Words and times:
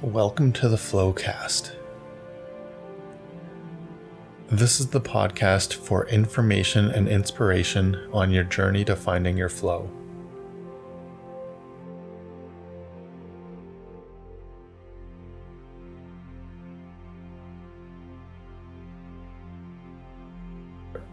Welcome 0.00 0.52
to 0.54 0.68
the 0.68 0.76
Flowcast. 0.76 1.76
This 4.48 4.80
is 4.80 4.88
the 4.88 5.00
podcast 5.00 5.74
for 5.74 6.08
information 6.08 6.90
and 6.90 7.06
inspiration 7.06 7.96
on 8.12 8.30
your 8.30 8.42
journey 8.42 8.84
to 8.86 8.96
finding 8.96 9.36
your 9.36 9.48
flow. 9.48 9.88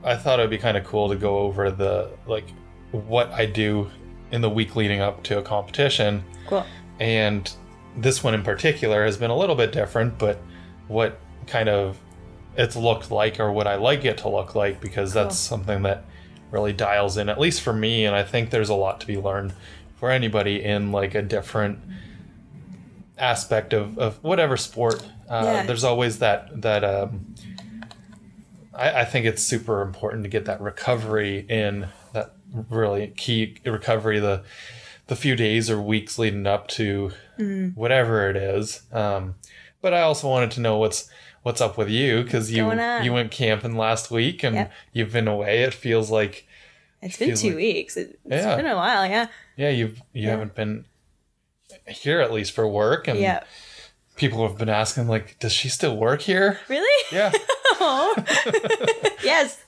I 0.03 0.15
thought 0.15 0.39
it'd 0.39 0.49
be 0.49 0.57
kind 0.57 0.77
of 0.77 0.83
cool 0.83 1.09
to 1.09 1.15
go 1.15 1.39
over 1.39 1.69
the 1.69 2.09
like 2.25 2.45
what 2.91 3.29
I 3.31 3.45
do 3.45 3.91
in 4.31 4.41
the 4.41 4.49
week 4.49 4.75
leading 4.75 5.01
up 5.01 5.21
to 5.23 5.37
a 5.37 5.41
competition. 5.43 6.23
Cool. 6.47 6.65
And 6.99 7.51
this 7.97 8.23
one 8.23 8.33
in 8.33 8.43
particular 8.43 9.05
has 9.05 9.17
been 9.17 9.31
a 9.31 9.37
little 9.37 9.55
bit 9.55 9.71
different, 9.71 10.17
but 10.17 10.39
what 10.87 11.19
kind 11.47 11.69
of 11.69 11.99
it's 12.55 12.75
looked 12.75 13.11
like 13.11 13.39
or 13.39 13.51
what 13.51 13.67
I 13.67 13.75
like 13.75 14.05
it 14.05 14.17
to 14.19 14.29
look 14.29 14.55
like 14.55 14.81
because 14.81 15.13
that's 15.13 15.37
something 15.37 15.83
that 15.83 16.05
really 16.51 16.73
dials 16.73 17.17
in, 17.17 17.29
at 17.29 17.39
least 17.39 17.61
for 17.61 17.73
me. 17.73 18.05
And 18.05 18.15
I 18.15 18.23
think 18.23 18.49
there's 18.49 18.69
a 18.69 18.73
lot 18.75 18.99
to 19.01 19.07
be 19.07 19.17
learned 19.17 19.53
for 19.95 20.09
anybody 20.11 20.63
in 20.63 20.91
like 20.91 21.15
a 21.15 21.21
different 21.21 21.79
aspect 23.17 23.73
of, 23.73 23.97
of 23.97 24.21
whatever 24.23 24.57
sport. 24.57 25.05
Uh, 25.29 25.41
Yeah. 25.43 25.65
There's 25.65 25.83
always 25.83 26.19
that, 26.19 26.61
that, 26.61 26.83
um, 26.83 27.35
I, 28.73 29.01
I 29.01 29.05
think 29.05 29.25
it's 29.25 29.43
super 29.43 29.81
important 29.81 30.23
to 30.23 30.29
get 30.29 30.45
that 30.45 30.59
recovery 30.61 31.45
in 31.47 31.87
that 32.13 32.33
really 32.69 33.07
key 33.15 33.57
recovery, 33.65 34.19
the, 34.19 34.43
the 35.09 35.15
few 35.15 35.35
days 35.35 35.69
or 35.69 35.81
weeks 35.81 36.17
leading 36.17 36.47
up 36.47 36.67
to 36.69 37.11
whatever 37.75 38.29
it 38.29 38.35
is. 38.37 38.83
Um, 38.91 39.35
but 39.81 39.93
I 39.93 40.01
also 40.01 40.27
wanted 40.29 40.51
to 40.51 40.61
know 40.61 40.77
what's 40.77 41.09
what's 41.43 41.61
up 41.61 41.77
with 41.77 41.89
you 41.89 42.23
because 42.23 42.51
you 42.51 42.63
you 43.01 43.13
went 43.13 43.31
camping 43.31 43.75
last 43.75 44.09
week 44.11 44.43
and 44.43 44.55
Yep. 44.55 44.71
you've 44.93 45.11
been 45.13 45.27
away. 45.27 45.63
It 45.63 45.73
feels 45.73 46.09
like 46.11 46.45
It's 47.01 47.17
been 47.17 47.35
two 47.35 47.47
like- 47.49 47.55
weeks. 47.57 47.97
It, 47.97 48.19
it's 48.25 48.45
Yeah. 48.45 48.55
been 48.55 48.65
a 48.67 48.75
while, 48.75 49.05
yeah. 49.05 49.27
yeah 49.57 49.69
you've 49.69 49.97
you 50.13 50.23
Yeah. 50.23 50.31
haven't 50.31 50.55
been 50.55 50.85
here 51.87 52.19
at 52.19 52.31
least 52.33 52.51
for 52.51 52.67
work 52.67 53.07
and 53.07 53.19
Yeah. 53.19 53.43
people 54.15 54.45
have 54.47 54.57
been 54.57 54.69
asking 54.69 55.07
like 55.07 55.37
does 55.39 55.53
she 55.53 55.69
still 55.69 55.95
work 55.97 56.21
here? 56.21 56.59
Really? 56.69 57.05
Yeah. 57.11 57.31
Oh. 57.81 58.13
yes. 59.23 59.63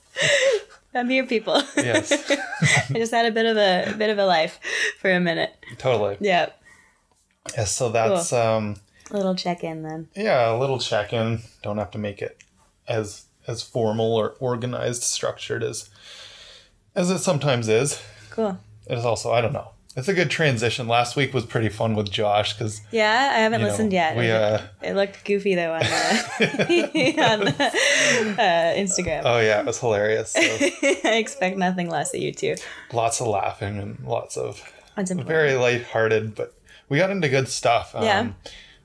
I'm 0.94 1.09
here, 1.09 1.25
people. 1.25 1.61
yes. 1.78 2.11
I 2.89 2.94
just 2.94 3.11
had 3.14 3.25
a 3.25 3.31
bit 3.31 3.45
of 3.45 3.58
a, 3.58 3.95
bit 3.97 4.09
of 4.09 4.17
a 4.17 4.25
life 4.25 4.59
for 5.00 5.09
a 5.11 5.20
minute. 5.20 5.53
Totally. 5.78 6.17
Yeah. 6.20 6.50
Yeah, 7.58 7.64
so 7.66 7.89
that's 7.89 8.31
um 8.33 8.75
a 9.09 9.16
Little 9.17 9.36
check 9.36 9.64
in 9.64 9.83
then. 9.83 10.08
yeah, 10.16 10.52
a 10.53 10.58
little 10.58 10.80
check-in. 10.80 11.42
Don't 11.64 11.78
have 11.78 11.92
to 11.92 11.98
make 11.98 12.22
it 12.22 12.44
as 12.88 13.25
as 13.48 13.61
formal 13.64 14.14
or 14.16 14.36
organized, 14.39 15.03
structured 15.03 15.64
as 15.64 15.89
as 16.95 17.09
it 17.09 17.20
sometimes 17.20 17.67
is. 17.67 18.02
Cool. 18.30 18.58
It 18.88 18.98
is 18.98 19.05
also 19.05 19.31
I 19.31 19.42
don't 19.42 19.53
know. 19.53 19.72
It's 19.97 20.08
a 20.08 20.14
good 20.14 20.30
transition. 20.30 20.88
Last 20.88 21.16
week 21.17 21.34
was 21.34 21.45
pretty 21.45 21.67
fun 21.67 21.95
with 21.95 22.09
Josh 22.09 22.53
because 22.53 22.81
Yeah, 22.92 23.31
I 23.36 23.39
haven't 23.39 23.59
you 23.59 23.66
know, 23.66 23.72
listened 23.72 23.92
yet. 23.94 24.16
we 24.16 24.31
uh 24.31 24.61
it 24.81 24.95
looked 24.95 25.25
goofy 25.25 25.56
though 25.56 25.73
on 25.73 25.80
the, 25.81 27.16
on 27.30 27.39
the 27.45 28.42
uh, 28.42 28.75
Instagram. 28.75 29.22
oh 29.25 29.39
yeah, 29.39 29.59
it 29.59 29.66
was 29.66 29.80
hilarious. 29.80 30.31
So 30.31 30.39
I 30.42 31.16
expect 31.17 31.58
nothing 31.58 31.89
less 31.89 32.14
of 32.14 32.22
you 32.22 32.31
two. 32.31 32.56
lots 32.94 33.20
of 33.20 33.28
laughing 33.28 33.78
and 33.80 34.00
lots 34.06 34.38
of 34.38 34.64
very 34.98 35.56
lighthearted, 35.56 36.36
but 36.36 36.53
we 36.89 36.98
got 36.98 37.09
into 37.09 37.28
good 37.30 37.48
stuff. 37.50 37.94
Um, 37.95 38.03
Yeah. 38.03 38.28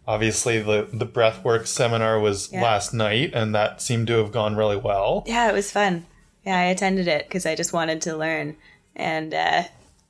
Obviously, 0.08 0.62
the 0.62 0.88
the 0.92 1.06
breathwork 1.06 1.66
seminar 1.66 2.20
was 2.20 2.50
Yeah. 2.52 2.62
last 2.62 2.94
night, 2.94 3.32
and 3.34 3.54
that 3.56 3.80
seemed 3.82 4.06
to 4.06 4.18
have 4.18 4.30
gone 4.32 4.54
really 4.56 4.76
well. 4.76 5.24
Yeah, 5.26 5.48
it 5.48 5.52
was 5.52 5.70
fun. 5.72 6.06
Yeah, 6.44 6.56
I 6.58 6.64
attended 6.64 7.08
it 7.08 7.26
because 7.28 7.44
I 7.44 7.56
just 7.56 7.72
wanted 7.72 8.00
to 8.02 8.16
learn. 8.16 8.56
And 8.94 9.34
uh, 9.34 9.64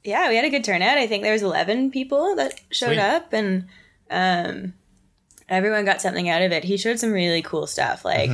yeah, 0.06 0.28
we 0.28 0.36
had 0.36 0.44
a 0.44 0.50
good 0.50 0.64
turnout. 0.64 0.98
I 0.98 1.06
think 1.06 1.22
there 1.22 1.32
was 1.32 1.42
11 1.42 1.90
people 1.90 2.34
that 2.36 2.60
showed 2.70 2.88
Sweet. 2.94 2.98
up 2.98 3.32
and 3.32 3.66
um, 4.10 4.74
everyone 5.48 5.84
got 5.84 6.00
something 6.00 6.28
out 6.28 6.42
of 6.42 6.52
it. 6.52 6.64
He 6.64 6.76
showed 6.76 6.98
some 6.98 7.12
really 7.12 7.42
cool 7.42 7.66
stuff. 7.66 8.04
Like, 8.04 8.30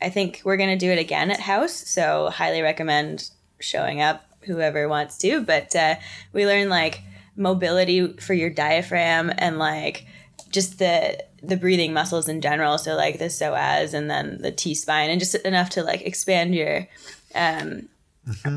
I 0.00 0.10
think 0.10 0.42
we're 0.44 0.56
going 0.56 0.76
to 0.76 0.86
do 0.86 0.90
it 0.92 0.98
again 0.98 1.30
at 1.30 1.40
House. 1.40 1.72
So, 1.72 2.30
highly 2.30 2.62
recommend 2.62 3.30
showing 3.60 4.00
up, 4.00 4.24
whoever 4.42 4.88
wants 4.88 5.18
to. 5.18 5.40
But 5.40 5.74
uh, 5.74 5.96
we 6.32 6.46
learned 6.46 6.70
like 6.70 7.00
mobility 7.36 8.12
for 8.18 8.34
your 8.34 8.50
diaphragm 8.50 9.32
and 9.38 9.58
like 9.58 10.06
just 10.50 10.78
the 10.78 11.18
the 11.42 11.56
breathing 11.56 11.92
muscles 11.92 12.28
in 12.28 12.40
general 12.40 12.78
so 12.78 12.94
like 12.94 13.18
the 13.18 13.24
psoas 13.24 13.92
and 13.92 14.08
then 14.08 14.38
the 14.40 14.52
t 14.52 14.72
spine 14.72 15.10
and 15.10 15.18
just 15.18 15.34
enough 15.34 15.68
to 15.68 15.82
like 15.82 16.00
expand 16.02 16.54
your 16.54 16.86
um, 17.34 17.88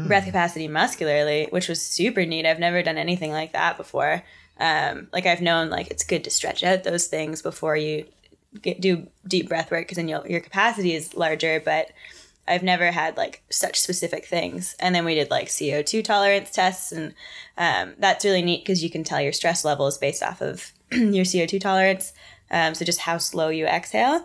breath 0.07 0.25
capacity 0.25 0.67
muscularly 0.67 1.47
which 1.49 1.67
was 1.67 1.81
super 1.81 2.25
neat 2.25 2.45
i've 2.45 2.59
never 2.59 2.81
done 2.81 2.97
anything 2.97 3.31
like 3.31 3.53
that 3.53 3.77
before 3.77 4.23
um, 4.59 5.07
like 5.11 5.25
i've 5.25 5.41
known 5.41 5.69
like 5.69 5.91
it's 5.91 6.03
good 6.03 6.23
to 6.23 6.29
stretch 6.29 6.63
out 6.63 6.83
those 6.83 7.07
things 7.07 7.41
before 7.41 7.75
you 7.75 8.05
get, 8.61 8.79
do 8.79 9.07
deep 9.27 9.49
breath 9.49 9.69
work 9.69 9.81
because 9.81 9.97
then 9.97 10.07
your 10.07 10.39
capacity 10.39 10.93
is 10.93 11.15
larger 11.15 11.59
but 11.59 11.91
I've 12.47 12.63
never 12.63 12.91
had 12.91 13.17
like 13.17 13.43
such 13.49 13.79
specific 13.79 14.25
things. 14.25 14.75
And 14.79 14.95
then 14.95 15.05
we 15.05 15.15
did 15.15 15.29
like 15.29 15.47
CO2 15.47 16.03
tolerance 16.03 16.51
tests, 16.51 16.91
and 16.91 17.13
um, 17.57 17.93
that's 17.99 18.23
really 18.23 18.41
neat 18.41 18.63
because 18.63 18.83
you 18.83 18.89
can 18.89 19.03
tell 19.03 19.21
your 19.21 19.33
stress 19.33 19.65
levels 19.65 19.97
based 19.97 20.23
off 20.23 20.41
of 20.41 20.71
your 20.91 21.25
CO2 21.25 21.59
tolerance. 21.59 22.13
Um, 22.49 22.73
so 22.73 22.85
just 22.85 22.99
how 22.99 23.17
slow 23.17 23.49
you 23.49 23.65
exhale. 23.65 24.23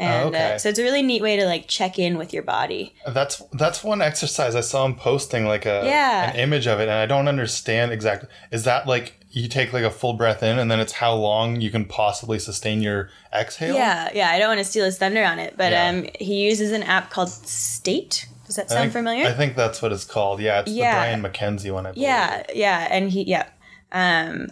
And 0.00 0.34
okay. 0.34 0.54
uh, 0.54 0.58
so 0.58 0.68
it's 0.70 0.78
a 0.78 0.82
really 0.82 1.02
neat 1.02 1.20
way 1.20 1.36
to 1.36 1.44
like 1.44 1.68
check 1.68 1.98
in 1.98 2.16
with 2.16 2.32
your 2.32 2.42
body. 2.42 2.94
That's 3.06 3.42
that's 3.52 3.84
one 3.84 4.00
exercise 4.00 4.54
I 4.54 4.60
saw 4.62 4.84
him 4.86 4.94
posting 4.94 5.46
like 5.46 5.66
a 5.66 5.82
Yeah. 5.84 6.30
an 6.30 6.36
image 6.36 6.66
of 6.66 6.80
it, 6.80 6.84
and 6.84 6.92
I 6.92 7.06
don't 7.06 7.28
understand 7.28 7.92
exactly. 7.92 8.28
Is 8.50 8.64
that 8.64 8.86
like 8.86 9.16
you 9.30 9.46
take 9.46 9.72
like 9.72 9.84
a 9.84 9.90
full 9.90 10.14
breath 10.14 10.42
in, 10.42 10.58
and 10.58 10.70
then 10.70 10.80
it's 10.80 10.92
how 10.94 11.14
long 11.14 11.60
you 11.60 11.70
can 11.70 11.84
possibly 11.84 12.38
sustain 12.38 12.80
your 12.82 13.10
exhale? 13.32 13.74
Yeah, 13.74 14.08
yeah. 14.14 14.30
I 14.30 14.38
don't 14.38 14.48
want 14.48 14.58
to 14.58 14.64
steal 14.64 14.84
his 14.86 14.98
thunder 14.98 15.22
on 15.22 15.38
it, 15.38 15.54
but 15.56 15.70
Yeah. 15.72 15.88
um, 15.88 16.06
he 16.18 16.44
uses 16.46 16.72
an 16.72 16.82
app 16.82 17.10
called 17.10 17.28
State. 17.30 18.26
Does 18.46 18.56
that 18.56 18.66
I 18.66 18.68
sound 18.68 18.80
think, 18.84 18.92
familiar? 18.92 19.26
I 19.26 19.32
think 19.32 19.54
that's 19.54 19.80
what 19.82 19.92
it's 19.92 20.04
called. 20.04 20.40
Yeah, 20.40 20.60
it's 20.60 20.70
Yeah. 20.72 20.94
the 20.94 20.96
Brian 20.98 21.20
Mackenzie 21.22 21.70
one. 21.70 21.86
I 21.86 21.92
believe. 21.92 22.02
Yeah, 22.08 22.42
yeah, 22.54 22.88
and 22.90 23.10
he 23.12 23.22
yeah. 23.24 23.46
Um 23.92 24.48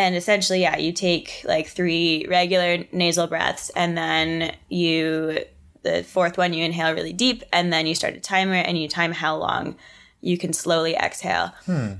and 0.00 0.16
essentially 0.16 0.62
yeah, 0.62 0.76
you 0.76 0.92
take 0.92 1.42
like 1.44 1.66
three 1.68 2.26
regular 2.28 2.84
nasal 2.92 3.26
breaths 3.26 3.70
and 3.76 3.96
then 3.96 4.54
you 4.68 5.38
the 5.82 6.02
fourth 6.04 6.36
one 6.36 6.52
you 6.52 6.64
inhale 6.64 6.92
really 6.92 7.12
deep 7.12 7.42
and 7.52 7.72
then 7.72 7.86
you 7.86 7.94
start 7.94 8.14
a 8.14 8.20
timer 8.20 8.54
and 8.54 8.78
you 8.78 8.88
time 8.88 9.12
how 9.12 9.36
long 9.36 9.76
you 10.20 10.36
can 10.36 10.52
slowly 10.52 10.94
exhale. 10.94 11.52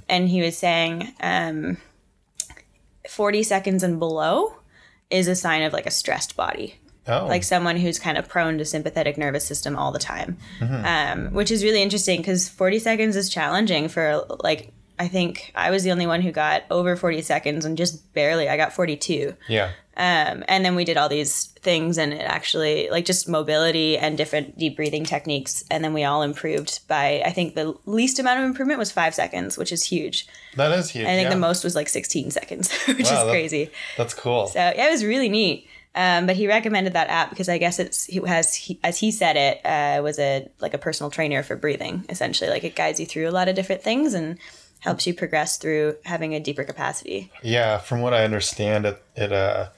And 0.08 0.28
he 0.28 0.42
was 0.42 0.56
saying 0.56 1.14
um 1.20 1.76
40 3.08 3.42
seconds 3.42 3.82
and 3.82 3.98
below 3.98 4.54
is 5.10 5.28
a 5.28 5.34
sign 5.34 5.62
of 5.62 5.72
like 5.72 5.86
a 5.86 5.90
stressed 5.90 6.36
body. 6.36 6.76
Oh, 7.08 7.26
like 7.26 7.42
someone 7.42 7.76
who's 7.78 7.98
kind 7.98 8.18
of 8.18 8.28
prone 8.28 8.58
to 8.58 8.64
sympathetic 8.64 9.16
nervous 9.16 9.44
system 9.44 9.74
all 9.76 9.90
the 9.90 9.98
time, 9.98 10.36
um, 10.60 11.32
which 11.32 11.50
is 11.50 11.64
really 11.64 11.82
interesting 11.82 12.20
because 12.20 12.48
40 12.48 12.78
seconds 12.78 13.16
is 13.16 13.28
challenging 13.30 13.88
for 13.88 14.24
like 14.44 14.72
I 15.00 15.08
think 15.08 15.50
I 15.54 15.70
was 15.70 15.82
the 15.82 15.92
only 15.92 16.06
one 16.06 16.20
who 16.20 16.30
got 16.30 16.64
over 16.70 16.94
40 16.94 17.22
seconds 17.22 17.64
and 17.64 17.76
just 17.78 18.12
barely 18.12 18.50
I 18.50 18.56
got 18.58 18.74
42. 18.74 19.34
yeah. 19.48 19.70
Um, 19.96 20.44
and 20.48 20.64
then 20.64 20.76
we 20.76 20.84
did 20.84 20.96
all 20.96 21.08
these 21.10 21.46
things 21.60 21.98
and 21.98 22.12
it 22.12 22.22
actually 22.22 22.88
like 22.90 23.04
just 23.04 23.28
mobility 23.28 23.98
and 23.98 24.16
different 24.16 24.56
deep 24.56 24.76
breathing 24.76 25.04
techniques 25.04 25.62
and 25.70 25.82
then 25.84 25.92
we 25.92 26.04
all 26.04 26.22
improved 26.22 26.86
by 26.86 27.22
I 27.24 27.30
think 27.32 27.54
the 27.54 27.74
least 27.84 28.18
amount 28.18 28.38
of 28.38 28.44
improvement 28.46 28.78
was 28.78 28.92
five 28.92 29.14
seconds, 29.14 29.58
which 29.58 29.72
is 29.72 29.82
huge. 29.84 30.26
That 30.56 30.72
is 30.72 30.90
huge. 30.90 31.04
I 31.06 31.14
think 31.16 31.28
yeah. 31.28 31.34
the 31.34 31.40
most 31.40 31.64
was 31.64 31.74
like 31.74 31.88
16 31.88 32.30
seconds, 32.30 32.72
which 32.86 32.98
Wow, 32.98 33.02
is 33.02 33.08
that- 33.10 33.30
crazy. 33.30 33.70
That's 33.96 34.14
cool. 34.14 34.46
So 34.46 34.58
yeah, 34.58 34.86
it 34.86 34.90
was 34.90 35.04
really 35.04 35.28
neat. 35.28 35.66
Um, 35.94 36.26
but 36.26 36.36
he 36.36 36.46
recommended 36.46 36.92
that 36.92 37.08
app 37.08 37.30
because 37.30 37.48
I 37.48 37.58
guess 37.58 37.78
it's 37.80 38.04
he 38.04 38.20
has 38.26 38.54
he, 38.54 38.78
as 38.84 38.98
he 38.98 39.10
said 39.10 39.36
it 39.36 39.60
uh, 39.66 40.00
was 40.02 40.18
a 40.20 40.48
like 40.60 40.72
a 40.72 40.78
personal 40.78 41.10
trainer 41.10 41.42
for 41.42 41.56
breathing 41.56 42.04
essentially. 42.08 42.48
Like 42.48 42.64
it 42.64 42.76
guides 42.76 43.00
you 43.00 43.06
through 43.06 43.28
a 43.28 43.32
lot 43.32 43.48
of 43.48 43.56
different 43.56 43.82
things 43.82 44.14
and 44.14 44.38
helps 44.80 45.06
you 45.06 45.14
progress 45.14 45.56
through 45.56 45.96
having 46.04 46.34
a 46.34 46.40
deeper 46.40 46.64
capacity. 46.64 47.30
Yeah, 47.42 47.78
from 47.78 48.00
what 48.00 48.12
I 48.14 48.24
understand, 48.24 48.86
it 48.86 49.02
it 49.14 49.32
uh 49.32 49.68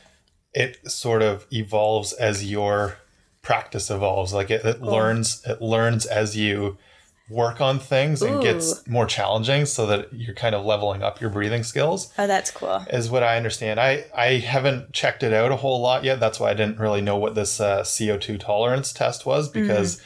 it 0.54 0.90
sort 0.90 1.22
of 1.22 1.46
evolves 1.52 2.12
as 2.12 2.50
your 2.50 2.99
practice 3.43 3.90
evolves. 3.90 4.32
Like 4.32 4.50
it, 4.50 4.64
it 4.64 4.81
learns 4.82 5.43
it 5.46 5.60
learns 5.60 6.06
as 6.06 6.37
you 6.37 6.78
work 7.31 7.60
on 7.62 7.78
things 7.78 8.20
and 8.20 8.43
gets 8.43 8.87
more 8.87 9.06
challenging, 9.06 9.64
so 9.64 9.87
that 9.87 10.12
you're 10.12 10.34
kind 10.34 10.54
of 10.54 10.64
leveling 10.66 11.02
up 11.02 11.20
your 11.20 11.31
breathing 11.31 11.62
skills. 11.62 12.12
Oh, 12.19 12.26
that's 12.26 12.50
cool. 12.50 12.84
Is 12.90 13.10
what 13.10 13.22
I 13.22 13.37
understand. 13.37 13.81
I 13.81 14.05
I 14.14 14.38
haven't 14.38 14.93
checked 14.93 15.22
it 15.22 15.32
out 15.32 15.50
a 15.50 15.56
whole 15.56 15.81
lot 15.81 16.05
yet. 16.05 16.20
That's 16.20 16.38
why 16.38 16.50
I 16.50 16.55
didn't 16.55 16.78
really 16.78 17.00
know 17.00 17.16
what 17.16 17.34
this 17.34 17.60
uh, 17.60 17.84
CO 17.84 18.19
two 18.19 18.38
tolerance 18.38 18.93
test 18.93 19.26
was 19.26 19.48
because. 19.48 20.00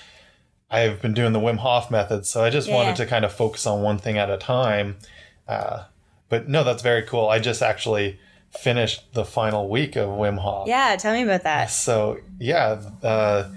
I've 0.70 1.00
been 1.00 1.14
doing 1.14 1.32
the 1.32 1.38
Wim 1.38 1.58
Hof 1.58 1.90
method, 1.90 2.26
so 2.26 2.42
I 2.42 2.50
just. 2.50 2.68
Yeah. 2.68 2.74
wanted 2.74 2.96
to 2.96 3.06
kind 3.06 3.24
of 3.24 3.32
focus 3.32 3.66
on 3.66 3.82
one 3.82 3.98
thing 3.98 4.18
at 4.18 4.30
a 4.30 4.36
time. 4.36 4.96
Uh, 5.46 5.84
but 6.28 6.48
no, 6.48 6.64
that's 6.64 6.82
very 6.82 7.02
cool. 7.02 7.28
I 7.28 7.38
just 7.38 7.62
actually 7.62 8.18
finished 8.50 9.12
the 9.12 9.24
final 9.24 9.68
week 9.68 9.96
of 9.96 10.08
Wim 10.08 10.38
Hof. 10.38 10.66
Yeah, 10.66 10.96
tell 10.96 11.12
me 11.12 11.22
about 11.22 11.44
that. 11.44 11.66
So 11.70 12.18
yeah, 12.38 12.80
uh, 13.02 13.50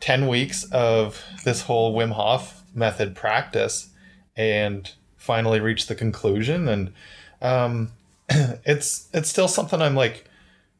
ten 0.00 0.26
weeks 0.26 0.64
of 0.72 1.22
this 1.44 1.62
whole 1.62 1.94
Wim 1.94 2.12
Hof 2.12 2.62
method 2.74 3.14
practice, 3.14 3.90
and 4.36 4.90
finally 5.16 5.60
reached 5.60 5.88
the 5.88 5.94
conclusion. 5.94 6.68
And 6.68 6.92
um, 7.40 7.92
it's 8.28 9.08
it's 9.14 9.28
still 9.28 9.48
something 9.48 9.80
I'm 9.80 9.94
like 9.94 10.24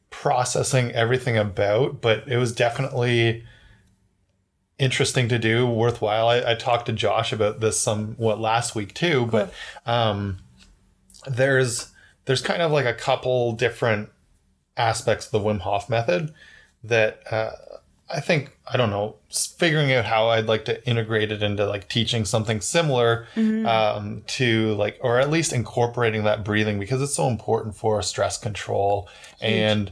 processing 0.09 0.91
everything 0.91 1.37
about, 1.37 2.01
but 2.01 2.27
it 2.27 2.37
was 2.37 2.53
definitely 2.53 3.43
interesting 4.77 5.29
to 5.29 5.39
do, 5.39 5.65
worthwhile. 5.65 6.27
I, 6.27 6.51
I 6.51 6.55
talked 6.55 6.87
to 6.87 6.93
Josh 6.93 7.31
about 7.31 7.59
this 7.59 7.79
somewhat 7.79 8.39
last 8.39 8.75
week 8.75 8.93
too, 8.93 9.25
but 9.27 9.53
um, 9.85 10.37
there's 11.27 11.91
there's 12.25 12.41
kind 12.41 12.61
of 12.61 12.71
like 12.71 12.85
a 12.85 12.93
couple 12.93 13.53
different 13.53 14.09
aspects 14.77 15.27
of 15.27 15.31
the 15.31 15.39
Wim 15.39 15.59
Hof 15.59 15.89
method 15.89 16.33
that 16.83 17.21
uh, 17.31 17.51
I 18.09 18.19
think 18.19 18.55
I 18.67 18.77
don't 18.77 18.89
know 18.89 19.15
figuring 19.31 19.91
out 19.93 20.05
how 20.05 20.29
I'd 20.29 20.45
like 20.45 20.65
to 20.65 20.85
integrate 20.87 21.31
it 21.31 21.41
into 21.41 21.65
like 21.65 21.89
teaching 21.89 22.25
something 22.25 22.61
similar 22.61 23.27
um, 23.65 24.23
to 24.27 24.75
like 24.75 24.97
or 25.01 25.19
at 25.19 25.29
least 25.29 25.53
incorporating 25.53 26.23
that 26.23 26.43
breathing 26.43 26.79
because 26.79 27.01
it's 27.01 27.15
so 27.15 27.27
important 27.27 27.75
for 27.75 28.01
stress 28.01 28.37
control 28.37 29.09
and 29.41 29.91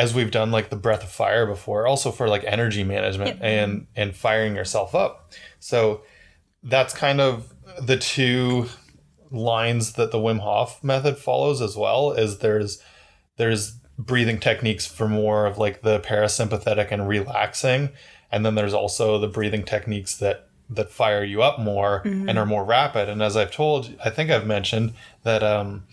as 0.00 0.14
we've 0.14 0.30
done 0.30 0.50
like 0.50 0.70
the 0.70 0.76
breath 0.76 1.02
of 1.02 1.10
fire 1.10 1.44
before 1.44 1.86
also 1.86 2.10
for 2.10 2.26
like 2.26 2.42
energy 2.44 2.82
management 2.82 3.38
and 3.42 3.86
and 3.94 4.16
firing 4.16 4.56
yourself 4.56 4.94
up. 4.94 5.30
So 5.58 6.00
that's 6.62 6.94
kind 6.94 7.20
of 7.20 7.52
the 7.82 7.98
two 7.98 8.66
lines 9.30 9.92
that 9.92 10.10
the 10.10 10.16
Wim 10.16 10.40
Hof 10.40 10.82
method 10.82 11.18
follows 11.18 11.60
as 11.60 11.76
well 11.76 12.12
is 12.12 12.38
there's 12.38 12.82
there's 13.36 13.76
breathing 13.98 14.40
techniques 14.40 14.86
for 14.86 15.06
more 15.06 15.44
of 15.44 15.58
like 15.58 15.82
the 15.82 16.00
parasympathetic 16.00 16.90
and 16.90 17.06
relaxing. 17.06 17.90
And 18.32 18.46
then 18.46 18.54
there's 18.54 18.72
also 18.72 19.18
the 19.18 19.28
breathing 19.28 19.64
techniques 19.64 20.16
that 20.16 20.48
that 20.70 20.90
fire 20.90 21.22
you 21.22 21.42
up 21.42 21.60
more 21.60 22.00
and 22.04 22.38
are 22.38 22.46
more 22.46 22.64
rapid. 22.64 23.10
And 23.10 23.22
as 23.22 23.36
i've 23.36 23.52
told 23.52 23.94
i 24.02 24.08
think 24.08 24.30
i've 24.30 24.46
mentioned 24.46 24.94
that 25.24 25.42
um 25.42 25.84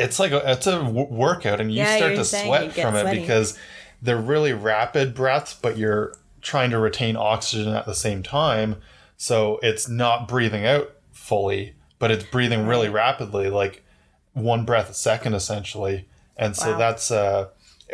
it's 0.00 0.18
like 0.18 0.32
a, 0.32 0.50
it's 0.52 0.66
a 0.66 0.72
w- 0.82 1.06
workout 1.10 1.60
and 1.60 1.70
you 1.70 1.78
Yeah, 1.78 1.96
start 1.96 2.16
to 2.16 2.24
sweat 2.24 2.72
from 2.72 2.94
it 2.96 3.00
sweaty. 3.02 3.20
because 3.20 3.58
they're 4.02 4.16
really 4.20 4.52
rapid 4.52 5.14
breaths 5.14 5.54
but 5.54 5.76
you're 5.78 6.14
trying 6.42 6.70
to 6.70 6.78
retain 6.78 7.16
oxygen 7.16 7.72
at 7.74 7.86
the 7.86 7.94
same 7.94 8.22
time 8.22 8.76
so 9.16 9.58
it's 9.62 9.88
not 9.88 10.26
breathing 10.26 10.64
out 10.66 10.90
fully 11.12 11.74
but 11.98 12.10
it's 12.10 12.24
breathing 12.24 12.66
really 12.66 12.88
rapidly 12.88 13.50
like 13.50 13.84
one 14.32 14.64
breath 14.64 14.88
a 14.90 14.94
second 14.94 15.34
essentially 15.34 16.06
and 16.36 16.56
so 16.56 16.72
Wow. 16.72 16.78
that's 16.78 17.10
uh 17.10 17.48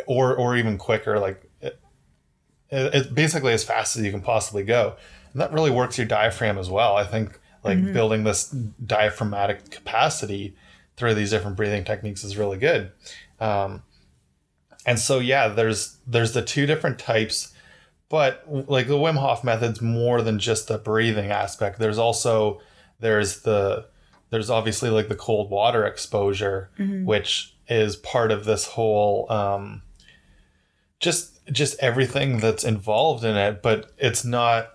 or 0.05 0.35
or 0.35 0.55
even 0.55 0.77
quicker 0.77 1.19
like 1.19 1.43
it, 1.61 1.79
it- 2.69 2.93
it's 2.95 3.07
basically 3.07 3.53
as 3.53 3.63
fast 3.63 3.95
as 3.97 4.03
you 4.03 4.11
can 4.11 4.21
possibly 4.21 4.63
go 4.63 4.95
and 5.33 5.41
that 5.41 5.51
really 5.51 5.71
works 5.71 5.97
your 5.97 6.07
diaphragm 6.07 6.57
as 6.57 6.69
well 6.69 6.95
i 6.95 7.03
think 7.03 7.39
like 7.63 7.77
Mm-hmm. 7.79 7.91
building 7.93 8.23
this 8.23 8.47
diaphragmatic 8.49 9.69
capacity 9.71 10.55
through 10.97 11.13
these 11.13 11.29
different 11.29 11.55
breathing 11.55 11.83
techniques 11.83 12.23
is 12.23 12.37
really 12.37 12.57
good. 12.57 12.91
Um, 13.39 13.83
and 14.85 14.97
so 14.97 15.19
yeah 15.19 15.49
there's 15.49 15.97
there's 16.07 16.33
the 16.33 16.41
two 16.41 16.65
different 16.65 16.97
types 16.97 17.53
but 18.09 18.43
like 18.47 18.87
the 18.87 18.95
wim 18.97 19.17
hof 19.17 19.43
method's 19.43 19.81
more 19.81 20.21
than 20.21 20.39
just 20.39 20.67
the 20.69 20.77
breathing 20.77 21.29
aspect. 21.29 21.77
There's 21.77 21.97
also 21.97 22.61
there's 22.99 23.41
the 23.41 23.87
there's 24.29 24.49
obviously 24.49 24.89
like 24.89 25.09
the 25.09 25.15
cold 25.15 25.49
water 25.49 25.85
exposure 25.85 26.69
which 27.05 27.55
is 27.67 27.97
part 27.97 28.31
of 28.31 28.45
this 28.45 28.65
whole 28.65 29.29
um, 29.31 29.81
just 30.99 31.45
just 31.51 31.77
everything 31.79 32.39
that's 32.39 32.63
involved 32.63 33.23
in 33.25 33.35
it 33.35 33.61
but 33.61 33.91
it's 33.97 34.23
not 34.23 34.69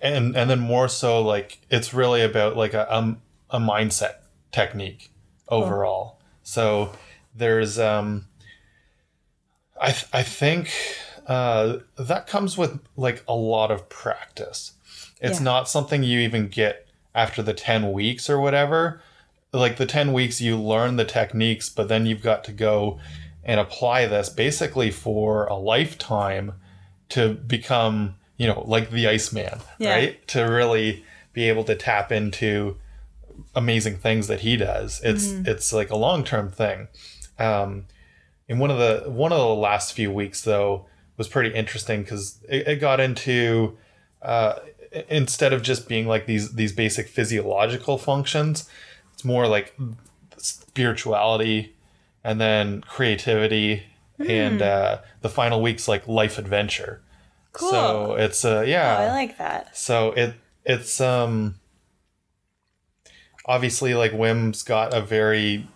and 0.00 0.34
and 0.34 0.48
then 0.48 0.58
more 0.58 0.88
so 0.88 1.20
like 1.20 1.58
it's 1.70 1.92
really 1.92 2.22
about 2.22 2.56
like 2.56 2.72
a 2.72 2.94
um, 2.94 3.20
a 3.50 3.58
mindset 3.58 4.14
technique 4.52 5.10
overall. 5.50 6.18
So 6.42 6.92
there's 7.34 7.78
um 7.78 8.26
i 9.80 9.92
th- 9.92 10.06
i 10.12 10.22
think 10.22 10.72
uh 11.26 11.78
that 11.96 12.26
comes 12.26 12.58
with 12.58 12.80
like 12.96 13.22
a 13.28 13.34
lot 13.34 13.70
of 13.70 13.88
practice. 13.88 14.72
It's 15.20 15.38
Yeah. 15.38 15.44
not 15.44 15.68
something 15.68 16.02
you 16.02 16.20
even 16.20 16.48
get 16.48 16.86
after 17.14 17.42
the 17.42 17.52
10 17.54 17.92
weeks 17.92 18.30
or 18.30 18.40
whatever. 18.40 19.02
Like 19.52 19.76
the 19.76 19.86
10 19.86 20.12
weeks 20.12 20.40
you 20.40 20.56
learn 20.56 20.96
the 20.96 21.04
techniques 21.04 21.68
but 21.68 21.88
then 21.88 22.06
you've 22.06 22.22
got 22.22 22.44
to 22.44 22.52
go 22.52 22.98
and 23.44 23.58
apply 23.60 24.06
this 24.06 24.28
basically 24.28 24.90
for 24.90 25.46
a 25.46 25.54
lifetime 25.56 26.52
to 27.10 27.34
become 27.34 28.16
you 28.36 28.46
know 28.46 28.62
like 28.66 28.90
the 28.90 29.06
iceman 29.08 29.58
Yeah. 29.78 29.94
right? 29.94 30.28
To 30.28 30.42
really 30.42 31.04
be 31.32 31.48
able 31.48 31.64
to 31.64 31.74
tap 31.76 32.10
into 32.12 32.76
amazing 33.54 33.96
things 33.96 34.26
that 34.28 34.40
he 34.40 34.56
does. 34.56 35.00
It's 35.02 35.26
it's 35.46 35.72
like 35.72 35.90
a 35.90 35.96
long-term 35.96 36.50
thing. 36.50 36.88
Um 37.38 37.86
in 38.48 38.58
one 38.58 38.70
of 38.70 38.78
the 38.78 39.10
one 39.10 39.32
of 39.32 39.38
the 39.38 39.54
last 39.54 39.92
few 39.92 40.10
weeks 40.12 40.42
though 40.42 40.86
was 41.16 41.28
pretty 41.28 41.54
interesting 41.54 42.02
because 42.02 42.38
it, 42.48 42.66
it 42.66 42.76
got 42.80 42.98
into 42.98 43.76
uh, 44.22 44.54
instead 45.08 45.52
of 45.52 45.62
just 45.62 45.88
being 45.88 46.06
like 46.06 46.26
these 46.26 46.54
these 46.54 46.72
basic 46.72 47.08
physiological 47.08 47.96
functions 47.96 48.68
it's 49.12 49.24
more 49.24 49.46
like 49.46 49.74
spirituality 50.38 51.74
and 52.24 52.40
then 52.40 52.80
creativity 52.82 53.84
and 54.18 54.60
uh, 54.60 54.98
the 55.22 55.28
final 55.28 55.62
week's 55.62 55.88
like 55.88 56.06
life 56.06 56.38
adventure. 56.38 57.00
Cool. 57.52 57.70
so 57.70 58.14
it's 58.14 58.44
uh 58.44 58.62
yeah. 58.66 58.96
Oh, 58.98 59.02
I 59.04 59.08
like 59.12 59.38
that. 59.38 59.76
so 59.76 60.12
it 60.12 60.34
it's 60.64 61.00
um 61.00 61.59
obviously 63.50 63.94
like 63.94 64.12
Wim's 64.12 64.62
got 64.62 64.94
a 64.94 65.00
very 65.00 65.66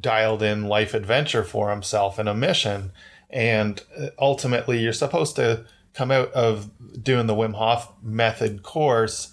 dialed 0.00 0.40
in 0.42 0.68
life 0.68 0.94
adventure 0.94 1.42
for 1.42 1.70
himself 1.70 2.16
and 2.18 2.28
a 2.28 2.34
mission 2.34 2.92
and 3.28 3.82
uh, 3.98 4.06
ultimately 4.20 4.78
you're 4.78 4.92
supposed 4.92 5.34
to 5.34 5.64
come 5.94 6.12
out 6.12 6.30
of 6.32 6.70
doing 7.02 7.26
the 7.26 7.34
Wim 7.34 7.54
Hof 7.54 7.92
method 8.02 8.62
course 8.62 9.32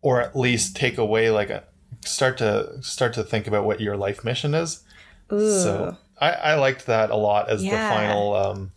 or 0.00 0.22
at 0.22 0.34
least 0.34 0.74
take 0.76 0.96
away 0.96 1.28
like 1.30 1.50
a 1.50 1.64
start 2.04 2.38
to 2.38 2.82
start 2.82 3.12
to 3.12 3.22
think 3.22 3.46
about 3.46 3.64
what 3.64 3.80
your 3.80 3.96
life 3.96 4.24
mission 4.24 4.54
is 4.54 4.82
Ooh. 5.30 5.60
so 5.62 5.96
I, 6.18 6.30
I 6.32 6.54
liked 6.54 6.86
that 6.86 7.10
a 7.10 7.16
lot 7.16 7.50
as 7.50 7.62
Yeah. 7.62 7.72
the 7.72 7.94
final 7.94 8.34
um 8.34 8.70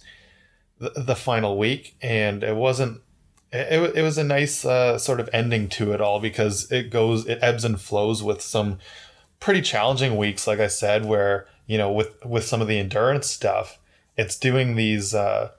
the, 0.80 0.90
the 0.98 1.16
final 1.16 1.58
week 1.58 1.96
and 2.02 2.44
it 2.44 2.56
wasn't 2.56 3.00
it, 3.52 3.98
it, 3.98 4.02
was 4.04 4.18
a 4.18 4.24
nice 4.24 4.64
uh, 4.64 4.98
sort 4.98 5.20
of 5.20 5.30
ending 5.34 5.70
to 5.70 5.92
it 5.92 6.02
all 6.02 6.20
because 6.20 6.72
it 6.72 6.90
goes 6.90 7.26
it 7.26 7.40
ebbs 7.42 7.66
and 7.66 7.82
flows 7.82 8.22
with 8.22 8.42
some 8.42 8.78
pretty 9.40 9.62
challenging 9.62 10.18
weeks 10.18 10.46
like 10.46 10.60
i 10.60 10.68
said 10.68 11.06
where 11.06 11.48
you 11.66 11.78
know 11.78 11.92
with 11.92 12.24
with 12.26 12.44
some 12.44 12.62
of 12.62 12.68
the 12.68 12.78
endurance 12.78 13.28
stuff 13.28 13.80
it's 14.18 14.38
doing 14.38 14.76
these 14.76 15.16
uh 15.16 15.50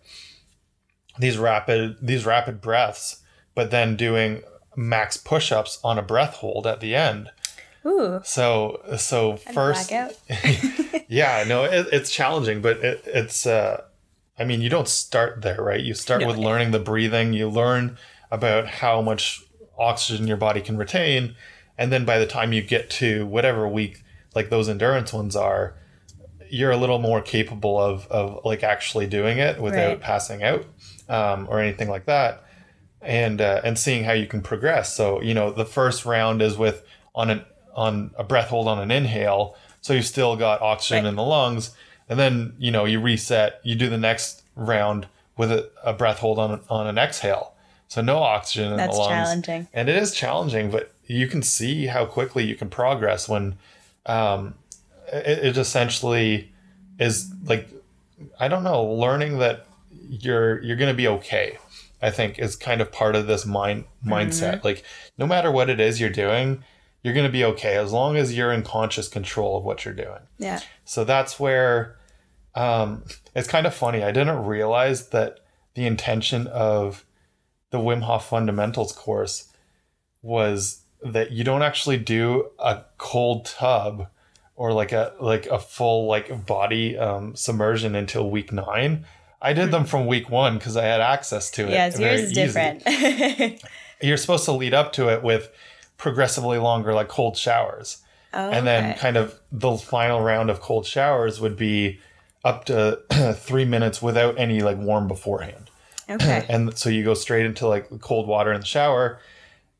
these 1.18 1.38
rapid 1.38 1.96
these 2.00 2.26
rapid 2.26 2.60
breaths 2.60 3.22
but 3.54 3.70
then 3.70 3.96
doing 3.96 4.42
max 4.76 5.16
push-ups 5.16 5.80
on 5.82 5.98
a 5.98 6.02
breath 6.02 6.34
hold 6.36 6.66
at 6.66 6.80
the 6.80 6.94
end 6.94 7.30
Ooh. 7.86 8.20
so 8.22 8.82
so 8.98 9.36
first 9.36 9.90
yeah 11.08 11.44
no 11.46 11.64
it, 11.64 11.86
it's 11.92 12.10
challenging 12.10 12.60
but 12.60 12.76
it, 12.84 13.02
it's 13.06 13.46
uh 13.46 13.82
i 14.40 14.44
mean 14.44 14.60
you 14.62 14.68
don't 14.70 14.88
start 14.88 15.42
there 15.42 15.62
right? 15.62 15.80
You 15.80 15.94
start 15.94 16.22
No, 16.22 16.26
with 16.28 16.36
learning 16.38 16.70
the 16.72 16.78
breathing. 16.78 17.32
You 17.34 17.48
learn 17.48 17.96
about 18.30 18.66
how 18.66 19.00
much 19.02 19.42
oxygen 19.78 20.26
your 20.26 20.36
body 20.36 20.60
can 20.60 20.76
retain. 20.76 21.34
And 21.78 21.92
then 21.92 22.04
by 22.04 22.18
the 22.18 22.26
time 22.26 22.52
you 22.52 22.62
get 22.62 22.90
to 23.00 23.26
whatever 23.26 23.68
week 23.68 24.02
like 24.34 24.48
those 24.50 24.68
endurance 24.68 25.12
ones 25.12 25.34
are 25.36 25.74
you're 26.50 26.70
a 26.72 26.76
little 26.76 26.98
more 26.98 27.20
capable 27.22 27.78
of 27.78 28.06
of 28.08 28.44
like 28.44 28.62
actually 28.64 29.06
doing 29.06 29.38
it 29.38 29.60
without 29.60 29.88
Right. 29.88 30.00
passing 30.00 30.42
out 30.42 30.64
um, 31.08 31.46
or 31.50 31.60
anything 31.60 31.88
like 31.88 32.06
that. 32.06 32.44
And 33.02 33.40
uh, 33.40 33.60
and 33.64 33.78
seeing 33.78 34.04
how 34.04 34.12
you 34.12 34.26
can 34.26 34.42
progress. 34.42 34.94
So 34.94 35.22
you 35.22 35.32
know 35.34 35.50
the 35.52 35.64
first 35.64 36.04
round 36.04 36.42
is 36.42 36.56
with 36.58 36.82
on 37.14 37.30
an 37.30 37.44
on 37.74 38.10
a 38.18 38.24
breath 38.24 38.48
hold 38.48 38.68
on 38.68 38.78
an 38.78 38.90
inhale. 38.90 39.56
So 39.80 39.92
you've 39.94 40.04
still 40.06 40.36
got 40.36 40.60
oxygen 40.60 41.04
Right. 41.04 41.08
in 41.10 41.16
the 41.16 41.22
lungs 41.22 41.70
and 42.10 42.18
then 42.18 42.52
you 42.58 42.70
know 42.70 42.84
you 42.84 43.00
reset 43.00 43.60
you 43.62 43.74
do 43.74 43.88
the 43.88 43.96
next 43.96 44.42
round 44.54 45.06
with 45.38 45.50
a, 45.50 45.70
a 45.82 45.94
breath 45.94 46.18
hold 46.18 46.38
on 46.38 46.60
on 46.68 46.86
an 46.86 46.98
exhale 46.98 47.54
so 47.88 48.02
no 48.02 48.18
oxygen 48.18 48.72
in 48.72 48.76
That's 48.76 48.94
the 48.94 49.00
lungs 49.00 49.10
challenging. 49.10 49.68
and 49.72 49.88
it 49.88 49.96
is 49.96 50.12
challenging 50.12 50.70
but 50.70 50.92
you 51.06 51.26
can 51.26 51.42
see 51.42 51.86
how 51.86 52.04
quickly 52.04 52.44
you 52.44 52.56
can 52.56 52.68
progress 52.68 53.28
when 53.28 53.56
um, 54.06 54.54
it, 55.12 55.38
it 55.46 55.56
essentially 55.56 56.52
is 56.98 57.32
like 57.44 57.68
i 58.38 58.48
don't 58.48 58.64
know 58.64 58.84
learning 58.84 59.38
that 59.38 59.66
you're 60.08 60.60
you're 60.62 60.76
going 60.76 60.92
to 60.92 60.96
be 60.96 61.08
okay 61.08 61.56
i 62.02 62.10
think 62.10 62.38
is 62.38 62.56
kind 62.56 62.82
of 62.82 62.92
part 62.92 63.14
of 63.14 63.26
this 63.26 63.46
mind 63.46 63.84
mindset 64.04 64.62
like 64.64 64.84
no 65.16 65.26
matter 65.26 65.50
what 65.50 65.70
it 65.70 65.80
is 65.80 66.00
you're 66.00 66.10
doing 66.10 66.62
you're 67.02 67.14
going 67.14 67.26
to 67.26 67.32
be 67.32 67.44
okay 67.44 67.76
as 67.76 67.92
long 67.92 68.16
as 68.16 68.36
you're 68.36 68.52
in 68.52 68.62
conscious 68.62 69.08
control 69.08 69.56
of 69.56 69.64
what 69.64 69.84
you're 69.84 69.94
doing. 69.94 70.20
Yeah. 70.38 70.60
So 70.84 71.04
that's 71.04 71.40
where 71.40 71.96
um, 72.54 73.04
it's 73.34 73.48
kind 73.48 73.66
of 73.66 73.74
funny. 73.74 74.02
I 74.02 74.12
didn't 74.12 74.44
realize 74.44 75.08
that 75.10 75.40
the 75.74 75.86
intention 75.86 76.46
of 76.48 77.04
the 77.70 77.78
Wim 77.78 78.02
Hof 78.02 78.28
Fundamentals 78.28 78.92
course 78.92 79.52
was 80.22 80.82
that 81.02 81.30
you 81.32 81.44
don't 81.44 81.62
actually 81.62 81.96
do 81.96 82.50
a 82.58 82.82
cold 82.98 83.46
tub 83.46 84.08
or 84.56 84.72
like 84.72 84.92
a 84.92 85.14
like 85.20 85.46
a 85.46 85.58
full 85.58 86.06
like 86.06 86.44
body 86.46 86.98
um, 86.98 87.34
submersion 87.34 87.94
until 87.94 88.28
week 88.28 88.52
nine. 88.52 89.06
I 89.40 89.54
did 89.54 89.70
them 89.70 89.86
from 89.86 90.06
week 90.06 90.28
one 90.28 90.58
because 90.58 90.76
I 90.76 90.84
had 90.84 91.00
access 91.00 91.50
to 91.52 91.66
it. 91.66 91.70
Yes, 91.70 91.98
yours 91.98 92.20
is 92.20 92.32
easy. 92.32 92.42
different. 92.42 93.64
You're 94.02 94.18
supposed 94.18 94.44
to 94.44 94.52
lead 94.52 94.74
up 94.74 94.92
to 94.94 95.08
it 95.08 95.22
with 95.22 95.50
progressively 95.96 96.58
longer 96.58 96.92
like 96.92 97.08
cold 97.08 97.36
showers. 97.38 98.02
oh, 98.34 98.50
And 98.50 98.66
then 98.66 98.90
okay. 98.90 98.98
kind 98.98 99.16
of 99.16 99.40
the 99.50 99.76
final 99.76 100.20
round 100.20 100.50
of 100.50 100.60
cold 100.60 100.86
showers 100.86 101.40
would 101.40 101.56
be 101.56 102.00
up 102.44 102.64
to 102.66 103.00
three 103.36 103.64
minutes 103.64 104.00
without 104.02 104.38
any 104.38 104.60
like 104.62 104.78
warm 104.78 105.08
beforehand. 105.08 105.70
okay. 106.08 106.46
And 106.48 106.76
so 106.76 106.88
you 106.90 107.04
go 107.04 107.14
straight 107.14 107.46
into 107.46 107.66
like 107.66 108.00
cold 108.00 108.26
water 108.26 108.52
in 108.52 108.60
the 108.60 108.66
shower. 108.66 109.18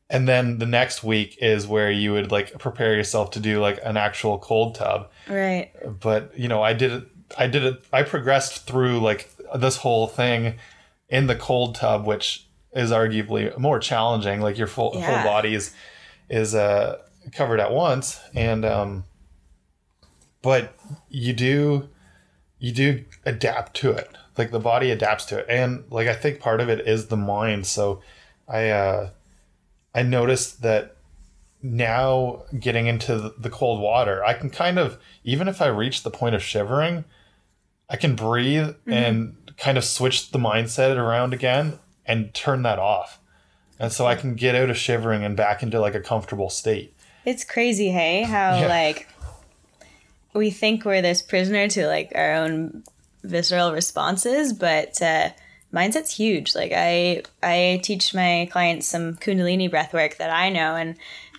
And 0.09 0.27
then 0.27 0.59
the 0.59 0.65
next 0.65 1.03
week 1.03 1.37
is 1.41 1.65
where 1.65 1.89
you 1.89 2.11
would 2.11 2.31
like 2.31 2.59
prepare 2.59 2.93
yourself 2.95 3.31
to 3.31 3.39
do 3.39 3.61
like 3.61 3.79
an 3.83 3.95
actual 3.97 4.37
cold 4.39 4.75
tub. 4.75 5.09
right. 5.29 5.71
But 5.99 6.37
you 6.37 6.47
know, 6.49 6.61
I 6.61 6.73
did 6.73 6.91
it. 6.91 7.03
I 7.37 7.47
did 7.47 7.63
it. 7.63 7.81
I 7.93 8.03
progressed 8.03 8.67
through 8.67 8.99
like 8.99 9.29
this 9.55 9.77
whole 9.77 10.07
thing 10.07 10.55
in 11.07 11.27
the 11.27 11.35
cold 11.35 11.75
tub, 11.75 12.05
which 12.05 12.45
is 12.73 12.91
arguably 12.91 13.57
more 13.57 13.79
challenging. 13.79 14.41
Like 14.41 14.57
your 14.57 14.67
full 14.67 14.91
Yeah. 14.95 15.21
whole 15.21 15.31
body 15.31 15.53
is 15.55 15.73
is 16.29 16.53
uh, 16.55 16.97
covered 17.31 17.61
at 17.61 17.71
once, 17.71 18.19
and 18.35 18.65
um, 18.65 19.05
but 20.41 20.73
you 21.09 21.31
do 21.33 21.87
you 22.61 22.71
do 22.71 23.03
adapt 23.25 23.75
to 23.77 23.91
it. 23.91 24.09
Like 24.37 24.51
the 24.51 24.59
body 24.59 24.91
adapts 24.91 25.25
to 25.25 25.39
it, 25.39 25.45
and 25.49 25.83
like 25.89 26.07
I 26.07 26.13
think 26.13 26.39
part 26.39 26.61
of 26.61 26.69
it 26.69 26.87
is 26.87 27.07
the 27.07 27.17
mind. 27.17 27.67
So 27.67 28.01
I 28.47 28.69
uh, 28.69 29.09
I 29.93 30.03
noticed 30.03 30.61
that 30.61 30.95
now 31.61 32.43
getting 32.57 32.87
into 32.87 33.33
the- 33.37 33.49
cold 33.49 33.81
water, 33.81 34.23
I 34.23 34.33
can 34.33 34.49
kind 34.49 34.79
of 34.79 34.97
even 35.23 35.47
if 35.47 35.61
I 35.61 35.67
reach 35.67 36.03
the 36.03 36.09
point 36.11 36.33
of 36.35 36.41
shivering, 36.41 37.03
I 37.89 37.97
can 37.97 38.15
breathe 38.15 38.75
and 38.87 39.35
kind 39.57 39.77
of 39.77 39.83
switch 39.83 40.31
the 40.31 40.39
mindset 40.39 40.95
around 40.97 41.33
again 41.33 41.77
and 42.05 42.33
turn 42.33 42.63
that 42.63 42.79
off. 42.79 43.19
And 43.79 43.91
so 43.91 44.05
I 44.07 44.15
can 44.15 44.35
get 44.35 44.55
out 44.55 44.69
of 44.69 44.77
shivering 44.77 45.23
and 45.23 45.35
back 45.35 45.61
into 45.61 45.79
like 45.79 45.93
a 45.95 45.99
comfortable 46.01 46.49
state. 46.49 46.95
It's 47.25 47.43
crazy, 47.43 47.89
hey, 47.89 48.23
how 48.23 48.59
Yeah. 48.59 48.67
like 48.67 49.07
we 50.33 50.49
think 50.51 50.85
we're 50.85 51.01
this 51.01 51.21
prisoner 51.21 51.67
to 51.69 51.87
like 51.87 52.11
our 52.15 52.33
own 52.33 52.83
visceral 53.23 53.73
responses, 53.73 54.53
but 54.53 55.01
uh, 55.01 55.29
mindset's 55.73 56.15
huge. 56.15 56.55
Like 56.55 56.71
I 56.75 57.23
I 57.43 57.79
teach 57.83 58.13
my 58.13 58.47
clients 58.51 58.87
some 58.87 59.15
Kundalini 59.15 59.69
breath 59.69 59.93
work 59.93 60.17
that 60.17 60.29
I 60.31 60.49
know, 60.49 60.75
and 60.75 60.95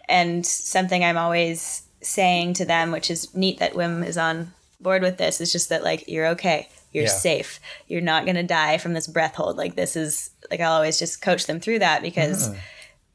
and 0.09 0.45
something 0.45 1.05
I'm 1.05 1.17
always 1.19 1.83
saying 2.01 2.55
to 2.55 2.65
them, 2.65 2.91
which 2.91 3.11
is 3.11 3.35
neat 3.35 3.59
that 3.59 3.75
Wim 3.75 4.05
is 4.07 4.19
on 4.19 4.53
board 4.81 5.03
with 5.03 5.17
this, 5.17 5.41
is 5.41 5.53
just 5.53 5.69
that 5.69 5.85
like 5.85 6.09
you're 6.09 6.27
okay, 6.29 6.69
you're 6.93 7.05
Yeah. 7.05 7.11
safe, 7.11 7.61
you're 7.89 8.01
not 8.01 8.27
gonna 8.27 8.43
die 8.43 8.79
from 8.79 8.93
this 8.95 9.07
breath 9.07 9.37
hold. 9.37 9.57
Like 9.57 9.77
this 9.77 9.97
is 9.97 10.31
like 10.51 10.61
I'll 10.61 10.73
always 10.73 10.99
just 10.99 11.23
coach 11.23 11.47
them 11.47 11.61
through 11.61 11.79
that 11.81 12.03
because 12.03 12.51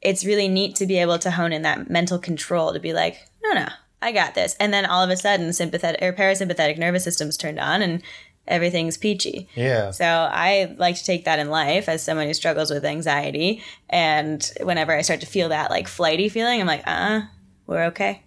it's 0.00 0.24
really 0.24 0.48
neat 0.48 0.76
to 0.76 0.86
be 0.86 0.98
able 0.98 1.18
to 1.18 1.30
hone 1.30 1.52
in 1.52 1.62
that 1.62 1.90
mental 1.90 2.18
control 2.18 2.72
to 2.72 2.78
be 2.80 2.92
like, 2.92 3.18
no, 3.42 3.52
no, 3.52 3.66
I 4.00 4.12
got 4.12 4.34
this. 4.34 4.56
And 4.60 4.72
then 4.72 4.86
all 4.86 5.02
of 5.02 5.10
a 5.10 5.16
sudden, 5.16 5.52
sympathetic 5.52 6.02
or 6.02 6.12
parasympathetic 6.12 6.78
nervous 6.78 7.04
system's 7.04 7.36
turned 7.36 7.58
on 7.58 7.82
and 7.82 8.02
everything's 8.46 8.96
peachy. 8.96 9.48
Yeah. 9.54 9.90
So 9.90 10.04
I 10.04 10.74
like 10.78 10.96
to 10.96 11.04
take 11.04 11.24
that 11.24 11.38
in 11.38 11.50
life 11.50 11.88
as 11.88 12.02
someone 12.02 12.26
who 12.26 12.34
struggles 12.34 12.70
with 12.70 12.84
anxiety. 12.84 13.62
And 13.88 14.50
whenever 14.60 14.92
I 14.92 15.02
start 15.02 15.20
to 15.20 15.26
feel 15.26 15.50
that 15.50 15.70
like 15.70 15.88
flighty 15.88 16.28
feeling, 16.28 16.60
I'm 16.60 16.66
like, 16.66 16.86
uh, 16.86 16.90
uh 16.90 17.20
we're 17.66 17.84
okay. 17.86 18.22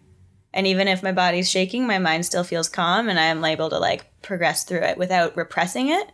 And 0.54 0.68
even 0.68 0.88
if 0.88 1.02
my 1.02 1.12
body's 1.12 1.50
shaking, 1.50 1.88
my 1.88 1.98
mind 1.98 2.26
still 2.26 2.44
feels 2.44 2.70
calm 2.70 3.10
and 3.10 3.20
I'm 3.20 3.44
able 3.44 3.70
to 3.70 3.80
like 3.80 4.06
progress 4.22 4.64
through 4.64 4.82
it 4.82 4.98
without 4.98 5.36
repressing 5.36 5.90
it. 5.90 6.12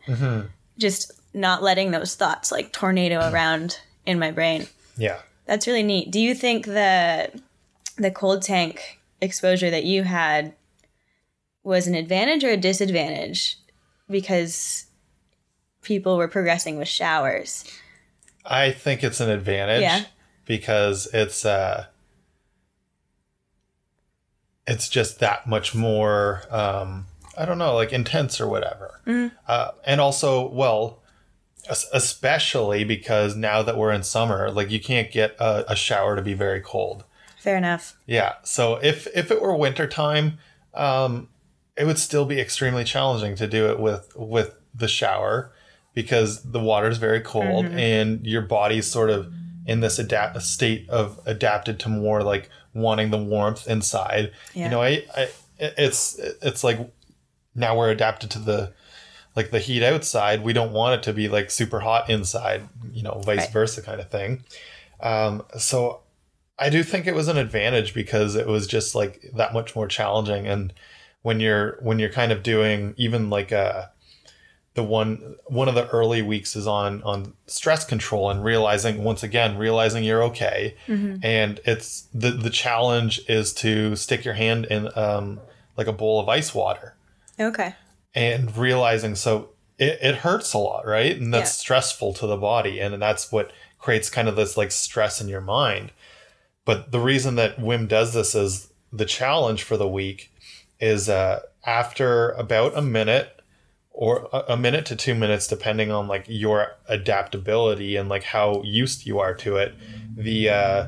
Just 0.77 1.11
not 1.33 1.63
letting 1.63 1.91
those 1.91 2.15
thoughts 2.15 2.51
like 2.51 2.71
tornado 2.71 3.29
around 3.33 3.79
in 4.05 4.19
my 4.19 4.31
brain. 4.31 4.67
Yeah. 4.95 5.19
That's 5.45 5.67
really 5.67 5.83
neat. 5.83 6.11
Do 6.11 6.19
you 6.19 6.35
think 6.35 6.65
the 6.65 7.31
the 7.97 8.11
cold 8.11 8.43
tank 8.43 8.96
exposure 9.21 9.69
that 9.69 9.83
you 9.83 10.03
had 10.03 10.53
was 11.63 11.87
an 11.87 11.95
advantage 11.95 12.43
or 12.43 12.49
a 12.49 12.57
disadvantage 12.57 13.57
because 14.09 14.85
people 15.81 16.17
were 16.17 16.27
progressing 16.27 16.77
with 16.77 16.87
showers? 16.87 17.63
I 18.45 18.71
think 18.71 19.03
it's 19.03 19.19
an 19.19 19.29
advantage 19.29 19.81
Yeah. 19.81 20.05
because 20.45 21.07
it's 21.13 21.45
uh 21.45 21.87
it's 24.65 24.89
just 24.89 25.19
that 25.19 25.47
much 25.47 25.73
more 25.75 26.43
um 26.49 27.07
I 27.37 27.45
don't 27.45 27.59
know, 27.59 27.75
like 27.75 27.93
intense 27.93 28.41
or 28.41 28.47
whatever. 28.47 28.99
Uh, 29.47 29.69
and 29.85 30.01
also, 30.01 30.49
well, 30.49 31.03
especially 31.93 32.83
because 32.83 33.35
now 33.35 33.61
that 33.61 33.77
we're 33.77 33.91
in 33.91 34.01
summer, 34.01 34.49
like 34.49 34.71
you 34.71 34.79
can't 34.79 35.11
get 35.11 35.35
a, 35.39 35.73
a 35.73 35.75
shower 35.75 36.15
to 36.15 36.23
be 36.23 36.33
very 36.33 36.61
cold. 36.61 37.03
Fair 37.47 37.55
enough. 37.55 37.95
Yeah. 38.05 38.33
So 38.43 38.75
if 38.83 39.07
if 39.15 39.31
it 39.31 39.41
were 39.41 39.55
wintertime, 39.55 40.37
um, 40.73 41.29
it 41.77 41.85
would 41.85 41.97
still 41.97 42.25
be 42.25 42.41
extremely 42.41 42.83
challenging 42.83 43.37
to 43.37 43.47
do 43.47 43.69
it 43.71 43.79
with 43.79 44.11
with 44.17 44.53
the 44.75 44.89
shower 44.89 45.53
because 45.93 46.43
the 46.43 46.59
water 46.59 46.89
is 46.89 46.97
very 46.97 47.21
cold 47.21 47.63
and 47.67 48.27
your 48.27 48.41
body's 48.41 48.85
sort 48.85 49.09
of 49.09 49.31
in 49.65 49.79
this 49.79 49.97
adapt 49.97 50.41
state 50.41 50.89
of 50.89 51.21
adapted 51.25 51.79
to 51.79 51.87
more 51.87 52.21
like 52.21 52.49
wanting 52.73 53.11
the 53.11 53.17
warmth 53.17 53.65
inside. 53.65 54.33
Yeah. 54.53 54.65
You 54.65 54.69
know, 54.71 54.81
I, 54.81 55.05
I 55.15 55.29
it's 55.57 56.19
it's 56.41 56.65
like 56.65 56.79
now 57.55 57.77
we're 57.77 57.91
adapted 57.91 58.29
to 58.31 58.39
the 58.39 58.73
like 59.37 59.51
the 59.51 59.59
heat 59.59 59.83
outside. 59.83 60.43
We 60.43 60.51
don't 60.51 60.73
want 60.73 60.95
it 60.99 61.03
to 61.03 61.13
be 61.13 61.29
like 61.29 61.49
super 61.49 61.79
hot 61.79 62.09
inside. 62.09 62.67
You 62.91 63.03
know, 63.03 63.21
vice 63.25 63.39
Right. 63.39 63.53
versa 63.53 63.81
kind 63.81 64.01
of 64.01 64.09
thing. 64.09 64.43
Um, 64.99 65.43
so 65.57 66.01
I 66.59 66.69
do 66.69 66.83
think 66.83 67.05
it 67.07 67.15
was 67.15 67.27
an 67.27 67.37
advantage 67.37 67.93
because 67.93 68.35
it 68.35 68.47
was 68.47 68.65
just 68.67 68.95
like 68.95 69.21
that 69.35 69.53
much 69.53 69.75
more 69.75 69.87
challenging. 69.87 70.47
And 70.47 70.73
when 71.21 71.39
you're 71.39 71.77
when 71.81 71.99
you're 71.99 72.09
kind 72.11 72.31
of 72.31 72.41
doing 72.43 72.93
even 72.97 73.29
like 73.29 73.51
uh 73.51 73.85
the 74.75 74.83
one 74.83 75.35
one 75.47 75.67
of 75.67 75.75
the 75.75 75.87
early 75.89 76.21
weeks 76.21 76.55
is 76.55 76.67
on 76.67 77.01
on 77.03 77.33
stress 77.47 77.83
control 77.83 78.29
and 78.29 78.43
realizing 78.43 79.03
once 79.03 79.23
again 79.23 79.57
realizing 79.57 80.03
you're 80.03 80.21
okay 80.23 80.75
and 81.23 81.59
it's 81.65 82.07
the 82.13 82.29
the 82.29 82.51
challenge 82.51 83.19
is 83.27 83.51
to 83.53 83.95
stick 83.95 84.23
your 84.23 84.35
hand 84.35 84.65
in 84.65 84.87
um 84.95 85.39
like 85.77 85.87
a 85.87 85.91
bowl 85.93 86.19
of 86.19 86.29
ice 86.29 86.53
water 86.53 86.93
Okay. 87.39 87.73
and 88.13 88.55
realizing 88.55 89.15
so 89.15 89.49
it, 89.79 89.97
it 90.01 90.15
hurts 90.17 90.53
a 90.53 90.59
lot 90.59 90.85
right 90.85 91.17
and 91.17 91.33
that's 91.33 91.49
Yeah. 91.57 91.61
stressful 91.63 92.13
to 92.13 92.27
the 92.27 92.37
body 92.37 92.79
and 92.79 93.01
that's 93.01 93.31
what 93.31 93.51
creates 93.79 94.09
kind 94.11 94.27
of 94.27 94.35
this 94.35 94.55
like 94.57 94.71
stress 94.71 95.19
in 95.19 95.27
your 95.27 95.41
mind 95.41 95.91
but 96.67 96.91
the 96.91 96.99
reason 96.99 97.35
that 97.35 97.57
wim 97.57 97.87
does 97.87 98.13
this 98.13 98.35
as 98.35 98.71
the 98.93 99.05
challenge 99.05 99.63
for 99.63 99.77
the 99.77 99.87
week 99.87 100.31
is 100.79 101.09
uh, 101.09 101.39
after 101.65 102.31
about 102.31 102.77
a 102.77 102.81
minute 102.81 103.41
or 103.91 104.29
a, 104.47 104.55
minute 104.55 104.85
to 104.85 104.95
two 104.95 105.15
minutes 105.15 105.47
depending 105.47 105.89
on 105.89 106.07
like 106.07 106.25
your 106.27 106.75
adaptability 106.87 107.95
and 107.95 108.09
like 108.09 108.21
how 108.21 108.61
used 108.61 109.07
you 109.07 109.17
are 109.17 109.33
to 109.33 109.55
it 109.55 109.73
the 110.15 110.49
uh, 110.49 110.87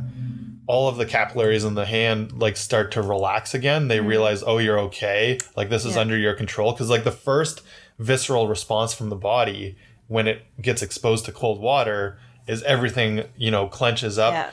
all 0.70 0.88
of 0.88 0.98
the 0.98 1.06
capillaries 1.06 1.64
in 1.64 1.74
the 1.74 1.86
hand 1.88 2.32
like 2.34 2.56
start 2.56 2.92
to 2.92 3.02
relax 3.02 3.56
again. 3.56 3.88
They 3.88 4.00
realize 4.00 4.44
oh 4.46 4.60
you're 4.60 4.80
okay. 4.82 5.40
Like 5.58 5.70
this 5.70 5.84
is 5.84 5.98
under 5.98 6.16
your 6.16 6.36
control. 6.36 6.74
Because 6.74 6.92
like 6.92 7.04
the 7.04 7.12
first 7.12 7.64
visceral 7.98 8.48
response 8.48 8.94
from 8.94 9.10
the 9.10 9.16
body 9.16 9.76
when 10.08 10.28
it 10.28 10.44
gets 10.62 10.84
exposed 10.84 11.26
to 11.26 11.32
cold 11.32 11.60
water 11.60 12.20
is 12.48 12.62
everything 12.64 13.24
you 13.36 13.50
know 13.50 13.68
clenches 13.68 14.20
up 14.20 14.34
Yeah. 14.34 14.50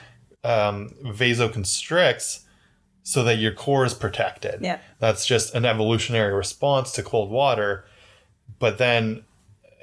Um, 0.47 0.95
vasoconstricts 1.05 2.41
so 3.03 3.23
that 3.25 3.38
your 3.38 3.53
core 3.53 3.85
is 3.85 3.95
protected. 3.95 4.61
Yeah. 4.62 4.79
That's 4.99 5.26
just 5.26 5.55
an 5.55 5.65
evolutionary 5.65 6.33
response 6.33 6.93
to 6.93 7.03
cold 7.03 7.31
water. 7.31 7.85
But 8.59 8.79
then 8.79 9.25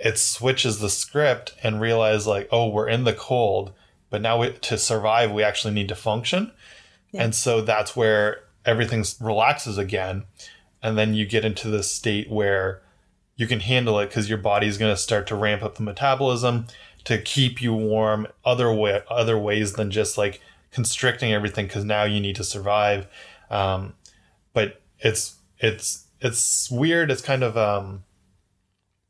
it 0.04 0.18
switches 0.18 0.80
the 0.80 0.90
script 0.90 1.56
and 1.64 1.82
realize 1.82 2.26
like, 2.28 2.48
oh, 2.52 2.70
we're 2.70 2.90
in 2.90 3.04
the 3.04 3.14
cold, 3.14 3.74
but 4.10 4.22
now 4.22 4.40
we, 4.40 4.52
to 4.52 4.78
survive, 4.78 5.32
we 5.32 5.44
actually 5.44 5.74
need 5.74 5.90
to 5.90 5.96
function. 5.96 6.52
Yeah. 7.12 7.24
And 7.24 7.36
so 7.36 7.62
that's 7.62 7.96
where 7.96 8.44
everything 8.66 9.06
relaxes 9.20 9.78
again. 9.78 10.24
And 10.82 10.98
then 10.98 11.14
you 11.14 11.26
get 11.26 11.46
into 11.46 11.70
this 11.70 11.92
state 11.92 12.30
where 12.30 12.82
you 13.36 13.48
can 13.48 13.62
handle 13.62 14.00
it 14.00 14.08
because 14.08 14.30
your 14.30 14.38
body's 14.38 14.78
going 14.78 14.94
to 14.94 15.02
start 15.02 15.28
to 15.28 15.36
ramp 15.36 15.64
up 15.64 15.76
the 15.76 15.84
metabolism 15.84 16.68
to 17.06 17.22
keep 17.22 17.62
you 17.62 17.74
warm 17.74 18.28
other 18.46 18.72
way 18.72 19.02
other 19.10 19.38
ways 19.38 19.74
than 19.74 19.92
just 19.92 20.18
like 20.18 20.42
constricting 20.74 21.32
everything 21.32 21.68
because 21.68 21.86
now 21.86 22.04
you 22.04 22.20
need 22.20 22.36
to 22.36 22.44
survive. 22.44 23.08
Um, 23.50 23.94
but 24.54 24.82
it's 25.00 25.36
it's 25.60 26.06
it's 26.20 26.70
weird. 26.72 27.12
It's 27.12 27.22
kind 27.22 27.44
of 27.44 27.58
um, 27.58 28.04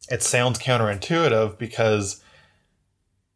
it 0.09 0.21
sounds 0.21 0.59
counterintuitive 0.59 1.57
because 1.57 2.21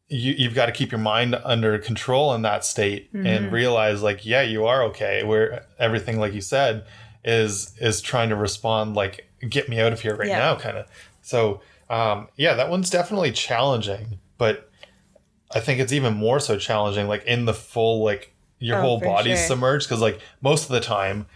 you 0.09 0.33
you've 0.37 0.55
got 0.55 0.67
to 0.67 0.71
keep 0.71 0.91
your 0.91 0.99
mind 0.99 1.35
under 1.43 1.77
control 1.79 2.33
in 2.33 2.41
that 2.43 2.63
state 2.63 3.09
and 3.13 3.51
realize 3.51 4.01
like 4.01 4.25
yeah 4.25 4.41
you 4.41 4.65
are 4.65 4.83
okay 4.83 5.23
where 5.25 5.65
everything 5.79 6.17
like 6.17 6.33
you 6.33 6.39
said 6.39 6.85
is 7.25 7.73
is 7.81 7.99
trying 8.01 8.29
to 8.29 8.35
respond 8.35 8.95
like 8.95 9.27
get 9.49 9.67
me 9.67 9.81
out 9.81 9.91
of 9.91 9.99
here 9.99 10.15
right 10.15 10.29
Yeah. 10.29 10.39
now 10.39 10.55
kind 10.55 10.77
of 10.77 10.85
so 11.21 11.59
um 11.89 12.29
yeah 12.37 12.53
that 12.53 12.69
one's 12.69 12.89
definitely 12.89 13.33
challenging 13.33 14.19
but 14.37 14.71
i 15.55 15.59
think 15.59 15.79
it's 15.79 15.93
even 15.93 16.13
more 16.13 16.39
so 16.39 16.57
challenging 16.57 17.07
like 17.07 17.23
in 17.25 17.45
the 17.45 17.53
full 17.53 18.03
like 18.03 18.33
your 18.59 18.77
Oh, 18.79 18.81
whole 18.81 18.99
body's 18.99 19.37
sure. 19.39 19.47
submerged 19.49 19.87
because 19.87 20.01
like 20.01 20.19
most 20.41 20.63
of 20.63 20.69
the 20.69 20.79
time 20.79 21.27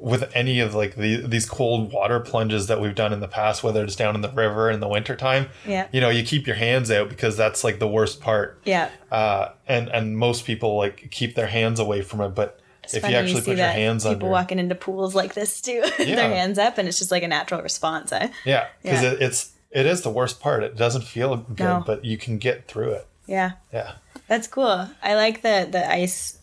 with 0.00 0.30
any 0.32 0.60
of 0.60 0.74
like 0.76 0.94
the, 0.94 1.16
these 1.26 1.44
cold 1.44 1.90
water 1.92 2.20
plunges 2.20 2.68
that 2.68 2.80
we've 2.80 2.94
done 2.94 3.12
in 3.12 3.18
the 3.20 3.26
past 3.26 3.64
whether 3.64 3.82
it's 3.82 3.96
down 3.96 4.14
in 4.14 4.20
the 4.20 4.30
river 4.30 4.70
in 4.70 4.78
the 4.80 4.86
wintertime 4.86 5.48
Yeah. 5.66 5.88
you 5.92 6.00
know 6.00 6.08
you 6.10 6.22
keep 6.22 6.46
your 6.46 6.54
hands 6.56 6.90
out 6.90 7.08
because 7.08 7.36
that's 7.36 7.64
like 7.64 7.78
the 7.80 7.88
worst 7.88 8.20
part 8.20 8.60
Yeah. 8.64 8.90
uh, 9.10 9.48
and 9.66 9.88
and 9.88 10.16
most 10.16 10.44
people 10.44 10.76
like 10.76 11.08
keep 11.10 11.34
their 11.34 11.48
hands 11.48 11.80
away 11.80 12.02
from 12.02 12.20
it 12.20 12.28
but 12.28 12.60
It's 12.84 12.94
if 12.94 13.08
you 13.08 13.16
actually 13.16 13.40
see 13.40 13.50
put 13.52 13.56
your 13.58 13.66
hands 13.66 14.04
people 14.04 14.12
under 14.14 14.26
walking 14.28 14.58
into 14.60 14.74
pools 14.76 15.14
like 15.16 15.34
this 15.34 15.60
too, 15.60 15.82
Yeah. 15.98 16.14
their 16.14 16.30
hands 16.32 16.58
up, 16.58 16.78
and 16.78 16.86
it's 16.86 16.98
just 16.98 17.10
like 17.10 17.22
a 17.24 17.28
natural 17.28 17.60
response. 17.62 18.12
Eh? 18.12 18.28
yeah 18.44 18.68
because 18.82 19.02
Yeah. 19.02 19.12
it, 19.12 19.22
it's 19.22 19.52
it 19.72 19.84
is 19.86 20.02
the 20.02 20.10
worst 20.10 20.38
part 20.38 20.62
it 20.62 20.76
doesn't 20.76 21.02
feel 21.04 21.36
good 21.38 21.58
No. 21.58 21.82
but 21.84 22.04
you 22.04 22.16
can 22.18 22.38
get 22.38 22.68
through 22.68 22.90
it 22.92 23.06
Yeah, 23.28 23.52
yeah 23.72 23.92
that's 24.26 24.48
cool. 24.48 24.88
I 25.02 25.14
like 25.14 25.42
the 25.42 25.68
the 25.70 25.90
ice, 25.90 26.38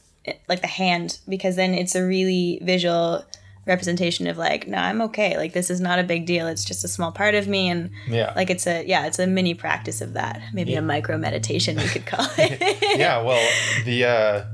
like 0.48 0.62
the 0.62 0.68
hand, 0.68 1.20
because 1.28 1.56
then 1.56 1.74
it's 1.74 1.96
a 1.96 2.06
really 2.06 2.60
visual 2.62 3.26
representation 3.66 4.28
of 4.28 4.38
like, 4.38 4.68
no, 4.68 4.78
I'm 4.78 5.02
okay. 5.02 5.38
Like 5.38 5.54
this 5.54 5.70
is 5.70 5.82
not 5.82 6.00
a 6.00 6.04
big 6.04 6.26
deal. 6.26 6.48
It's 6.48 6.64
just 6.64 6.86
a 6.86 6.88
small 6.88 7.12
part 7.12 7.36
of 7.36 7.48
me, 7.48 7.68
and 7.70 7.92
yeah 8.08 8.32
like 8.36 8.50
it's 8.50 8.68
a 8.68 8.86
yeah, 8.86 9.06
it's 9.08 9.20
a 9.20 9.28
mini 9.28 9.54
practice 9.54 10.02
of 10.02 10.14
that. 10.14 10.42
Maybe 10.54 10.76
a 10.76 10.82
micro 10.82 11.18
meditation 11.18 11.76
we 11.76 11.88
could 11.88 12.06
call 12.06 12.28
it. 12.38 12.98
yeah 12.98 13.22
well 13.22 13.46
the 13.84 14.06
uh 14.06 14.46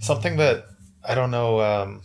something 0.00 0.36
that 0.38 0.64
i 1.04 1.14
don't 1.14 1.30
know 1.30 1.60
um 1.60 2.02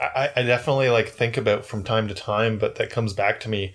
I, 0.00 0.30
I 0.36 0.42
definitely 0.42 0.88
like 0.90 1.08
think 1.08 1.36
about 1.36 1.64
from 1.64 1.84
time 1.84 2.08
to 2.08 2.14
time 2.14 2.58
but 2.58 2.76
that 2.76 2.90
comes 2.90 3.12
back 3.12 3.40
to 3.40 3.48
me 3.48 3.74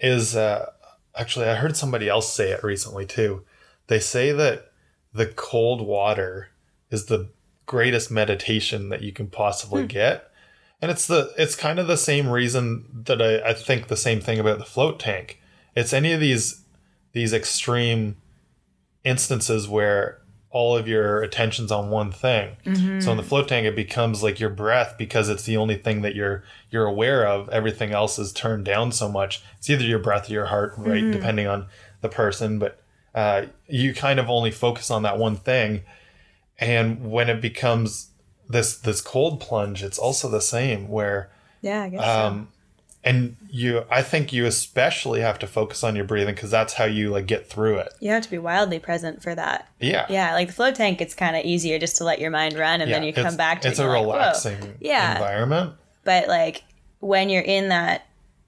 is 0.00 0.36
uh 0.36 0.70
actually 1.16 1.46
i 1.46 1.54
heard 1.54 1.76
somebody 1.76 2.08
else 2.08 2.32
say 2.32 2.50
it 2.50 2.62
recently 2.62 3.04
too 3.06 3.44
they 3.86 4.00
say 4.00 4.32
that 4.32 4.72
the 5.12 5.26
cold 5.26 5.86
water 5.86 6.48
is 6.90 7.06
the 7.06 7.28
greatest 7.66 8.10
meditation 8.10 8.88
that 8.88 9.02
you 9.02 9.12
can 9.12 9.26
possibly 9.28 9.82
hmm. 9.82 9.88
get 9.88 10.30
and 10.82 10.90
it's 10.90 11.06
the 11.06 11.32
it's 11.38 11.56
kind 11.56 11.78
of 11.78 11.86
the 11.86 11.96
same 11.96 12.28
reason 12.28 12.84
that 12.92 13.22
I, 13.22 13.50
I 13.50 13.54
think 13.54 13.88
the 13.88 13.96
same 13.96 14.20
thing 14.20 14.38
about 14.38 14.58
the 14.58 14.64
float 14.64 15.00
tank 15.00 15.40
it's 15.74 15.92
any 15.92 16.12
of 16.12 16.20
these 16.20 16.62
these 17.12 17.32
extreme 17.32 18.16
instances 19.04 19.68
where 19.68 20.20
all 20.54 20.76
of 20.76 20.86
your 20.86 21.20
attention's 21.20 21.72
on 21.72 21.90
one 21.90 22.12
thing. 22.12 22.56
Mm-hmm. 22.64 23.00
So 23.00 23.10
in 23.10 23.16
the 23.16 23.24
float 23.24 23.48
tank, 23.48 23.66
it 23.66 23.74
becomes 23.74 24.22
like 24.22 24.38
your 24.38 24.50
breath 24.50 24.94
because 24.96 25.28
it's 25.28 25.42
the 25.42 25.56
only 25.56 25.76
thing 25.76 26.02
that 26.02 26.14
you're 26.14 26.44
you're 26.70 26.86
aware 26.86 27.26
of. 27.26 27.48
Everything 27.48 27.90
else 27.90 28.20
is 28.20 28.32
turned 28.32 28.64
down 28.64 28.92
so 28.92 29.08
much. 29.08 29.42
It's 29.58 29.68
either 29.68 29.84
your 29.84 29.98
breath 29.98 30.30
or 30.30 30.32
your 30.32 30.46
heart, 30.46 30.74
right, 30.78 31.02
mm-hmm. 31.02 31.10
depending 31.10 31.48
on 31.48 31.66
the 32.02 32.08
person. 32.08 32.60
But 32.60 32.80
uh, 33.14 33.46
you 33.68 33.94
kind 33.94 34.18
of 34.18 34.28
only 34.28 34.50
focus 34.50 34.90
on 34.90 35.02
that 35.02 35.18
one 35.18 35.36
thing. 35.36 35.82
And 36.58 37.10
when 37.10 37.28
it 37.28 37.40
becomes 37.40 38.10
this 38.48 38.76
this 38.76 39.00
cold 39.00 39.40
plunge, 39.40 39.82
it's 39.82 39.98
also 39.98 40.28
the 40.28 40.40
same 40.40 40.88
where 40.88 41.30
yeah, 41.62 41.82
I 41.84 41.88
guess. 41.88 42.04
um, 42.06 42.48
and 43.06 43.36
you 43.50 43.84
i 43.90 44.00
think 44.02 44.32
you 44.32 44.46
especially 44.46 45.20
have 45.20 45.38
to 45.38 45.46
focus 45.46 45.84
on 45.84 45.94
your 45.94 46.04
breathing 46.06 46.34
because 46.34 46.50
that's 46.50 46.72
how 46.74 46.84
you 46.84 47.10
like 47.10 47.26
get 47.26 47.48
through 47.48 47.76
it. 47.78 47.92
You 48.00 48.10
have 48.10 48.22
to 48.22 48.30
be 48.30 48.38
wildly 48.38 48.78
present 48.78 49.22
for 49.22 49.34
that. 49.34 49.68
yeah 49.80 50.06
Yeah, 50.08 50.32
like 50.34 50.48
the 50.48 50.54
float 50.54 50.74
tank, 50.74 51.00
it's 51.00 51.14
kind 51.14 51.36
of 51.36 51.44
easier 51.44 51.78
just 51.78 51.96
to 51.96 52.04
let 52.04 52.18
your 52.20 52.30
mind 52.30 52.54
run, 52.58 52.80
and 52.80 52.90
then 52.90 53.02
you 53.02 53.12
come 53.12 53.36
back 53.36 53.60
to 53.62 53.68
it. 53.68 53.72
it's 53.72 53.80
it. 53.80 53.82
a 53.82 53.86
you're 53.86 53.98
like, 53.98 54.06
relaxing 54.06 54.74
Yeah. 54.80 55.12
environment 55.14 55.74
But 56.04 56.28
like 56.28 56.64
when 57.00 57.28
you're 57.28 57.42
in 57.42 57.68
that 57.68 58.06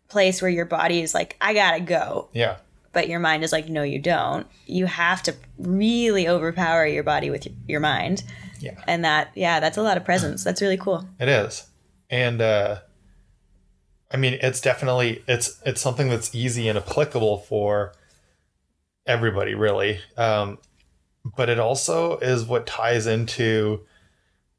place 0.09 0.41
where 0.41 0.51
your 0.51 0.65
body 0.67 1.01
is 1.03 1.13
like, 1.15 1.37
I 1.41 1.53
gotta 1.53 1.81
go, 1.81 2.29
yeah 2.33 2.57
but 2.97 3.11
your 3.11 3.21
mind 3.21 3.45
is 3.45 3.53
like, 3.53 3.69
no, 3.69 3.83
you 3.83 3.99
don't. 3.99 4.47
You 4.65 4.87
have 4.87 5.23
to 5.25 5.35
really 5.59 6.27
overpower 6.27 6.87
your 6.87 7.03
body 7.03 7.29
with 7.29 7.47
your, 7.69 7.79
mind, 7.79 8.25
yeah 8.59 8.83
and 8.89 9.05
that, 9.05 9.33
yeah, 9.35 9.61
that's 9.61 9.77
a 9.77 9.83
lot 9.83 9.99
of 9.99 10.05
presence. 10.07 10.43
That's 10.43 10.63
really 10.63 10.79
cool. 10.79 11.07
it 11.21 11.29
is 11.29 11.65
and 12.09 12.41
uh 12.41 12.79
i 14.13 14.17
mean 14.17 14.39
it's 14.41 14.61
definitely 14.61 15.23
it's 15.27 15.61
it's 15.67 15.81
something 15.81 16.09
that's 16.09 16.35
easy 16.35 16.69
and 16.69 16.79
applicable 16.79 17.39
for 17.39 17.93
everybody 19.07 19.55
really 19.55 19.99
um 20.17 20.57
but 21.37 21.49
it 21.49 21.59
also 21.59 22.17
is 22.19 22.45
what 22.45 22.65
ties 22.67 23.07
into 23.07 23.85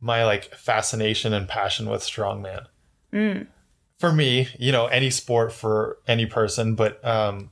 my 0.01 0.25
like 0.25 0.53
fascination 0.53 1.33
and 1.33 1.47
passion 1.47 1.89
with 1.89 2.01
strongman 2.01 2.67
for 3.97 4.11
me 4.11 4.49
you 4.59 4.71
know 4.73 4.87
any 4.87 5.09
sport 5.09 5.53
for 5.53 5.97
any 6.05 6.25
person 6.25 6.75
but 6.75 7.03
um 7.05 7.49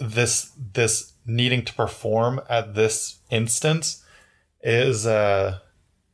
this 0.00 0.52
this 0.74 1.12
needing 1.26 1.64
to 1.64 1.72
perform 1.74 2.40
at 2.48 2.74
this 2.74 3.18
instance 3.30 4.04
is 4.62 5.06
uh 5.06 5.58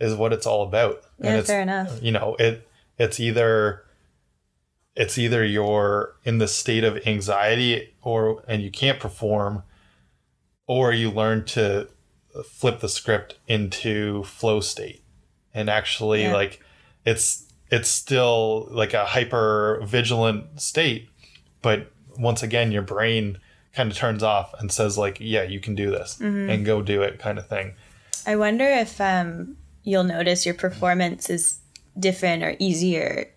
is 0.00 0.14
what 0.14 0.32
it's 0.32 0.46
all 0.46 0.62
about 0.62 1.02
Yeah, 1.18 1.37
it's 1.38 1.48
fair 1.48 1.62
enough. 1.62 2.02
you 2.02 2.12
know 2.12 2.37
it 2.38 2.68
it's 2.98 3.18
either 3.20 3.84
it's 4.96 5.18
either 5.18 5.44
you're 5.44 6.14
in 6.24 6.38
the 6.38 6.48
state 6.48 6.84
of 6.84 7.04
anxiety 7.06 7.94
or 8.02 8.44
and 8.46 8.62
you 8.62 8.70
can't 8.70 9.00
perform 9.00 9.62
or 10.66 10.92
you 10.92 11.10
learn 11.10 11.44
to 11.44 11.88
flip 12.44 12.80
the 12.80 12.88
script 12.88 13.38
into 13.46 14.22
flow 14.24 14.60
state 14.60 15.02
and 15.52 15.68
actually 15.70 16.22
Yeah. 16.24 16.34
like 16.34 16.60
it's 17.04 17.44
it's 17.70 17.88
still 17.88 18.68
like 18.70 18.92
a 18.94 19.04
hyper 19.04 19.80
vigilant 19.84 20.60
state 20.60 21.08
but 21.62 21.90
once 22.18 22.42
again 22.42 22.70
your 22.72 22.82
brain 22.82 23.38
kind 23.74 23.90
of 23.90 23.96
turns 23.96 24.22
off 24.22 24.54
and 24.60 24.70
says 24.72 24.96
like 24.96 25.18
yeah 25.20 25.42
you 25.42 25.60
can 25.60 25.74
do 25.74 25.90
this 25.90 26.18
Mm-hmm. 26.20 26.50
and 26.50 26.64
go 26.64 26.80
do 26.82 27.02
it 27.02 27.18
kind 27.18 27.38
of 27.38 27.48
thing 27.48 27.74
I 28.26 28.37
wonder 28.37 28.64
if 28.64 29.00
um, 29.00 29.56
you'll 29.82 30.04
notice 30.04 30.46
your 30.46 30.54
performance 30.54 31.28
is 31.28 31.58
different 31.98 32.42
or 32.42 32.56
easier 32.58 33.30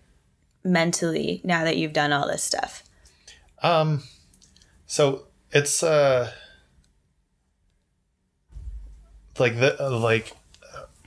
mentally 0.64 1.42
now 1.44 1.64
that 1.64 1.76
you've 1.76 1.92
done 1.92 2.10
all 2.12 2.26
this 2.26 2.42
stuff. 2.42 2.82
Um, 3.62 4.02
so 4.86 5.26
it's 5.52 5.82
uh, 5.82 6.32
like 9.38 9.58
the 9.58 9.76
like, 9.90 10.32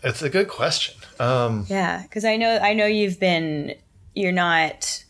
it's 0.04 0.22
a 0.22 0.30
good 0.30 0.48
question. 0.48 0.96
Um, 1.20 1.66
Yeah, 1.68 2.02
because 2.04 2.24
I 2.26 2.38
know 2.38 2.60
I 2.62 2.74
know 2.74 2.86
you've 2.86 3.20
been 3.20 3.76
you're 4.14 4.32
not. 4.32 5.04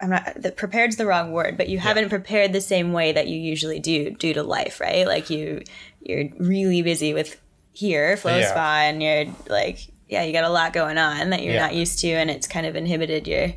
I'm 0.00 0.10
not 0.10 0.40
the 0.42 0.52
prepared's 0.52 0.96
the 0.96 1.06
wrong 1.06 1.32
word, 1.32 1.56
but 1.56 1.68
you 1.68 1.78
haven't 1.78 2.10
prepared 2.10 2.52
the 2.52 2.60
same 2.60 2.92
way 2.92 3.12
that 3.12 3.28
you 3.28 3.38
usually 3.38 3.80
do 3.80 4.10
due 4.10 4.34
to 4.34 4.42
life, 4.42 4.80
right? 4.80 5.06
Like 5.06 5.30
you 5.30 5.62
you're 6.00 6.28
really 6.38 6.82
busy 6.82 7.14
with 7.14 7.40
here, 7.72 8.16
flow 8.16 8.36
Yeah. 8.38 8.50
spa, 8.50 8.80
and 8.84 9.02
you're 9.02 9.24
like, 9.48 9.78
yeah, 10.08 10.22
you 10.22 10.32
got 10.32 10.44
a 10.44 10.48
lot 10.50 10.72
going 10.72 10.98
on 10.98 11.30
that 11.30 11.42
you're 11.42 11.54
Yeah. 11.54 11.62
not 11.62 11.74
used 11.74 11.98
to, 12.00 12.08
and 12.10 12.30
it's 12.30 12.46
kind 12.46 12.66
of 12.66 12.76
inhibited 12.76 13.26
your 13.26 13.52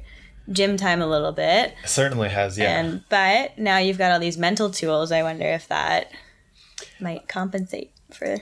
gym 0.52 0.78
time 0.78 1.02
a 1.02 1.08
little 1.08 1.32
bit. 1.32 1.73
certainly 1.86 2.30
has, 2.30 2.58
yeah. 2.58 2.80
And 2.80 3.04
but 3.10 3.58
now 3.58 3.78
you've 3.78 3.97
got 3.97 4.12
all 4.12 4.19
these 4.19 4.38
mental 4.38 4.69
tools. 4.71 5.12
I 5.12 5.21
wonder 5.23 5.45
if 5.45 5.67
that 5.67 6.12
might 7.02 7.28
compensate 7.28 7.91
for. 8.13 8.38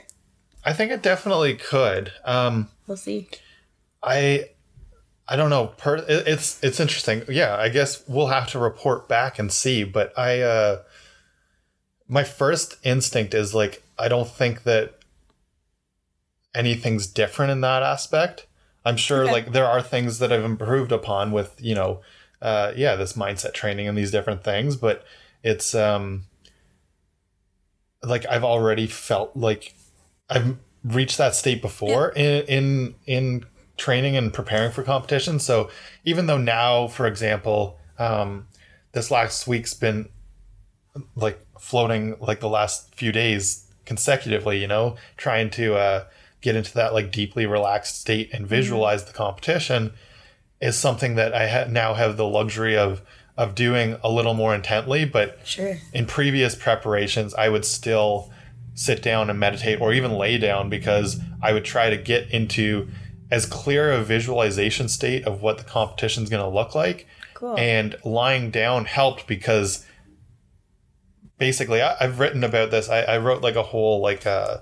I 0.64 0.74
think 0.74 0.92
it 0.92 1.02
definitely 1.02 1.56
could. 1.56 2.12
Um, 2.26 2.70
We'll 2.88 2.98
see. 2.98 3.28
I 4.04 4.50
I 5.30 5.36
don't 5.36 5.50
know. 5.50 5.68
Per, 5.78 5.98
it's 6.08 6.62
it's 6.64 6.80
interesting. 6.80 7.24
Yeah, 7.28 7.56
I 7.56 7.70
guess 7.70 8.04
we'll 8.08 8.28
have 8.28 8.48
to 8.52 8.60
report 8.60 9.08
back 9.10 9.38
and 9.40 9.52
see. 9.52 9.84
But 9.84 10.18
I, 10.18 10.40
uh, 10.42 10.84
my 12.08 12.24
first 12.24 12.78
instinct 12.84 13.34
is 13.34 13.54
like 13.54 13.84
I 14.00 14.08
don't 14.08 14.30
think 14.30 14.64
that 14.64 14.94
anything's 16.56 17.08
different 17.08 17.52
in 17.52 17.62
that 17.62 17.84
aspect. 17.84 18.48
I'm 18.86 18.96
sure 18.98 19.24
Okay. 19.24 19.32
like 19.32 19.52
there 19.52 19.66
are 19.66 19.82
things 19.82 20.20
that 20.20 20.32
I've 20.32 20.46
improved 20.46 20.94
upon 20.94 21.32
with 21.34 21.54
you 21.60 21.76
know, 21.76 22.02
uh, 22.42 22.72
yeah, 22.76 22.96
this 22.96 23.14
mindset 23.14 23.54
training 23.54 23.88
and 23.88 23.98
these 23.98 24.12
different 24.12 24.44
things. 24.46 24.78
But 24.78 25.04
it's 25.44 25.76
um, 25.76 26.24
like 28.02 28.26
I've 28.28 28.46
already 28.46 28.88
felt 28.88 29.36
like 29.36 29.74
I've 30.30 30.56
reached 30.86 31.18
that 31.18 31.36
state 31.36 31.62
before 31.62 32.10
in 32.16 32.44
in 32.46 32.96
in 33.06 33.46
training 33.78 34.18
and 34.18 34.34
preparing 34.34 34.72
for 34.72 34.84
competition. 34.84 35.40
So 35.40 35.70
even 36.04 36.26
though 36.26 36.38
now, 36.38 36.88
for 36.88 37.06
example, 37.08 37.80
um, 38.00 38.48
this 38.92 39.12
last 39.12 39.48
week's 39.48 39.74
been 39.74 40.10
like 41.16 41.40
floating 41.60 42.16
like 42.20 42.40
the 42.40 42.50
last 42.50 42.94
few 42.96 43.12
days 43.12 43.68
consecutively, 43.86 44.60
you 44.60 44.68
know, 44.68 44.96
trying 45.16 45.50
to 45.52 45.76
uh, 45.76 46.06
get 46.42 46.56
into 46.56 46.74
that 46.74 46.94
like 46.94 47.12
deeply 47.12 47.46
relaxed 47.46 48.00
state 48.02 48.30
and 48.34 48.48
visualize 48.48 49.06
the 49.06 49.14
competition 49.14 49.94
is 50.60 50.76
something 50.78 51.16
that 51.16 51.34
I 51.36 51.48
ha- 51.48 51.66
now 51.70 51.94
have 51.94 52.18
the 52.18 52.26
luxury 52.28 52.76
of 52.78 53.02
of 53.38 53.54
doing 53.54 53.96
a 54.04 54.10
little 54.10 54.34
more 54.34 54.56
intently. 54.56 55.06
But 55.06 55.38
Sure. 55.44 55.78
in 55.94 56.08
previous 56.08 56.56
preparations, 56.56 57.36
I 57.36 57.50
would 57.50 57.66
still 57.66 58.32
sit 58.74 59.04
down 59.04 59.30
and 59.30 59.40
meditate 59.40 59.80
or 59.80 59.94
even 59.94 60.12
lay 60.14 60.40
down 60.40 60.70
because 60.70 61.20
I 61.42 61.54
would 61.54 61.64
try 61.66 61.92
to 61.92 61.98
get 61.98 62.32
into 62.32 62.88
as 63.30 63.46
clear 63.46 63.92
a 63.92 64.02
visualization 64.04 64.88
state 64.88 65.26
of 65.26 65.42
what 65.42 65.58
the 65.58 65.64
competition 65.64 66.24
is 66.24 66.30
going 66.30 66.44
to 66.44 66.50
look 66.50 66.74
like. 66.76 67.08
Cool. 67.34 67.58
And 67.58 67.96
lying 68.04 68.52
down 68.52 68.86
helped 68.86 69.28
because 69.28 69.86
basically 71.38 71.82
I, 71.82 71.96
I've 72.00 72.20
written 72.20 72.44
about 72.44 72.72
this. 72.72 72.90
I, 72.90 73.02
I 73.02 73.18
wrote 73.18 73.42
like 73.42 73.56
a 73.56 73.64
whole 73.64 74.02
like 74.02 74.26
uh, 74.26 74.60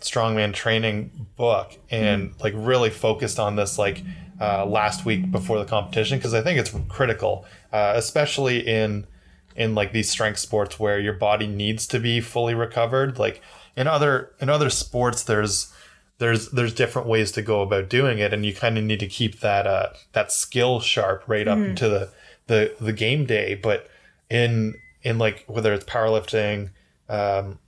strongman 0.00 0.52
training 0.52 1.26
book 1.36 1.76
and 1.90 2.34
like 2.40 2.54
really 2.56 2.90
focused 2.90 3.38
on 3.38 3.56
this 3.56 3.78
like 3.78 4.02
uh, 4.40 4.66
last 4.66 5.04
week 5.04 5.30
before 5.30 5.58
the 5.58 5.64
competition 5.64 6.18
because 6.18 6.34
I 6.34 6.42
think 6.42 6.58
it's 6.58 6.74
critical, 6.88 7.46
uh, 7.72 7.92
especially 7.96 8.66
in 8.66 9.06
in 9.54 9.74
like 9.74 9.92
these 9.92 10.10
strength 10.10 10.38
sports 10.38 10.78
where 10.78 11.00
your 11.00 11.14
body 11.14 11.46
needs 11.46 11.86
to 11.86 11.98
be 11.98 12.20
fully 12.20 12.54
recovered. 12.54 13.18
Like 13.18 13.40
in 13.74 13.86
other 13.86 14.32
in 14.40 14.48
other 14.50 14.70
sports, 14.70 15.22
there's 15.22 15.72
there's 16.18 16.50
there's 16.50 16.72
different 16.72 17.08
ways 17.08 17.30
to 17.32 17.42
go 17.42 17.60
about 17.62 17.88
doing 17.88 18.18
it, 18.18 18.32
and 18.32 18.44
you 18.44 18.54
kind 18.54 18.78
of 18.78 18.84
need 18.84 19.00
to 19.00 19.06
keep 19.06 19.40
that 19.40 19.66
uh, 19.66 19.88
that 20.12 20.32
skill 20.32 20.80
sharp 20.80 21.24
right 21.26 21.46
up 21.46 21.58
into 21.58 21.88
the, 21.88 22.10
the 22.46 22.74
the 22.80 22.92
game 22.92 23.26
day. 23.26 23.54
But 23.54 23.88
in 24.30 24.74
in 25.02 25.18
like 25.18 25.44
whether 25.46 25.72
it's 25.74 25.84
powerlifting, 25.84 26.70
um, 27.08 27.58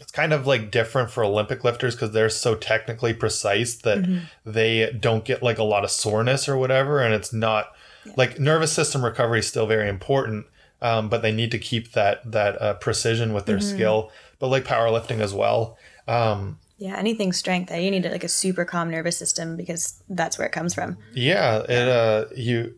it's 0.00 0.12
kind 0.12 0.32
of 0.32 0.46
like 0.46 0.70
different 0.70 1.10
for 1.10 1.24
Olympic 1.24 1.64
lifters 1.64 1.94
because 1.94 2.12
they're 2.12 2.28
so 2.28 2.54
technically 2.54 3.12
precise 3.12 3.74
that 3.76 3.98
they 4.44 4.92
don't 4.98 5.24
get 5.24 5.42
like 5.42 5.58
a 5.58 5.64
lot 5.64 5.84
of 5.84 5.90
soreness 5.90 6.48
or 6.48 6.56
whatever, 6.56 7.00
and 7.00 7.14
it's 7.14 7.32
not 7.32 7.72
like 8.16 8.38
nervous 8.38 8.72
system 8.72 9.04
recovery 9.04 9.40
is 9.40 9.48
still 9.48 9.66
very 9.66 9.88
important, 9.88 10.46
um, 10.80 11.08
but 11.08 11.22
they 11.22 11.32
need 11.32 11.50
to 11.50 11.58
keep 11.58 11.92
that 11.92 12.30
that 12.30 12.62
uh, 12.62 12.74
precision 12.74 13.32
with 13.32 13.46
their 13.46 13.58
skill. 13.60 14.12
But 14.38 14.48
like 14.48 14.64
powerlifting 14.64 15.18
as 15.20 15.34
well, 15.34 15.76
um, 16.06 16.58
Yeah, 16.78 16.96
anything 16.98 17.32
strength, 17.32 17.70
you 17.74 17.90
need 17.90 18.04
like 18.04 18.24
a 18.24 18.28
super 18.28 18.64
calm 18.64 18.90
nervous 18.90 19.16
system 19.16 19.56
because 19.56 20.02
that's 20.08 20.36
where 20.38 20.46
it 20.46 20.52
comes 20.52 20.74
from. 20.74 20.98
yeah, 21.14 21.58
it 21.68 21.88
uh 21.88 22.26
you 22.36 22.74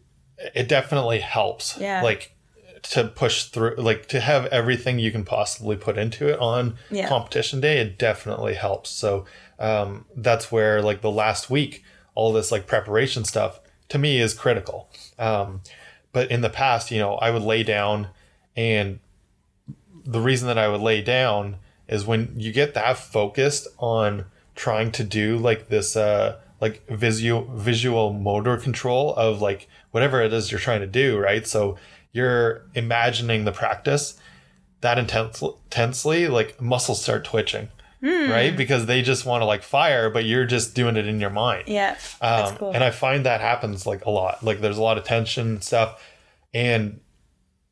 it 0.55 0.69
definitely 0.69 1.19
helps. 1.21 1.77
Yeah. 1.79 2.03
like 2.03 2.35
to 2.83 3.05
push 3.09 3.45
through 3.47 3.75
like 3.77 4.07
to 4.07 4.21
have 4.21 4.47
everything 4.47 5.01
you 5.01 5.11
can 5.11 5.25
possibly 5.25 5.75
put 5.77 5.99
into 5.99 6.29
it 6.29 6.39
on 6.39 6.77
Yeah. 6.93 7.09
competition 7.09 7.61
day 7.61 7.79
it 7.79 7.99
definitely 7.99 8.55
helps 8.55 8.89
so 8.91 9.25
um, 9.59 10.05
that's 10.15 10.53
where 10.53 10.81
like 10.81 11.01
the 11.01 11.11
last 11.11 11.51
week 11.51 11.83
all 12.15 12.33
this 12.33 12.53
like 12.53 12.69
preparation 12.69 13.25
stuff 13.25 13.59
to 13.89 13.99
me 13.99 14.21
is 14.21 14.33
critical 14.33 14.89
um, 15.19 15.61
but 16.13 16.31
in 16.31 16.41
the 16.41 16.49
past 16.49 16.93
you 16.93 17.01
know 17.01 17.15
i 17.17 17.31
would 17.33 17.43
lay 17.43 17.65
down 17.65 18.09
and 18.57 19.01
the 20.05 20.21
reason 20.21 20.47
that 20.47 20.57
i 20.57 20.69
would 20.69 20.81
lay 20.81 21.03
down 21.03 21.57
is 21.88 22.07
when 22.07 22.33
you 22.37 22.53
get 22.53 22.74
that 22.74 22.96
focused 22.98 23.66
on 23.79 24.24
trying 24.55 24.90
to 24.92 25.05
do 25.05 25.37
like 25.38 25.68
this 25.68 25.96
uh 25.96 26.37
like 26.61 26.87
visual 26.88 27.44
visual 27.55 28.12
motor 28.12 28.57
control 28.57 29.14
of 29.14 29.40
like 29.40 29.68
whatever 29.92 30.20
it 30.20 30.33
is 30.33 30.51
you're 30.51 30.61
trying 30.61 30.81
to 30.81 30.87
do 30.87 31.16
right 31.18 31.46
so 31.46 31.77
you're 32.12 32.62
imagining 32.74 33.44
the 33.44 33.53
practice 33.53 34.18
that 34.81 34.98
intense, 34.98 35.40
intensely 35.42 36.27
like 36.29 36.61
muscles 36.61 37.01
start 37.03 37.24
twitching 37.24 37.68
right 38.01 38.57
because 38.57 38.87
they 38.87 39.03
just 39.03 39.27
want 39.27 39.40
to 39.40 39.44
like 39.44 39.62
fire 39.62 40.09
but 40.09 40.24
you're 40.24 40.44
just 40.46 40.72
doing 40.74 40.96
it 40.96 41.07
in 41.09 41.18
your 41.18 41.31
mind 41.31 41.64
Yeah, 41.66 41.96
that's 42.20 42.51
um, 42.53 42.57
cool. 42.57 42.70
and 42.72 42.85
I 42.85 42.90
find 42.90 43.27
that 43.27 43.40
happens 43.40 43.87
like 43.87 44.05
a 44.05 44.11
lot. 44.11 44.40
Like 44.44 44.61
there's 44.61 44.79
a 44.79 44.83
lot 44.83 44.98
of 44.98 45.05
tension 45.05 45.48
and 45.48 45.64
stuff, 45.64 46.01
and 46.55 47.01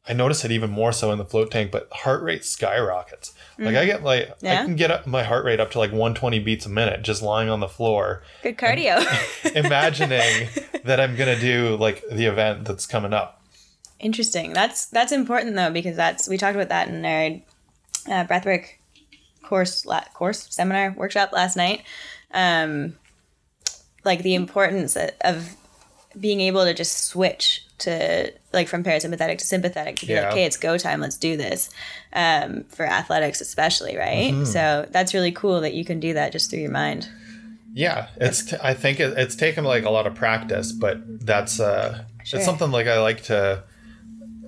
I 0.08 0.14
notice 0.14 0.44
it 0.44 0.50
even 0.50 0.70
more 0.70 0.90
so 0.92 1.12
in 1.12 1.18
the 1.18 1.24
float 1.24 1.52
tank. 1.52 1.70
But 1.70 1.88
heart 1.92 2.24
rate 2.24 2.44
skyrockets. 2.44 3.34
Like 3.58 3.74
I 3.74 3.86
get 3.86 4.02
like 4.02 4.30
I 4.42 4.64
can 4.64 4.76
get 4.76 4.90
up 4.90 5.06
my 5.06 5.22
heart 5.22 5.44
rate 5.44 5.60
up 5.60 5.70
to 5.72 5.78
like 5.78 5.90
120 5.90 6.38
beats 6.40 6.66
a 6.66 6.68
minute 6.68 7.02
just 7.02 7.22
lying 7.22 7.48
on 7.48 7.60
the 7.60 7.68
floor, 7.68 8.22
Good 8.42 8.58
cardio. 8.58 9.00
imagining 9.54 10.48
that 10.84 11.00
I'm 11.00 11.16
gonna 11.16 11.38
do 11.38 11.76
like 11.76 12.04
the 12.10 12.26
event 12.26 12.66
that's 12.66 12.86
coming 12.86 13.14
up. 13.14 13.42
Interesting. 13.98 14.52
That's 14.52 14.86
that's 14.86 15.12
important 15.12 15.56
though 15.56 15.70
because 15.70 15.96
that's 15.96 16.28
we 16.28 16.36
talked 16.36 16.54
about 16.54 16.68
that 16.68 16.88
in 16.88 17.04
our 17.04 18.14
uh, 18.14 18.26
breathwork 18.26 18.66
course 19.42 19.86
la- 19.86 20.04
course 20.12 20.46
seminar 20.50 20.92
workshop 20.96 21.32
last 21.32 21.56
night. 21.56 21.82
Um, 22.32 22.96
like 24.04 24.22
the 24.22 24.34
importance 24.34 24.96
of 25.22 25.56
being 26.18 26.40
able 26.40 26.64
to 26.64 26.72
just 26.74 27.04
switch 27.06 27.64
to 27.78 28.32
like 28.52 28.68
from 28.68 28.82
parasympathetic 28.82 29.38
to 29.38 29.44
sympathetic 29.44 29.96
to 29.96 30.06
be 30.06 30.12
Yeah. 30.14 30.22
like, 30.22 30.32
okay, 30.32 30.44
it's 30.44 30.56
go 30.56 30.78
time, 30.78 31.00
let's 31.00 31.16
do 31.18 31.36
this. 31.36 31.68
Um, 32.12 32.64
for 32.64 32.86
athletics 32.86 33.40
especially, 33.42 33.96
right? 33.96 34.46
So 34.46 34.86
that's 34.90 35.12
really 35.12 35.32
cool 35.32 35.60
that 35.60 35.74
you 35.74 35.84
can 35.84 36.00
do 36.00 36.14
that 36.14 36.32
just 36.32 36.48
through 36.50 36.60
your 36.60 36.70
mind. 36.70 37.08
Yeah, 37.74 38.08
it's. 38.16 38.46
T- 38.46 38.56
I 38.62 38.72
think 38.72 39.00
it, 39.00 39.18
it's 39.18 39.36
taken 39.36 39.62
like 39.64 39.84
a 39.84 39.90
lot 39.90 40.06
of 40.06 40.14
practice, 40.14 40.72
but 40.72 40.96
that's 41.26 41.60
uh, 41.60 42.04
Sure. 42.24 42.38
it's 42.38 42.46
something 42.46 42.70
like 42.70 42.86
I 42.86 42.98
like 43.00 43.22
to 43.24 43.64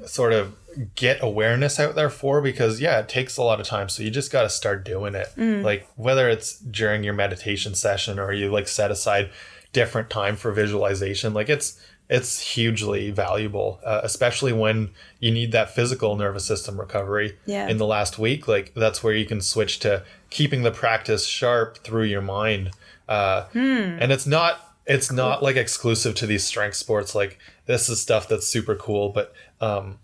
sort 0.06 0.32
of 0.32 0.54
get 0.94 1.18
awareness 1.22 1.78
out 1.78 1.94
there 1.94 2.08
for 2.08 2.40
because 2.40 2.80
yeah, 2.80 3.00
it 3.00 3.08
takes 3.08 3.36
a 3.36 3.42
lot 3.42 3.60
of 3.60 3.66
time. 3.66 3.88
So 3.90 4.02
you 4.02 4.10
just 4.10 4.32
got 4.32 4.42
to 4.42 4.48
start 4.48 4.84
doing 4.84 5.14
it. 5.14 5.28
Like 5.36 5.86
whether 5.96 6.28
it's 6.30 6.58
during 6.58 7.04
your 7.04 7.12
meditation 7.14 7.74
session 7.74 8.18
or 8.18 8.32
you 8.32 8.50
like 8.50 8.68
set 8.68 8.90
aside 8.90 9.28
different 9.72 10.10
time 10.10 10.36
for 10.36 10.52
visualization, 10.52 11.34
like 11.34 11.48
it's 11.48 11.80
it's 12.10 12.40
hugely 12.54 13.10
valuable, 13.10 13.80
uh, 13.84 14.00
especially 14.02 14.50
when 14.52 14.90
you 15.20 15.30
need 15.30 15.52
that 15.52 15.74
physical 15.74 16.16
nervous 16.16 16.44
system 16.46 16.80
recovery 16.80 17.36
Yeah. 17.44 17.68
in 17.68 17.76
the 17.76 17.84
last 17.86 18.18
week. 18.18 18.48
Like 18.48 18.72
that's 18.74 19.02
where 19.04 19.12
you 19.12 19.26
can 19.26 19.42
switch 19.42 19.78
to 19.80 20.04
keeping 20.30 20.62
the 20.62 20.70
practice 20.70 21.26
sharp 21.26 21.78
through 21.84 22.04
your 22.04 22.22
mind. 22.22 22.70
Uh, 23.08 23.44
And 23.52 24.10
it's 24.10 24.26
not 24.26 24.74
it's 24.86 25.12
not 25.12 25.42
like 25.42 25.56
exclusive 25.56 26.14
to 26.14 26.26
these 26.26 26.44
strength 26.44 26.76
sports. 26.76 27.14
Like 27.14 27.38
this 27.66 27.90
is 27.90 28.00
stuff 28.00 28.26
that's 28.26 28.46
super 28.46 28.74
cool, 28.74 29.10
but 29.10 29.34
um, 29.60 29.98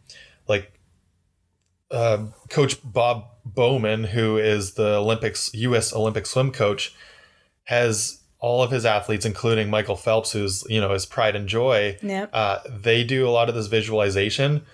like 0.47 0.73
uh, 1.91 2.27
Coach 2.51 2.77
Bob 2.85 3.25
Bowman, 3.47 4.05
who 4.05 4.37
is 4.37 4.73
the 4.75 4.97
Olympics 4.97 5.53
U.S. 5.55 5.95
Olympic 5.95 6.27
swim 6.27 6.51
coach, 6.53 6.95
has 7.65 8.21
all 8.45 8.63
of 8.63 8.71
his 8.71 8.85
athletes, 8.85 9.25
including 9.25 9.71
Michael 9.71 9.97
Phelps, 9.97 10.33
who's 10.33 10.65
you 10.69 10.79
know 10.79 10.93
his 10.93 11.07
pride 11.07 11.35
and 11.35 11.49
joy. 11.49 11.97
Yep. 12.03 12.29
Uh, 12.31 12.59
they 12.69 13.03
do 13.03 13.27
a 13.27 13.31
lot 13.31 13.49
of 13.49 13.55
this 13.55 13.69
visualization, 13.69 14.67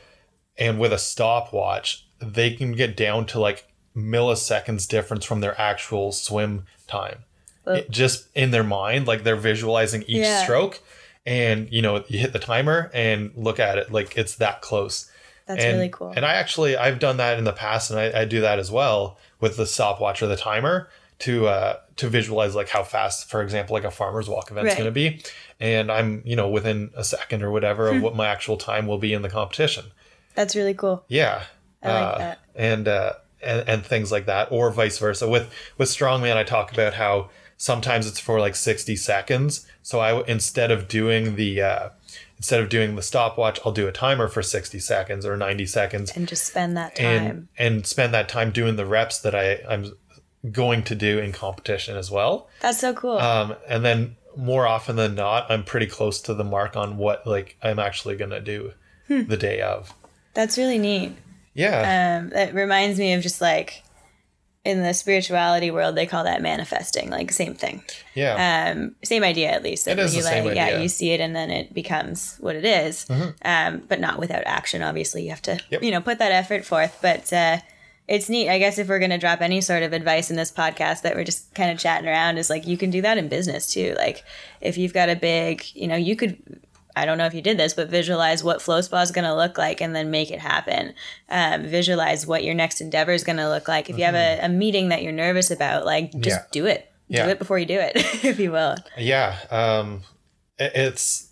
and 0.58 0.80
with 0.80 0.92
a 0.92 0.98
stopwatch, 0.98 2.04
they 2.20 2.50
can 2.50 2.72
get 2.72 2.96
down 2.96 3.26
to 3.26 3.38
like 3.38 3.68
milliseconds 3.96 4.88
difference 4.88 5.24
from 5.24 5.40
their 5.40 5.58
actual 5.60 6.10
swim 6.10 6.64
time. 6.88 7.18
It- 7.64 7.88
just 7.90 8.26
in 8.34 8.50
their 8.50 8.64
mind, 8.64 9.06
like 9.06 9.22
they're 9.22 9.36
visualizing 9.36 10.02
each 10.02 10.26
Yeah. 10.26 10.42
stroke, 10.42 10.80
and 11.24 11.68
you 11.70 11.80
know 11.80 12.02
you 12.08 12.18
hit 12.18 12.32
the 12.32 12.40
timer 12.40 12.90
and 12.92 13.30
look 13.36 13.60
at 13.60 13.78
it, 13.78 13.92
like 13.92 14.18
it's 14.18 14.34
that 14.36 14.62
close. 14.62 15.08
That's 15.46 15.62
and, 15.62 15.76
really 15.76 15.90
cool. 15.90 16.12
And 16.16 16.24
I 16.26 16.34
actually 16.34 16.76
I've 16.76 16.98
done 16.98 17.18
that 17.18 17.38
in 17.38 17.44
the 17.44 17.52
past, 17.52 17.92
and 17.92 18.00
I, 18.00 18.22
I 18.22 18.24
do 18.24 18.40
that 18.40 18.58
as 18.58 18.72
well 18.72 19.16
with 19.40 19.56
the 19.56 19.66
stopwatch 19.66 20.20
or 20.22 20.26
the 20.26 20.36
timer 20.36 20.88
to 21.20 21.46
uh, 21.48 21.76
to 21.96 22.08
visualize 22.08 22.54
like 22.54 22.68
how 22.68 22.82
fast, 22.82 23.28
for 23.30 23.42
example, 23.42 23.74
like 23.74 23.84
a 23.84 23.90
farmer's 23.90 24.28
walk 24.28 24.50
event's 24.50 24.68
Right. 24.68 24.76
going 24.78 24.86
to 24.88 24.92
be, 24.92 25.22
and 25.60 25.90
I'm 25.90 26.22
you 26.24 26.36
know 26.36 26.48
within 26.48 26.90
a 26.96 27.04
second 27.04 27.42
or 27.42 27.50
whatever 27.50 27.90
Hmm. 27.90 27.96
of 27.98 28.02
what 28.02 28.16
my 28.16 28.26
actual 28.28 28.56
time 28.56 28.86
will 28.86 28.98
be 28.98 29.12
in 29.12 29.22
the 29.22 29.30
competition. 29.30 29.84
That's 30.34 30.54
really 30.56 30.74
cool. 30.74 31.04
Yeah, 31.08 31.44
I 31.82 31.88
like 31.92 32.02
Uh, 32.14 32.18
that. 32.18 32.38
and 32.54 32.88
uh, 32.88 33.12
and 33.42 33.68
and 33.68 33.86
things 33.86 34.10
like 34.12 34.26
that, 34.26 34.48
or 34.50 34.70
vice 34.70 34.98
versa. 34.98 35.28
With 35.28 35.50
with 35.78 35.88
strongman, 35.88 36.36
I 36.36 36.44
talk 36.44 36.72
about 36.72 36.94
how 36.94 37.30
sometimes 37.56 38.06
it's 38.06 38.20
for 38.20 38.40
like 38.40 38.54
sixty 38.56 38.96
seconds. 38.96 39.66
So 39.82 39.98
I 40.00 40.22
instead 40.26 40.70
of 40.70 40.88
doing 40.88 41.36
the 41.36 41.60
uh, 41.62 41.88
instead 42.38 42.60
of 42.60 42.68
doing 42.70 42.96
the 42.96 43.02
stopwatch, 43.02 43.58
I'll 43.66 43.72
do 43.72 43.86
a 43.88 43.92
timer 43.92 44.28
for 44.28 44.42
sixty 44.42 44.78
seconds 44.78 45.26
or 45.26 45.36
ninety 45.36 45.66
seconds, 45.66 46.12
And 46.16 46.26
just 46.28 46.46
spend 46.46 46.76
that 46.78 46.96
time. 46.96 47.06
and 47.06 47.48
and 47.58 47.86
spend 47.86 48.14
that 48.14 48.28
time 48.28 48.50
doing 48.52 48.76
the 48.76 48.86
reps 48.86 49.18
that 49.20 49.34
I 49.34 49.60
I'm 49.68 49.92
going 50.50 50.82
to 50.84 50.94
do 50.94 51.18
in 51.18 51.32
competition 51.32 51.96
as 51.96 52.10
well. 52.10 52.48
That's 52.60 52.78
so 52.78 52.94
cool. 52.94 53.18
Um, 53.18 53.54
and 53.68 53.84
then 53.84 54.16
more 54.36 54.66
often 54.66 54.96
than 54.96 55.14
not, 55.14 55.50
I'm 55.50 55.64
pretty 55.64 55.86
close 55.86 56.20
to 56.22 56.34
the 56.34 56.44
mark 56.44 56.76
on 56.76 56.96
what 56.96 57.26
like 57.26 57.56
I'm 57.62 57.78
actually 57.78 58.16
gonna 58.16 58.40
do 58.40 58.72
Hmm. 59.08 59.24
the 59.24 59.36
day 59.36 59.60
of. 59.60 59.92
That's 60.34 60.56
really 60.56 60.78
neat. 60.78 61.12
Yeah. 61.52 62.20
Um, 62.22 62.30
that 62.30 62.54
reminds 62.54 62.98
me 62.98 63.12
of 63.14 63.22
just 63.22 63.40
like 63.40 63.82
in 64.64 64.82
the 64.82 64.92
spirituality 64.94 65.70
world, 65.70 65.94
they 65.96 66.06
call 66.06 66.22
that 66.24 66.40
manifesting, 66.42 67.10
like 67.10 67.32
same 67.32 67.54
thing. 67.54 67.82
yeah. 68.14 68.70
Um, 68.72 68.94
same 69.02 69.24
idea 69.24 69.50
at 69.50 69.62
least. 69.62 69.88
It 69.88 69.98
is 69.98 70.14
you 70.14 70.22
the 70.22 70.28
same 70.28 70.44
like, 70.44 70.54
Yeah, 70.54 70.64
idea. 70.64 70.74
Mm-hmm. 70.74 70.82
you 70.82 70.88
see 70.88 71.10
it 71.12 71.20
and 71.20 71.34
then 71.34 71.50
it 71.50 71.74
becomes 71.74 72.36
what 72.40 72.54
it 72.56 72.64
is. 72.64 73.06
Um, 73.42 73.82
but 73.88 73.98
not 74.00 74.18
without 74.18 74.42
action. 74.46 74.82
Obviously, 74.82 75.24
you 75.24 75.30
have 75.30 75.42
to 75.42 75.58
Yep. 75.70 75.82
you 75.82 75.90
know 75.90 76.00
put 76.00 76.18
that 76.18 76.30
effort 76.32 76.64
forth. 76.64 76.98
But 77.02 77.32
uh, 77.32 77.58
it's 78.10 78.28
neat. 78.28 78.50
I 78.50 78.58
guess 78.58 78.76
if 78.76 78.88
we're 78.88 78.98
going 78.98 79.12
to 79.12 79.18
drop 79.18 79.40
any 79.40 79.60
sort 79.60 79.84
of 79.84 79.92
advice 79.92 80.30
in 80.30 80.36
this 80.36 80.50
podcast 80.50 81.02
that 81.02 81.14
we're 81.14 81.24
just 81.24 81.54
kind 81.54 81.70
of 81.70 81.78
chatting 81.78 82.08
around 82.08 82.38
is 82.38 82.50
like 82.50 82.66
you 82.66 82.76
can 82.76 82.90
do 82.90 83.00
that 83.02 83.16
in 83.16 83.28
business 83.28 83.72
too. 83.72 83.94
Like 83.96 84.24
if 84.60 84.76
you've 84.76 84.92
got 84.92 85.08
a 85.08 85.14
big, 85.14 85.64
you 85.74 85.86
know, 85.86 85.94
you 85.94 86.16
could 86.16 86.60
I 86.96 87.06
don't 87.06 87.18
know 87.18 87.26
if 87.26 87.34
you 87.34 87.40
did 87.40 87.56
this, 87.56 87.72
but 87.72 87.88
visualize 87.88 88.42
what 88.42 88.60
Flow 88.60 88.80
Spa 88.80 89.00
is 89.02 89.12
going 89.12 89.24
to 89.24 89.34
look 89.34 89.56
like 89.56 89.80
and 89.80 89.94
then 89.94 90.10
make 90.10 90.32
it 90.32 90.40
happen. 90.40 90.92
Um, 91.28 91.62
visualize 91.62 92.26
what 92.26 92.42
your 92.42 92.52
next 92.52 92.80
endeavor 92.80 93.12
is 93.12 93.22
going 93.22 93.36
to 93.36 93.48
look 93.48 93.68
like. 93.68 93.88
If 93.88 93.96
you 93.96 94.04
have 94.04 94.16
a, 94.16 94.40
a, 94.42 94.48
meeting 94.48 94.88
that 94.88 95.04
you're 95.04 95.12
nervous 95.12 95.52
about, 95.52 95.86
like 95.86 96.10
just 96.14 96.40
yeah. 96.40 96.46
do 96.50 96.66
it. 96.66 96.92
Yeah. 97.06 97.26
Do 97.26 97.30
it 97.30 97.38
before 97.38 97.60
you 97.60 97.66
do 97.66 97.78
it, 97.78 97.92
if 98.24 98.40
you 98.40 98.50
will. 98.50 98.74
Yeah. 98.98 99.36
Um, 99.52 100.02
it's 100.58 101.30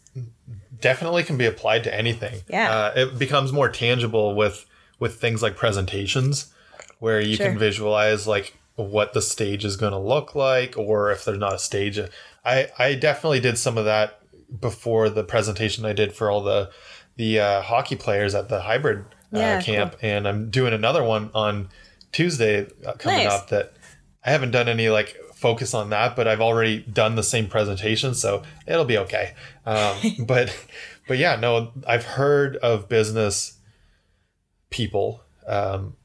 definitely 0.81 1.25
can 1.25 1.37
be 1.37 1.47
applied 1.47 1.83
to 1.85 1.95
anything. 1.95 2.41
Yeah. 2.49 2.71
Uh, 2.71 2.93
it 2.95 3.19
becomes 3.19 3.53
more 3.53 3.69
tangible 3.69 4.37
with 4.37 4.65
with 5.01 5.21
things 5.21 5.43
like 5.43 5.57
presentations 5.57 6.53
where 6.99 7.21
you 7.21 7.37
sure. 7.37 7.47
can 7.47 7.59
visualize 7.59 8.27
like 8.27 8.57
what 8.77 9.13
the 9.13 9.23
stage 9.23 9.65
is 9.65 9.77
going 9.77 9.93
to 9.93 9.99
look 9.99 10.35
like 10.35 10.77
or 10.77 11.11
if 11.11 11.25
there's 11.25 11.39
not 11.39 11.55
a 11.55 11.59
stage 11.59 11.99
i 12.45 12.69
i 12.79 12.95
definitely 12.95 13.41
did 13.41 13.59
some 13.59 13.77
of 13.77 13.85
that 13.85 14.21
before 14.61 15.09
the 15.11 15.25
presentation 15.25 15.85
i 15.85 15.93
did 15.93 16.13
for 16.13 16.31
all 16.31 16.43
the 16.43 16.71
the 17.17 17.41
uh, 17.41 17.61
hockey 17.63 17.97
players 17.97 18.35
at 18.35 18.49
the 18.49 18.61
hybrid 18.61 19.01
uh, 19.35 19.39
yeah, 19.39 19.61
camp 19.61 19.93
cool. 19.93 20.09
and 20.09 20.29
i'm 20.29 20.49
doing 20.51 20.73
another 20.73 21.03
one 21.03 21.31
on 21.35 21.69
tuesday 22.13 22.67
uh, 22.87 22.93
coming 22.93 23.25
nice. 23.25 23.33
up 23.33 23.49
that 23.49 23.73
i 24.25 24.31
haven't 24.31 24.53
done 24.53 24.69
any 24.69 24.89
like 24.89 25.17
focus 25.35 25.75
on 25.75 25.91
that 25.91 26.15
but 26.15 26.29
i've 26.29 26.41
already 26.41 26.81
done 26.81 27.17
the 27.17 27.23
same 27.23 27.49
presentation 27.49 28.15
so 28.15 28.43
it'll 28.67 28.85
be 28.85 28.99
okay 28.99 29.35
um, 29.67 29.97
but 30.27 30.57
but 31.09 31.19
yeah 31.19 31.35
no 31.37 31.73
i've 31.87 32.05
heard 32.05 32.57
of 32.57 32.89
business 32.89 33.59
people 34.71 35.23
um, 35.49 35.97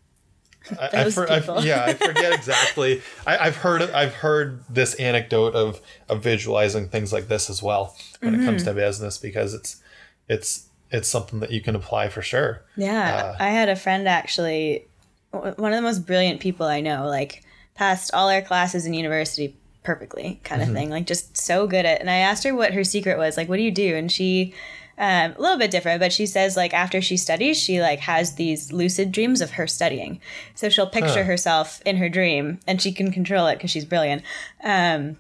I, 0.80 0.90
I, 0.94 1.10
for, 1.10 1.30
I, 1.30 1.40
yeah, 1.62 1.84
I 1.86 1.94
forget 1.94 2.34
exactly. 2.34 3.02
I, 3.28 3.46
have 3.46 3.58
heard 3.58 3.82
I've 3.82 4.14
heard 4.14 4.64
this 4.70 4.94
anecdote 4.96 5.56
of 5.56 5.82
of 6.10 6.24
visualizing 6.24 6.88
things 6.90 7.12
like 7.12 7.28
this 7.28 7.50
as 7.50 7.62
well 7.62 7.96
when 8.20 8.34
mm-hmm. 8.34 8.42
it 8.42 8.46
comes 8.46 8.62
mm-hmm. 8.64 8.76
to 8.76 8.82
business 8.82 9.18
because 9.18 9.54
it's 9.54 9.82
it's 10.28 10.68
it's 10.92 11.10
something 11.10 11.40
that 11.40 11.52
you 11.52 11.60
can 11.60 11.76
apply 11.76 12.10
for 12.10 12.22
sure. 12.22 12.64
Yeah, 12.78 13.36
uh, 13.40 13.44
I 13.44 13.50
had 13.50 13.68
a 13.68 13.76
friend 13.76 14.08
actually, 14.08 14.86
one 15.32 15.74
of 15.74 15.78
the 15.78 15.82
most 15.82 16.06
brilliant 16.06 16.40
people 16.40 16.66
I 16.66 16.82
know, 16.82 17.08
like 17.08 17.44
passed 17.76 18.14
all 18.14 18.30
our 18.30 18.42
classes 18.42 18.86
in 18.86 18.94
university 18.94 19.56
perfectly, 19.84 20.40
kind 20.44 20.62
of 20.62 20.68
mm-hmm. 20.70 20.78
thing, 20.78 20.90
like 20.90 21.08
just 21.08 21.36
so 21.36 21.68
good 21.68 21.86
at. 21.86 22.00
And 22.00 22.10
I 22.10 22.18
asked 22.18 22.44
her 22.44 22.56
what 22.56 22.74
her 22.74 22.84
secret 22.84 23.18
was, 23.18 23.36
like, 23.36 23.50
what 23.50 23.58
do 23.58 23.64
you 23.64 23.72
do? 23.72 23.96
And 23.96 24.12
she 24.12 24.54
um, 24.98 25.34
a 25.38 25.42
little 25.42 25.58
bit 25.58 25.72
different 25.72 26.00
but 26.00 26.14
she 26.14 26.26
says 26.26 26.56
like 26.56 26.74
after 26.74 27.02
she 27.02 27.18
studies 27.18 27.58
she 27.58 27.82
like 27.82 28.00
has 28.00 28.36
these 28.36 28.72
lucid 28.72 29.12
dreams 29.12 29.42
of 29.42 29.52
her 29.52 29.68
studying. 29.68 30.20
So 30.56 30.70
she'll 30.70 30.88
picture 30.88 31.24
huh. 31.24 31.28
herself 31.28 31.82
in 31.86 31.98
her 31.98 32.10
dream 32.10 32.60
and 32.68 32.82
she 32.82 32.92
can 32.92 33.12
control 33.12 33.48
it 33.48 33.56
because 33.56 33.72
she's 33.72 33.86
brilliant 33.86 34.24
um, 34.64 35.18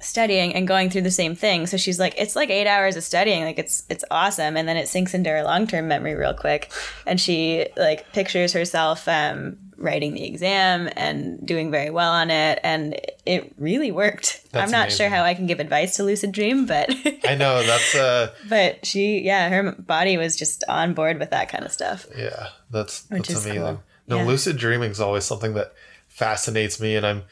studying 0.00 0.54
and 0.54 0.68
going 0.68 0.90
through 0.90 1.02
the 1.02 1.10
same 1.10 1.34
thing. 1.34 1.66
So 1.66 1.76
she's 1.76 1.98
like 1.98 2.14
it's 2.16 2.36
like 2.36 2.50
eight 2.50 2.66
hours 2.66 2.96
of 2.96 3.04
studying. 3.04 3.44
Like 3.44 3.58
it's 3.58 3.84
it's 3.88 4.04
awesome. 4.10 4.56
And 4.56 4.68
then 4.68 4.76
it 4.76 4.88
sinks 4.88 5.14
into 5.14 5.30
her 5.30 5.42
long-term 5.42 5.88
memory 5.88 6.14
real 6.14 6.34
quick. 6.34 6.72
And 7.06 7.20
she 7.20 7.66
like 7.76 8.12
pictures 8.12 8.52
herself 8.52 9.08
um, 9.08 9.56
writing 9.78 10.12
the 10.12 10.24
exam 10.24 10.88
and 10.96 11.44
doing 11.46 11.70
very 11.70 11.90
well 11.90 12.12
on 12.12 12.30
it 12.30 12.58
and 12.64 13.00
it 13.24 13.52
really 13.58 13.92
worked 13.92 14.44
that's 14.50 14.64
i'm 14.64 14.70
not 14.70 14.86
amazing. 14.86 14.96
sure 14.98 15.08
how 15.08 15.22
i 15.22 15.34
can 15.34 15.46
give 15.46 15.60
advice 15.60 15.96
to 15.96 16.02
lucid 16.02 16.32
dream 16.32 16.66
but 16.66 16.90
i 17.24 17.34
know 17.36 17.62
that's 17.62 17.94
uh 17.94 18.30
but 18.48 18.84
she 18.84 19.20
yeah 19.20 19.48
her 19.48 19.72
body 19.78 20.16
was 20.16 20.36
just 20.36 20.64
on 20.68 20.94
board 20.94 21.18
with 21.18 21.30
that 21.30 21.48
kind 21.48 21.64
of 21.64 21.70
stuff 21.70 22.06
yeah 22.16 22.48
that's 22.70 23.02
that's 23.02 23.30
amazing 23.30 23.54
cool. 23.54 23.82
no 24.08 24.16
yeah. 24.18 24.24
lucid 24.24 24.56
dreaming 24.56 24.90
is 24.90 25.00
always 25.00 25.24
something 25.24 25.54
that 25.54 25.72
fascinates 26.08 26.80
me 26.80 26.96
and 26.96 27.06
i'm 27.06 27.22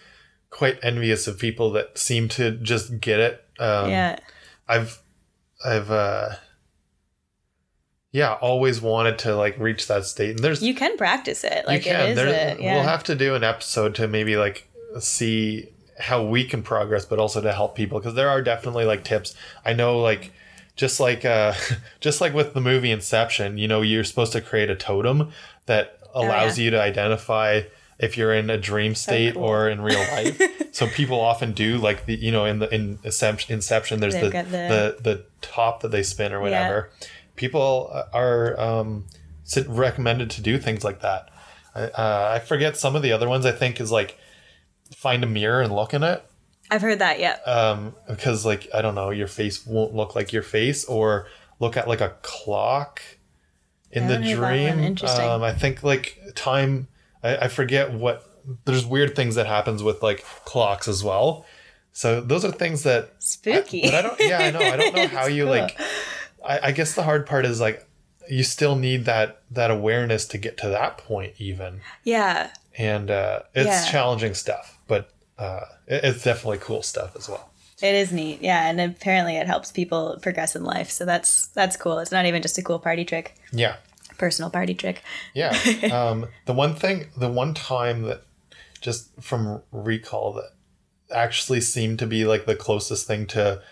quite 0.51 0.79
envious 0.83 1.27
of 1.27 1.39
people 1.39 1.73
that 1.73 1.99
seem 1.99 2.29
to 2.29 2.53
just 2.53 3.01
get 3.01 3.19
it 3.19 3.45
um, 3.59 3.91
yeah 3.91 4.17
i've 4.69 5.03
i've 5.65 5.91
uh 5.91 6.29
yeah, 8.17 8.33
always 8.33 8.81
wanted 8.81 9.19
to 9.21 9.37
like 9.37 9.59
reach 9.59 9.89
that 9.89 10.07
state. 10.07 10.31
And 10.31 10.39
there's 10.39 10.63
you 10.63 10.75
can 10.75 10.97
practice 10.97 11.45
it. 11.45 11.67
Like 11.67 11.85
you 11.85 11.93
can. 11.93 12.13
It 12.13 12.13
is 12.13 12.19
a, 12.19 12.63
yeah. 12.63 12.75
We'll 12.77 12.85
have 12.85 13.05
to 13.05 13.15
do 13.15 13.35
an 13.35 13.45
episode 13.45 13.95
to 13.97 14.09
maybe 14.09 14.39
like 14.39 14.67
see 15.01 15.69
how 15.99 16.25
we 16.25 16.45
can 16.45 16.63
progress, 16.63 17.05
but 17.05 17.19
also 17.19 17.43
to 17.43 17.53
help 17.53 17.75
people 17.75 17.99
because 17.99 18.15
there 18.15 18.31
are 18.31 18.41
definitely 18.41 18.87
like 18.87 19.05
tips. 19.05 19.35
I 19.67 19.75
know 19.75 19.99
like 19.99 20.33
just 20.77 20.99
like 20.99 21.27
uh 21.27 21.53
just 22.01 22.23
like 22.23 22.33
with 22.33 22.55
the 22.55 22.61
movie 22.63 22.91
Inception, 22.91 23.59
you 23.59 23.69
know, 23.69 23.83
you're 23.83 24.03
supposed 24.03 24.33
to 24.33 24.41
create 24.41 24.71
a 24.71 24.77
totem 24.77 25.31
that 25.67 25.99
allows 26.15 26.59
oh, 26.59 26.63
yeah. 26.63 26.65
you 26.65 26.71
to 26.71 26.81
identify 26.81 27.65
if 27.99 28.17
you're 28.17 28.33
in 28.33 28.49
a 28.49 28.57
dream 28.57 28.95
state 28.95 29.35
so 29.35 29.41
cool. 29.41 29.45
or 29.45 29.69
in 29.69 29.83
real 29.83 29.99
life. 29.99 30.41
so 30.73 30.87
people 30.87 31.21
often 31.21 31.53
do 31.53 31.77
like 31.77 32.07
the 32.07 32.15
you 32.15 32.33
know 32.33 32.47
in 32.47 32.61
the 32.61 32.75
in 32.75 32.99
Inception 33.05 34.01
there's 34.01 34.15
the, 34.15 34.31
the, 34.31 34.43
the 34.43 34.97
the 35.03 35.25
top 35.43 35.83
that 35.83 35.91
they 35.91 36.03
spin 36.03 36.33
or 36.33 36.41
whatever. 36.41 36.89
Yeah 36.99 37.09
people 37.37 38.05
are 38.13 38.59
um, 38.59 39.07
recommended 39.69 40.31
to 40.31 40.43
do 40.43 40.59
things 40.59 40.85
like 40.85 41.01
that. 41.01 41.31
Uh, 41.75 42.31
I 42.35 42.39
forget 42.39 42.77
some 42.77 42.97
of 42.97 43.03
the 43.03 43.13
other 43.13 43.29
ones. 43.29 43.45
I 43.45 43.53
think 43.53 43.81
is 43.81 43.93
like 43.93 44.19
find 44.97 45.23
a 45.23 45.27
mirror 45.27 45.61
and 45.61 45.75
look 45.75 45.93
in 45.95 46.03
it. 46.03 46.25
I've 46.71 46.83
heard 46.83 46.99
that. 46.99 47.21
Yeah. 47.21 47.37
Um, 47.47 47.95
because 48.09 48.45
like 48.45 48.69
I 48.75 48.83
don't 48.83 48.95
know, 48.95 49.11
your 49.11 49.29
face 49.29 49.67
won't 49.67 49.95
look 49.95 50.15
like 50.15 50.33
your 50.33 50.43
face, 50.43 50.85
or 50.85 51.29
look 51.61 51.77
at 51.77 51.87
like 51.87 52.01
a 52.01 52.17
clock 52.23 53.03
in 53.91 54.09
the 54.09 54.19
dream. 54.19 54.81
Interesting. 54.81 55.25
Um, 55.25 55.43
I 55.43 55.53
think 55.53 55.83
like 55.83 56.19
time. 56.35 56.89
I, 57.23 57.37
I 57.37 57.49
forget 57.49 57.93
what. 57.93 58.25
There's 58.65 58.87
weird 58.87 59.17
things 59.17 59.35
that 59.35 59.47
happens 59.47 59.83
with 59.83 60.03
like 60.05 60.25
clocks 60.45 60.87
as 60.87 61.03
well. 61.03 61.45
So 61.93 62.21
those 62.21 62.45
are 62.45 62.53
things 62.53 62.85
that 62.85 63.15
spooky. 63.19 63.85
I, 63.85 63.87
but 63.87 63.95
I 63.95 64.03
don't. 64.03 64.21
Yeah, 64.21 64.39
I 64.39 64.51
know. 64.51 64.61
I 64.61 64.77
don't 64.77 64.95
know 64.95 65.09
how 65.19 65.27
you 65.27 65.45
cool. 65.45 65.53
like 65.53 65.81
I, 66.47 66.69
I 66.69 66.73
guess 66.73 66.95
the 66.95 67.03
hard 67.03 67.27
part 67.27 67.45
is 67.45 67.61
like 67.61 67.87
you 68.29 68.43
still 68.43 68.77
need 68.77 69.05
that 69.05 69.43
that 69.51 69.71
awareness 69.71 70.27
to 70.29 70.39
get 70.39 70.57
to 70.59 70.69
that 70.69 70.99
point 70.99 71.35
even. 71.39 71.81
Yeah. 72.05 72.53
And 72.79 73.11
uh, 73.11 73.43
it's 73.55 73.67
yeah. 73.67 73.91
challenging 73.91 74.35
stuff 74.35 74.79
but 74.89 75.11
uh, 75.39 75.61
it, 75.87 76.05
it's 76.05 76.25
definitely 76.25 76.59
cool 76.59 76.83
stuff 76.83 77.17
as 77.17 77.29
well. 77.29 77.51
It 77.83 77.95
is 77.95 78.13
neat. 78.13 78.43
Yeah 78.43 78.69
and 78.69 78.81
apparently 78.81 79.37
it 79.37 79.47
helps 79.47 79.71
people 79.71 80.19
progress 80.23 80.57
in 80.57 80.65
life 80.65 80.91
so 80.91 81.05
that's 81.05 81.49
that's 81.49 81.77
cool. 81.77 81.99
It's 81.99 82.13
not 82.13 82.27
even 82.27 82.43
just 82.43 82.59
a 82.59 82.63
cool 82.63 82.79
party 82.79 83.05
trick. 83.05 83.37
Yeah. 83.53 83.77
Personal 84.19 84.51
party 84.51 84.75
trick. 84.75 85.03
Yeah. 85.35 85.57
Um, 85.93 86.27
the 86.47 86.53
one 86.53 86.75
thing 86.75 87.09
the 87.17 87.29
one 87.29 87.55
time 87.55 88.03
that 88.03 88.23
just 88.81 89.11
from 89.23 89.63
recall 89.73 90.33
that 90.35 90.51
actually 91.11 91.61
seemed 91.61 91.99
to 91.99 92.07
be 92.07 92.25
like 92.25 92.47
the 92.47 92.57
closest 92.57 93.07
thing 93.07 93.27
to 93.27 93.63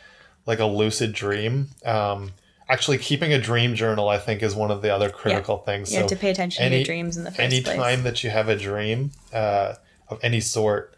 like 0.46 0.58
a 0.58 0.66
lucid 0.66 1.12
dream 1.12 1.68
um, 1.84 2.32
actually 2.68 2.98
keeping 2.98 3.32
a 3.32 3.38
dream 3.38 3.74
journal 3.74 4.08
i 4.08 4.18
think 4.18 4.42
is 4.42 4.54
one 4.54 4.70
of 4.70 4.82
the 4.82 4.94
other 4.94 5.10
critical 5.10 5.56
yeah. 5.60 5.72
things 5.72 5.90
you 5.90 5.96
so 5.96 6.00
have 6.00 6.10
to 6.10 6.16
pay 6.16 6.30
attention 6.30 6.62
any, 6.62 6.76
to 6.76 6.78
your 6.78 6.84
dreams 6.84 7.16
in 7.16 7.24
the 7.24 7.30
first 7.30 7.40
any 7.40 7.60
place. 7.60 7.76
time 7.76 8.02
that 8.02 8.24
you 8.24 8.30
have 8.30 8.48
a 8.48 8.56
dream 8.56 9.10
uh, 9.32 9.74
of 10.08 10.18
any 10.22 10.40
sort 10.40 10.96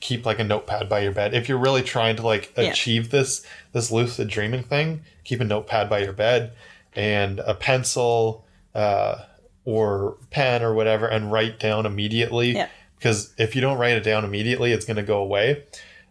keep 0.00 0.26
like 0.26 0.38
a 0.38 0.44
notepad 0.44 0.88
by 0.88 1.00
your 1.00 1.12
bed 1.12 1.32
if 1.32 1.48
you're 1.48 1.58
really 1.58 1.82
trying 1.82 2.16
to 2.16 2.22
like 2.22 2.52
yeah. 2.56 2.64
achieve 2.64 3.10
this 3.10 3.46
this 3.72 3.90
lucid 3.90 4.28
dreaming 4.28 4.62
thing 4.62 5.02
keep 5.24 5.40
a 5.40 5.44
notepad 5.44 5.88
by 5.88 5.98
your 5.98 6.12
bed 6.12 6.52
and 6.94 7.38
a 7.40 7.54
pencil 7.54 8.44
uh, 8.74 9.16
or 9.64 10.16
pen 10.30 10.62
or 10.62 10.74
whatever 10.74 11.06
and 11.06 11.30
write 11.30 11.58
down 11.60 11.86
immediately 11.86 12.52
yeah. 12.52 12.68
because 12.98 13.32
if 13.38 13.54
you 13.54 13.60
don't 13.60 13.78
write 13.78 13.96
it 13.96 14.02
down 14.02 14.24
immediately 14.24 14.72
it's 14.72 14.84
going 14.84 14.96
to 14.96 15.02
go 15.02 15.18
away 15.18 15.62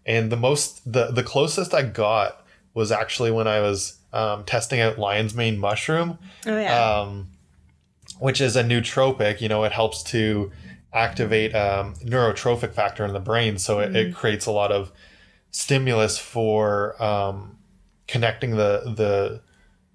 and 0.06 0.32
the 0.32 0.38
most 0.38 0.91
the 0.91 1.12
the 1.12 1.24
closest 1.24 1.74
i 1.74 1.82
got 1.82 2.46
was 2.74 2.91
actually 2.91 3.30
when 3.30 3.48
i 3.48 3.60
was 3.60 3.98
um, 4.13 4.43
testing 4.43 4.80
out 4.80 5.00
lion's 5.00 5.34
mane 5.34 5.58
mushroom, 5.58 6.17
oh, 6.45 6.58
yeah. 6.58 7.00
um, 7.00 7.28
which 8.19 8.41
is 8.41 8.56
a 8.56 8.63
nootropic. 8.63 9.41
You 9.41 9.50
know, 9.50 9.63
it 9.63 9.71
helps 9.71 10.04
to 10.04 10.52
activate 10.93 11.56
um, 11.56 11.95
neurotrophic 11.95 12.74
factor 12.74 13.06
in 13.06 13.13
the 13.13 13.19
brain, 13.19 13.58
so 13.58 13.80
it, 13.80 13.88
mm-hmm. 13.88 13.95
it 13.95 14.15
creates 14.15 14.45
a 14.45 14.52
lot 14.52 14.71
of 14.71 14.91
stimulus 15.52 16.17
for 16.17 17.02
um, 17.02 17.58
connecting 18.08 18.52
the 18.52 18.93
the 18.95 19.41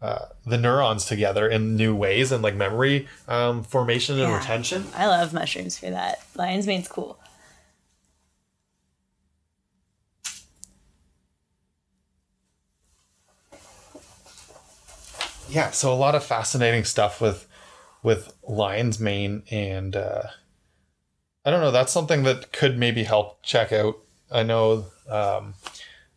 uh, 0.03 0.27
the 0.45 0.59
neurons 0.59 1.07
together 1.07 1.49
in 1.49 1.75
new 1.75 1.95
ways 1.95 2.31
and 2.31 2.43
like 2.43 2.55
memory 2.55 3.09
um, 3.29 3.63
formation 3.63 4.21
and 4.21 4.31
yeah. 4.31 4.37
retention. 4.37 4.85
I 4.95 5.07
love 5.07 5.33
mushrooms 5.33 5.79
for 5.79 5.91
that. 5.91 6.21
Lion's 6.35 6.67
mane's 6.67 6.87
cool. 6.87 7.19
Yeah, 15.49 15.71
so 15.71 15.93
a 15.93 15.95
lot 15.95 16.15
of 16.15 16.25
fascinating 16.25 16.85
stuff 16.85 17.21
with 17.21 17.47
with 18.03 18.33
lion's 18.47 19.01
mane 19.01 19.43
and 19.51 19.97
uh, 19.97 20.23
I 21.45 21.51
don't 21.51 21.61
know. 21.61 21.71
That's 21.71 21.93
something 21.93 22.23
that 22.25 22.53
could 22.53 22.79
maybe 22.79 23.05
help 23.05 23.43
check 23.43 23.73
out. 23.73 23.99
I 24.31 24.43
know. 24.43 24.87
Um, 25.09 25.55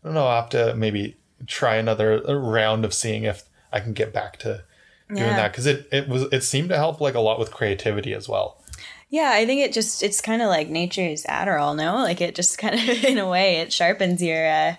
I 0.04 0.06
don't 0.06 0.14
know. 0.14 0.28
I'll 0.28 0.42
have 0.42 0.50
to 0.52 0.76
maybe 0.76 1.18
try 1.48 1.76
another 1.76 2.22
round 2.22 2.86
of 2.86 2.94
seeing 2.94 3.24
if 3.24 3.44
I 3.72 3.80
can 3.80 3.94
get 3.94 4.14
back 4.14 4.38
to 4.40 4.64
doing 5.10 5.22
yeah. 5.22 5.36
that 5.36 5.52
because 5.52 5.66
it 5.66 5.88
it 5.92 6.08
was 6.08 6.24
it 6.32 6.44
seemed 6.44 6.70
to 6.70 6.78
help 6.78 7.02
like 7.02 7.16
a 7.16 7.20
lot 7.20 7.40
with 7.40 7.52
creativity 7.52 8.14
as 8.14 8.30
well. 8.30 8.64
Yeah, 9.10 9.32
I 9.34 9.46
think 9.46 9.62
it 9.62 9.74
just 9.74 10.04
it's 10.04 10.22
kind 10.22 10.42
of 10.42 10.50
like 10.50 10.70
nature's 10.70 11.24
Adderall, 11.24 11.76
no? 11.76 11.96
Like 11.98 12.22
it 12.22 12.36
just 12.36 12.58
kind 12.58 12.76
of 12.76 12.82
in 13.04 13.18
a 13.18 13.28
way 13.28 13.58
it 13.58 13.74
sharpens 13.74 14.22
your 14.22 14.48
uh 14.48 14.76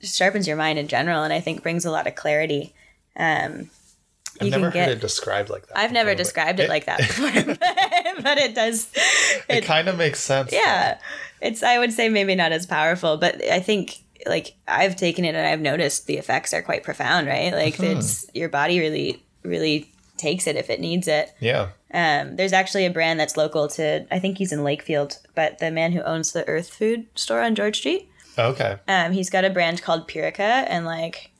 sharpens 0.00 0.46
your 0.46 0.56
mind 0.56 0.78
in 0.78 0.88
general 0.88 1.22
and 1.22 1.32
I 1.32 1.40
think 1.40 1.62
brings 1.62 1.84
a 1.84 1.90
lot 1.90 2.06
of 2.06 2.14
clarity. 2.14 2.74
Um 3.16 3.70
I've 4.40 4.48
never 4.50 4.70
can 4.70 4.80
heard 4.80 4.86
get 4.86 4.88
it 4.88 5.00
described 5.00 5.48
like 5.48 5.66
that. 5.68 5.78
I've 5.78 5.92
never 5.92 6.10
before, 6.10 6.14
but 6.14 6.22
described 6.24 6.60
it, 6.60 6.68
like 6.68 6.86
that 6.86 6.98
before, 7.06 7.30
but, 7.54 8.22
but 8.24 8.38
it 8.38 8.54
does 8.54 8.88
It, 9.48 9.62
kind 9.64 9.86
of 9.88 9.96
makes 9.96 10.18
sense. 10.20 10.50
though. 10.50 10.56
yeah. 10.56 10.98
It's 11.40 11.62
I 11.62 11.78
would 11.78 11.92
say 11.92 12.08
maybe 12.08 12.34
not 12.34 12.50
as 12.52 12.66
powerful, 12.66 13.16
but 13.16 13.42
I 13.44 13.60
think 13.60 13.98
like 14.26 14.56
I've 14.66 14.96
taken 14.96 15.24
it 15.24 15.34
and 15.36 15.46
I've 15.46 15.60
noticed 15.60 16.06
the 16.06 16.16
effects 16.16 16.52
are 16.52 16.62
quite 16.62 16.82
profound, 16.82 17.26
right? 17.28 17.52
Like 17.52 17.78
it's 17.78 18.26
your 18.34 18.48
body 18.48 18.80
really 18.80 19.22
really 19.44 19.90
takes 20.16 20.46
it 20.46 20.56
if 20.56 20.68
it 20.70 20.80
needs 20.80 21.06
it. 21.06 21.32
Yeah. 21.40 21.68
Um, 21.92 22.34
there's 22.34 22.52
actually 22.52 22.86
a 22.86 22.90
brand 22.90 23.20
that's 23.20 23.36
local 23.36 23.68
to, 23.68 24.04
I 24.12 24.18
think 24.18 24.38
he's 24.38 24.50
in 24.52 24.60
Lakefield, 24.60 25.18
but 25.36 25.58
the 25.60 25.70
man 25.70 25.92
who 25.92 26.00
owns 26.02 26.32
the 26.32 26.48
Earth 26.48 26.70
Food 26.70 27.06
store 27.14 27.40
on 27.40 27.54
George 27.54 27.76
Street, 27.78 28.08
Okay. 28.36 28.78
um, 28.88 29.12
he's 29.12 29.30
got 29.30 29.44
a 29.44 29.50
brand 29.50 29.82
called 29.82 30.08
Purica, 30.08 30.40
and 30.68 30.86
like, 30.86 31.30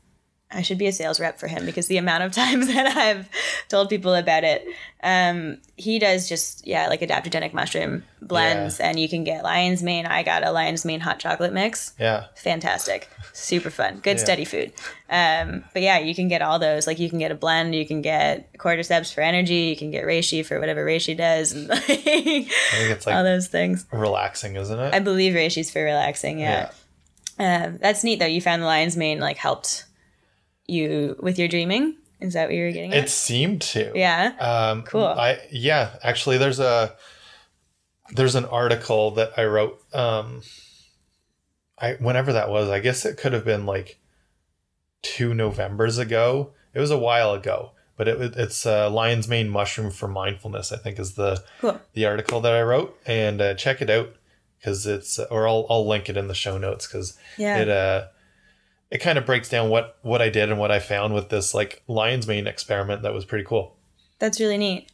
I 0.50 0.62
should 0.62 0.78
be 0.78 0.86
a 0.86 0.92
sales 0.92 1.18
rep 1.18 1.40
for 1.40 1.48
him 1.48 1.66
because 1.66 1.88
the 1.88 1.96
amount 1.96 2.22
of 2.22 2.30
times 2.30 2.66
that 2.72 2.96
I've 2.96 3.28
told 3.68 3.88
people 3.88 4.14
about 4.14 4.44
it, 4.44 4.64
um, 5.02 5.58
he 5.76 5.98
does 5.98 6.28
just 6.28 6.64
yeah, 6.66 6.86
like 6.88 7.00
adaptogenic 7.00 7.52
mushroom 7.52 8.04
blends, 8.22 8.78
and 8.78 9.00
you 9.00 9.08
can 9.08 9.24
get 9.24 9.42
lion's 9.42 9.82
mane. 9.82 10.06
I 10.06 10.22
got 10.22 10.46
a 10.46 10.52
lion's 10.52 10.84
mane 10.84 11.00
hot 11.00 11.18
chocolate 11.18 11.52
mix. 11.52 11.92
Yeah. 11.98 12.26
fantastic. 12.36 13.08
Super 13.32 13.70
fun. 13.70 13.98
Good 13.98 14.18
Yeah. 14.18 14.22
steady 14.24 14.44
food. 14.44 14.72
Um, 15.10 15.64
but 15.72 15.82
yeah 15.82 15.98
you 15.98 16.14
can 16.14 16.28
get 16.28 16.40
all 16.40 16.58
those. 16.60 16.86
Like 16.86 17.00
you 17.00 17.10
can 17.10 17.18
get 17.18 17.32
a 17.32 17.34
blend. 17.34 17.74
You 17.74 17.84
can 17.86 18.00
get 18.00 18.52
cordyceps 18.56 19.12
for 19.12 19.22
energy. 19.22 19.54
You 19.70 19.76
can 19.76 19.90
get 19.90 20.04
reishi 20.04 20.46
for 20.46 20.60
whatever 20.60 20.84
reishi 20.86 21.16
does. 21.16 21.50
And 21.52 21.68
like, 21.68 21.82
I 21.82 21.84
think 21.88 22.48
it's 22.90 23.06
like 23.06 23.16
all 23.16 23.24
those 23.24 23.48
things. 23.48 23.86
relaxing, 23.92 24.54
isn't 24.56 24.78
it? 24.78 24.94
i 24.94 25.00
believe 25.00 25.34
reishi's 25.34 25.70
for 25.70 25.82
relaxing 25.82 26.38
yeah, 26.38 26.70
Um, 27.40 27.78
that's 27.80 28.04
neat 28.04 28.20
though. 28.20 28.26
You 28.26 28.40
found 28.40 28.62
the 28.62 28.66
lion's 28.66 28.96
mane 28.96 29.18
like 29.18 29.36
helped 29.36 29.86
you 30.66 31.16
with 31.20 31.38
your 31.38 31.48
dreaming 31.48 31.96
is 32.20 32.34
that 32.34 32.46
what 32.48 32.54
you 32.54 32.64
were 32.64 32.72
getting 32.72 32.92
at 32.92 33.04
It 33.04 33.10
seemed 33.10 33.62
to. 33.62 33.92
yeah 33.94 34.32
Um, 34.38 34.82
Cool. 34.82 35.06
I 35.06 35.40
yeah, 35.50 35.96
actually, 36.02 36.38
there's 36.38 36.60
a 36.60 36.94
there's 38.14 38.34
an 38.34 38.44
article 38.46 39.12
that 39.12 39.32
I 39.38 39.44
wrote. 39.44 39.82
Um, 39.94 40.42
I 41.78 41.94
whenever 41.94 42.32
that 42.32 42.48
was, 42.48 42.68
I 42.68 42.80
guess 42.80 43.04
it 43.04 43.16
could 43.16 43.32
have 43.32 43.44
been 43.44 43.66
like 43.66 43.98
two 45.02 45.34
Novembers 45.34 45.98
ago. 45.98 46.52
It 46.72 46.80
was 46.80 46.90
a 46.90 46.98
while 46.98 47.32
ago, 47.34 47.72
but 47.96 48.08
it, 48.08 48.34
it's 48.36 48.66
uh, 48.66 48.90
lion's 48.90 49.28
mane 49.28 49.48
mushroom 49.48 49.90
for 49.90 50.08
mindfulness. 50.08 50.72
I 50.72 50.76
think 50.76 50.98
is 50.98 51.14
the 51.14 51.44
cool 51.60 51.80
the 51.92 52.06
article 52.06 52.40
that 52.40 52.52
I 52.52 52.62
wrote, 52.62 52.98
and 53.06 53.40
uh, 53.40 53.54
check 53.54 53.82
it 53.82 53.90
out 53.90 54.14
because 54.58 54.86
it's 54.86 55.18
or 55.18 55.46
I'll 55.48 55.66
I'll 55.68 55.86
link 55.86 56.08
it 56.08 56.16
in 56.16 56.28
the 56.28 56.34
show 56.34 56.58
notes 56.58 56.86
because 56.86 57.18
yeah 57.36 57.58
it 57.58 57.68
uh 57.68 58.06
it 58.90 58.98
kind 58.98 59.18
of 59.18 59.26
breaks 59.26 59.48
down 59.48 59.70
what 59.70 59.98
what 60.02 60.22
I 60.22 60.28
did 60.28 60.50
and 60.50 60.58
what 60.58 60.70
I 60.70 60.78
found 60.78 61.14
with 61.14 61.28
this 61.28 61.54
like 61.54 61.82
lion's 61.88 62.26
mane 62.26 62.46
experiment 62.46 63.02
that 63.02 63.12
was 63.14 63.24
pretty 63.24 63.44
cool. 63.44 63.76
That's 64.18 64.40
really 64.40 64.58
neat. 64.58 64.90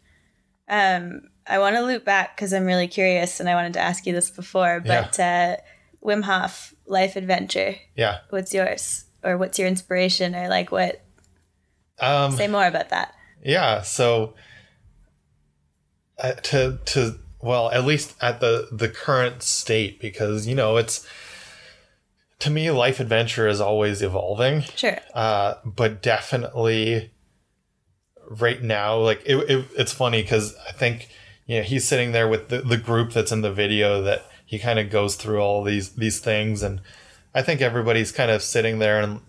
Um, 0.69 1.23
I 1.47 1.59
want 1.59 1.77
to 1.77 1.83
loop 1.83 2.05
back 2.05 2.37
because 2.37 2.53
I'm 2.53 2.65
really 2.65 2.89
curious, 2.89 3.41
and 3.41 3.49
I 3.49 3.55
wanted 3.55 3.73
to 3.75 3.81
ask 3.81 4.07
you 4.07 4.13
this 4.13 4.31
before. 4.31 4.81
But 4.81 5.19
uh, 5.19 5.57
Wim 6.03 6.23
Hof 6.23 6.75
life 6.87 7.17
adventure. 7.17 7.75
Yeah. 7.97 8.19
What's 8.31 8.55
yours, 8.55 9.05
or 9.23 9.37
what's 9.37 9.59
your 9.59 9.69
inspiration, 9.69 10.35
or 10.35 10.49
like 10.49 10.71
what? 10.71 11.03
Um, 11.99 12.33
Say 12.33 12.47
more 12.49 12.67
about 12.67 12.89
that. 12.91 13.15
yeah. 13.45 13.83
So 13.83 14.35
uh, 16.19 16.33
to 16.33 16.79
to 16.87 17.19
well, 17.41 17.71
at 17.71 17.85
least 17.85 18.15
at 18.21 18.41
the 18.41 18.69
the 18.71 18.89
current 18.89 19.43
state, 19.43 20.01
because 20.01 20.47
you 20.47 20.55
know 20.55 20.77
it's 20.77 21.07
to 22.41 22.51
me 22.51 22.71
life 22.71 23.01
adventure 23.01 23.47
is 23.47 23.61
always 23.61 24.03
evolving. 24.03 24.63
Sure. 24.75 24.99
Uh, 25.15 25.55
but 25.65 26.03
definitely 26.03 27.11
right 28.29 28.63
now, 28.63 28.99
like 28.99 29.23
it, 29.25 29.37
it 29.51 29.65
it's 29.77 29.93
funny 29.93 30.23
because 30.23 30.57
I 30.69 30.73
think 30.73 31.09
you 31.47 31.59
know 31.59 31.63
he's 31.63 31.87
sitting 31.87 32.13
there 32.13 32.29
with 32.29 32.49
the, 32.49 32.63
the 32.63 32.77
group 32.77 33.13
that's 33.13 33.33
in 33.33 33.43
the 33.43 33.53
video 33.53 34.03
that 34.03 34.25
he 34.45 34.59
kind 34.59 34.79
of 34.79 34.91
goes 34.91 35.17
through 35.17 35.41
all 35.41 35.63
these 35.63 35.91
these 35.91 36.21
things 36.21 36.63
and 36.63 36.81
I 37.35 37.43
think 37.43 37.61
everybody's 37.61 38.11
kind 38.11 38.31
of 38.31 38.43
sitting 38.43 38.81
there 38.81 39.01
and 39.01 39.21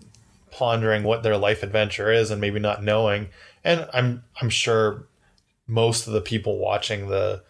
pondering 0.50 1.04
what 1.04 1.22
their 1.22 1.36
life 1.36 1.62
adventure 1.62 2.10
is 2.10 2.30
and 2.30 2.40
maybe 2.40 2.58
not 2.58 2.82
knowing 2.82 3.28
and 3.62 3.88
I'm 3.92 4.24
I'm 4.40 4.50
sure 4.50 5.06
most 5.66 6.06
of 6.06 6.12
the 6.12 6.20
people 6.20 6.58
watching 6.58 7.08
the 7.08 7.42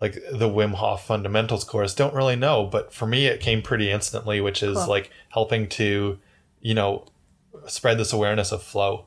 like 0.00 0.14
the 0.32 0.48
Wim 0.48 0.74
Hof 0.74 1.06
fundamentals 1.06 1.64
course 1.64 1.94
don't 1.94 2.14
really 2.14 2.36
know 2.36 2.64
but 2.64 2.92
for 2.92 3.06
me 3.06 3.26
it 3.26 3.40
came 3.40 3.60
pretty 3.62 3.90
instantly 3.90 4.40
which 4.40 4.62
is 4.62 4.76
Cool. 4.78 4.88
like 4.88 5.10
helping 5.30 5.68
to 5.70 6.18
you 6.60 6.74
know 6.74 7.06
spread 7.66 7.98
this 7.98 8.12
awareness 8.12 8.52
of 8.52 8.62
flow. 8.62 9.06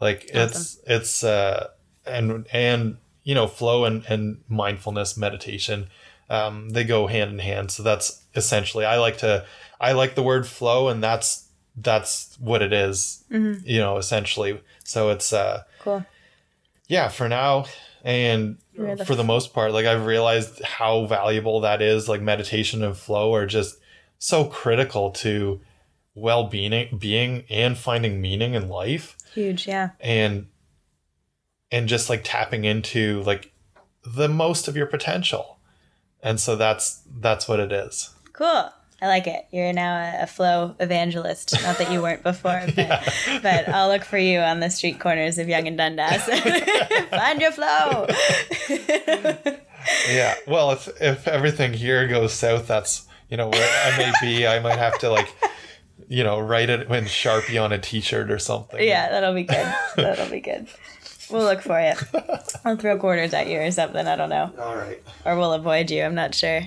Like 0.00 0.28
it's 0.32 0.78
it's 0.86 1.24
uh 1.24 1.68
and 2.04 2.46
and 2.52 2.98
you 3.24 3.34
know 3.34 3.46
flow 3.46 3.84
and 3.84 4.04
and 4.06 4.42
mindfulness 4.48 5.16
meditation 5.16 5.88
um 6.28 6.70
they 6.70 6.84
go 6.84 7.06
hand 7.06 7.30
in 7.32 7.38
hand. 7.38 7.70
So 7.70 7.82
that's 7.82 8.22
essentially 8.34 8.84
i 8.84 8.98
like 8.98 9.18
to 9.18 9.46
i 9.80 9.92
like 9.92 10.14
the 10.14 10.22
word 10.22 10.46
flow 10.46 10.88
and 10.88 11.02
that's 11.02 11.48
that's 11.78 12.36
what 12.40 12.62
it 12.62 12.72
is, 12.72 13.24
you 13.30 13.78
know 13.78 13.96
essentially. 13.98 14.60
So 14.84 15.10
it's 15.10 15.32
uh 15.32 15.62
Cool. 15.80 16.04
yeah 16.88 17.08
for 17.08 17.28
now 17.28 17.64
and 18.06 18.56
the 18.76 19.04
for 19.04 19.16
the 19.16 19.24
most 19.24 19.52
part 19.52 19.72
like 19.72 19.84
i've 19.84 20.06
realized 20.06 20.62
how 20.62 21.04
valuable 21.06 21.60
that 21.60 21.82
is 21.82 22.08
like 22.08 22.22
meditation 22.22 22.82
and 22.84 22.96
flow 22.96 23.34
are 23.34 23.46
just 23.46 23.78
so 24.18 24.44
critical 24.44 25.10
to 25.10 25.60
well-being 26.14 26.96
being 26.98 27.44
and 27.50 27.76
finding 27.76 28.20
meaning 28.20 28.54
in 28.54 28.68
life 28.68 29.16
Huge. 29.34 29.66
Yeah. 29.66 29.90
and 30.00 30.46
and 31.70 31.88
just 31.88 32.08
like 32.08 32.22
tapping 32.24 32.64
into 32.64 33.22
like 33.24 33.52
the 34.06 34.28
most 34.28 34.68
of 34.68 34.76
your 34.76 34.86
potential 34.86 35.58
and 36.22 36.38
so 36.40 36.54
that's 36.54 37.02
that's 37.20 37.48
what 37.48 37.60
it 37.60 37.72
is 37.72 38.10
Cool. 38.32 38.70
I 39.02 39.08
like 39.08 39.26
it. 39.26 39.44
You're 39.52 39.72
now 39.74 39.96
a, 39.96 40.22
a 40.22 40.26
flow 40.26 40.74
evangelist. 40.80 41.52
Not 41.62 41.76
that 41.78 41.92
you 41.92 42.00
weren't 42.00 42.22
before, 42.22 42.62
but, 42.76 43.14
but 43.42 43.68
I'll 43.68 43.88
look 43.88 44.04
for 44.04 44.16
you 44.18 44.38
on 44.40 44.60
the 44.60 44.70
street 44.70 44.98
corners 45.00 45.36
of 45.38 45.48
Yonge 45.48 45.68
and 45.68 45.76
Dundas. 45.76 46.22
Find 47.10 47.40
your 47.40 47.52
flow. 47.52 48.06
yeah 50.10 50.34
well 50.48 50.72
if 50.72 50.88
if 51.00 51.28
everything 51.28 51.72
here 51.72 52.08
goes 52.08 52.32
south 52.32 52.66
that's 52.66 53.06
you 53.30 53.36
know 53.36 53.48
where 53.48 53.92
i 53.92 53.96
may 53.96 54.12
be 54.20 54.44
i 54.46 54.58
might 54.58 54.78
have 54.78 54.98
to 54.98 55.08
like 55.08 55.32
you 56.08 56.24
know 56.24 56.40
write 56.40 56.68
it 56.70 56.88
in 56.90 57.04
sharpie 57.04 57.62
on 57.62 57.72
a 57.72 57.78
t-shirt 57.78 58.30
or 58.30 58.38
something 58.38 58.82
Yeah, 58.82 59.08
that'll 59.10 59.34
be 59.34 59.44
good. 59.44 59.74
That'll 59.96 60.28
be 60.30 60.40
good. 60.40 60.66
We'll 61.30 61.42
look 61.42 61.60
for 61.62 61.80
you. 61.80 61.94
I'll 62.64 62.76
throw 62.76 62.98
quarters 62.98 63.32
at 63.34 63.48
you 63.48 63.58
or 63.60 63.70
something. 63.72 64.06
I 64.06 64.14
don't 64.16 64.28
know. 64.30 64.52
all 64.60 64.76
right 64.76 65.02
Or 65.24 65.36
we'll 65.36 65.52
avoid 65.54 65.90
you. 65.90 66.02
I'm 66.04 66.14
not 66.14 66.34
sure. 66.34 66.62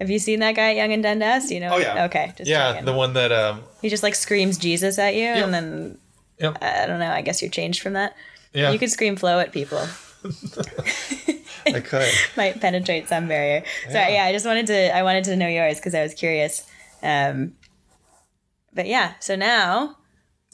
Have 0.00 0.10
you 0.10 0.18
seen 0.18 0.40
that 0.40 0.52
guy 0.56 0.70
at 0.70 0.76
Yonge 0.76 0.92
and 0.92 1.02
Dundas? 1.02 1.50
You 1.50 1.60
know? 1.60 1.74
Oh, 1.74 1.78
yeah. 1.78 2.04
Okay. 2.06 2.32
Just 2.36 2.50
yeah 2.50 2.72
checking. 2.72 2.86
the 2.86 2.92
one 2.92 3.12
that 3.14 3.30
um 3.32 3.62
he 3.80 3.88
just 3.88 4.02
like 4.02 4.14
screams 4.14 4.58
Jesus 4.58 4.98
at 4.98 5.14
you, 5.14 5.26
and 5.26 5.52
then 5.54 5.98
Yep. 6.40 6.58
I 6.62 6.86
don't 6.86 6.98
know. 6.98 7.10
I 7.10 7.20
guess 7.22 7.40
you're 7.40 7.50
changed 7.50 7.80
from 7.82 7.92
that. 7.92 8.16
yeah 8.52 8.70
You 8.72 8.78
could 8.78 8.90
scream 8.90 9.16
flow 9.16 9.38
at 9.38 9.52
people. 9.52 9.78
i 11.66 11.80
could 11.80 12.10
Might 12.36 12.60
penetrate 12.60 13.08
some 13.08 13.28
barrier. 13.28 13.62
Sorry. 13.90 14.14
Yeah. 14.14 14.24
I 14.24 14.32
just 14.32 14.46
wanted 14.46 14.66
to. 14.66 14.96
I 14.96 15.02
wanted 15.02 15.24
to 15.24 15.36
know 15.36 15.48
yours 15.48 15.76
because 15.78 15.94
I 15.94 16.02
was 16.02 16.14
curious. 16.14 16.66
Um, 17.02 17.54
but 18.72 18.86
yeah. 18.86 19.14
So 19.20 19.36
now 19.36 19.96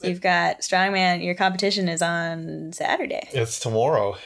you've 0.01 0.21
got 0.21 0.59
strongman. 0.61 1.23
Your 1.23 1.35
competition 1.35 1.87
is 1.89 2.01
on 2.01 2.71
Saturday. 2.73 3.27
it's 3.31 3.59
tomorrow 3.59 4.17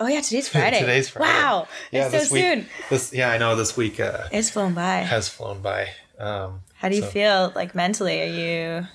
Oh 0.00 0.06
yeah, 0.06 0.20
today's 0.20 0.48
Friday. 0.54 0.80
Today's 0.80 1.08
Friday. 1.08 1.32
Wow, 1.32 1.68
it's 1.92 2.28
so 2.28 2.32
week 2.34 2.42
soon. 2.44 2.66
this 2.90 3.12
yeah 3.12 3.30
i 3.30 3.38
know 3.38 3.56
this 3.56 3.76
week 3.76 3.98
uh 4.00 4.28
It's 4.32 4.50
flown 4.50 4.74
by. 4.74 4.98
has 4.98 5.28
flown 5.28 5.60
by 5.62 5.88
um 6.18 6.60
How 6.74 6.88
do 6.88 6.96
you 6.96 7.02
so- 7.02 7.08
feel 7.08 7.52
like 7.54 7.74
mentally? 7.74 8.22
Are 8.22 8.26
you 8.26 8.86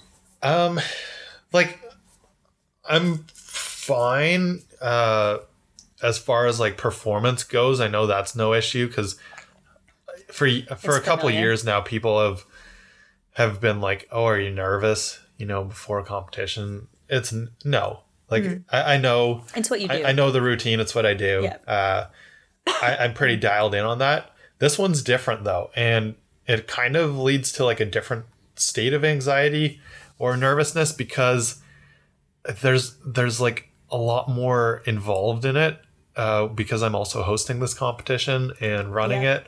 Um, 0.41 0.79
like 1.51 1.79
I'm 2.87 3.25
fine. 3.33 4.61
Uh, 4.81 5.37
as 6.01 6.17
far 6.17 6.47
as 6.47 6.59
like 6.59 6.75
performance 6.77 7.43
goes, 7.45 7.79
I 7.79 7.87
know 7.87 8.07
that's 8.07 8.35
no 8.35 8.53
issue 8.53 8.87
because 8.87 9.17
for 10.31 10.49
for 10.77 10.97
a 10.97 11.01
couple 11.01 11.29
years 11.31 11.63
now, 11.63 11.79
people 11.81 12.21
have 12.21 12.43
have 13.35 13.61
been 13.61 13.79
like, 13.79 14.07
"Oh, 14.11 14.25
are 14.25 14.37
you 14.39 14.51
nervous?" 14.51 15.19
You 15.37 15.45
know, 15.45 15.63
before 15.63 15.99
a 15.99 16.03
competition. 16.03 16.87
It's 17.09 17.31
n- 17.33 17.51
no. 17.63 18.02
Like 18.33 18.61
I, 18.71 18.95
I 18.95 18.97
know, 18.97 19.43
it's 19.55 19.69
what 19.69 19.79
you 19.81 19.87
do. 19.87 19.93
I, 19.95 20.09
I 20.09 20.11
know 20.11 20.31
the 20.31 20.41
routine. 20.41 20.79
It's 20.79 20.93
what 20.95 21.05
I 21.05 21.13
do. 21.13 21.41
Yeah. 21.43 21.57
Uh, 21.67 22.05
I, 22.81 22.97
I'm 23.01 23.13
pretty 23.13 23.37
dialed 23.37 23.73
in 23.75 23.83
on 23.85 23.99
that. 23.99 24.31
This 24.59 24.77
one's 24.79 25.01
different 25.03 25.43
though, 25.43 25.69
and 25.75 26.15
it 26.47 26.67
kind 26.67 26.95
of 26.95 27.17
leads 27.17 27.51
to 27.53 27.65
like 27.65 27.79
a 27.79 27.85
different 27.85 28.25
state 28.55 28.93
of 28.93 29.03
anxiety 29.05 29.79
or 30.19 30.37
nervousness 30.37 30.91
because 30.91 31.61
there's 32.61 32.95
there's 33.05 33.39
like 33.41 33.69
a 33.89 33.97
lot 33.97 34.29
more 34.29 34.81
involved 34.85 35.45
in 35.45 35.55
it 35.57 35.79
uh, 36.15 36.47
because 36.47 36.81
I'm 36.83 36.95
also 36.95 37.23
hosting 37.23 37.59
this 37.59 37.73
competition 37.73 38.51
and 38.61 38.93
running 38.93 39.23
Yeah. 39.23 39.35
it, 39.35 39.47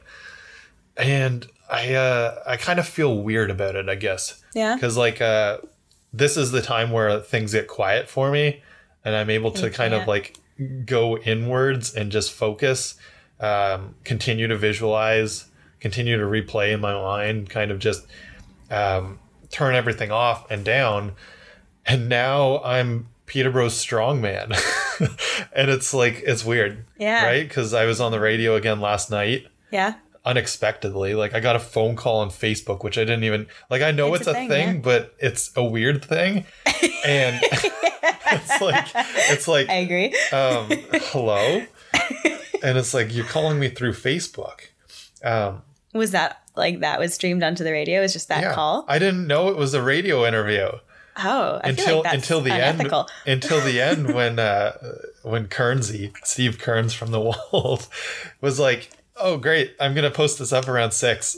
and 0.97 1.47
I 1.69 1.93
uh, 1.93 2.43
I 2.45 2.57
kind 2.57 2.79
of 2.79 2.87
feel 2.87 3.17
weird 3.21 3.49
about 3.51 3.75
it. 3.75 3.89
I 3.89 3.95
guess 3.95 4.43
Yeah. 4.53 4.75
because 4.75 4.97
like 4.97 5.21
uh, 5.21 5.59
this 6.13 6.37
is 6.37 6.51
the 6.51 6.61
time 6.61 6.91
where 6.91 7.19
things 7.19 7.53
get 7.53 7.67
quiet 7.67 8.07
for 8.09 8.31
me, 8.31 8.61
and 9.05 9.15
I'm 9.15 9.29
able 9.29 9.51
to 9.51 9.69
kind 9.69 9.93
of 9.93 10.07
like 10.07 10.35
go 10.85 11.17
inwards 11.17 11.93
and 11.95 12.11
just 12.11 12.31
focus, 12.31 12.95
um, 13.39 13.95
continue 14.03 14.47
to 14.47 14.57
visualize, 14.57 15.45
continue 15.79 16.17
to 16.17 16.23
replay 16.25 16.73
in 16.73 16.81
my 16.81 16.93
mind, 16.93 17.49
kind 17.49 17.71
of 17.71 17.79
just 17.79 18.05
um, 18.71 19.19
turn 19.51 19.75
everything 19.75 20.11
off 20.11 20.49
and 20.49 20.65
down. 20.65 21.13
And 21.85 22.09
now 22.09 22.61
I'm 22.63 23.07
Peterborough's 23.27 23.73
strongman. 23.73 24.51
and 25.53 25.69
it's 25.69 25.93
like, 25.93 26.23
it's 26.25 26.43
weird. 26.43 26.85
Yeah. 26.97 27.25
Right? 27.25 27.47
Because 27.47 27.73
I 27.73 27.85
was 27.85 28.01
on 28.01 28.11
the 28.11 28.19
radio 28.19 28.55
again 28.55 28.79
last 28.81 29.11
night 29.11 29.45
Yeah. 29.71 29.95
unexpectedly. 30.25 31.13
Like 31.15 31.33
I 31.33 31.39
got 31.39 31.55
a 31.55 31.59
phone 31.59 31.95
call 31.95 32.19
on 32.21 32.29
Facebook, 32.29 32.83
which 32.83 32.97
I 32.97 33.01
didn't 33.01 33.23
even 33.23 33.47
like. 33.69 33.81
I 33.81 33.91
know 33.91 34.13
It's 34.13 34.21
it's, 34.21 34.27
a 34.27 34.31
a 34.31 34.33
thing, 34.33 34.49
thing, 34.49 34.75
yeah. 34.75 34.81
but 34.81 35.13
it's 35.19 35.51
a 35.55 35.63
weird 35.63 36.03
thing, 36.05 36.45
and 37.05 37.39
it's 38.31 38.61
like 38.61 38.87
it's 39.29 39.47
like 39.47 39.69
I 39.69 39.75
agree. 39.75 40.07
um, 40.31 40.67
hello, 41.11 41.63
and 42.63 42.77
it's 42.77 42.93
like 42.93 43.13
you're 43.13 43.25
calling 43.25 43.59
me 43.59 43.69
through 43.69 43.93
Facebook. 43.93 44.61
Um, 45.23 45.61
Was 45.93 46.11
that 46.11 46.41
like 46.55 46.79
that 46.81 46.99
was 46.99 47.13
streamed 47.13 47.43
onto 47.43 47.63
the 47.63 47.71
radio? 47.71 47.99
It 47.99 48.03
was 48.03 48.13
just 48.13 48.27
that 48.29 48.41
yeah, 48.41 48.53
call? 48.53 48.85
I 48.87 48.99
didn't 48.99 49.27
know 49.27 49.49
it 49.49 49.57
was 49.57 49.73
a 49.73 49.81
radio 49.81 50.25
interview 50.25 50.69
Oh, 51.17 51.61
I 51.63 51.69
until 51.69 52.03
like 52.03 52.13
until 52.13 52.41
the 52.41 52.51
unethical. 52.51 53.07
end. 53.25 53.43
Until 53.43 53.61
the 53.61 53.79
end, 53.81 54.13
when 54.13 54.37
uh, 54.37 54.73
when 55.23 55.47
Kernsey, 55.47 56.13
Steve 56.23 56.59
Kearns 56.59 56.93
from 56.93 57.11
the 57.11 57.19
Wolf, 57.21 57.89
was 58.41 58.59
like, 58.59 58.89
"Oh, 59.15 59.37
great! 59.37 59.75
I'm 59.79 59.93
gonna 59.95 60.11
post 60.11 60.39
this 60.39 60.51
up 60.51 60.67
around 60.67 60.91
six. 60.91 61.37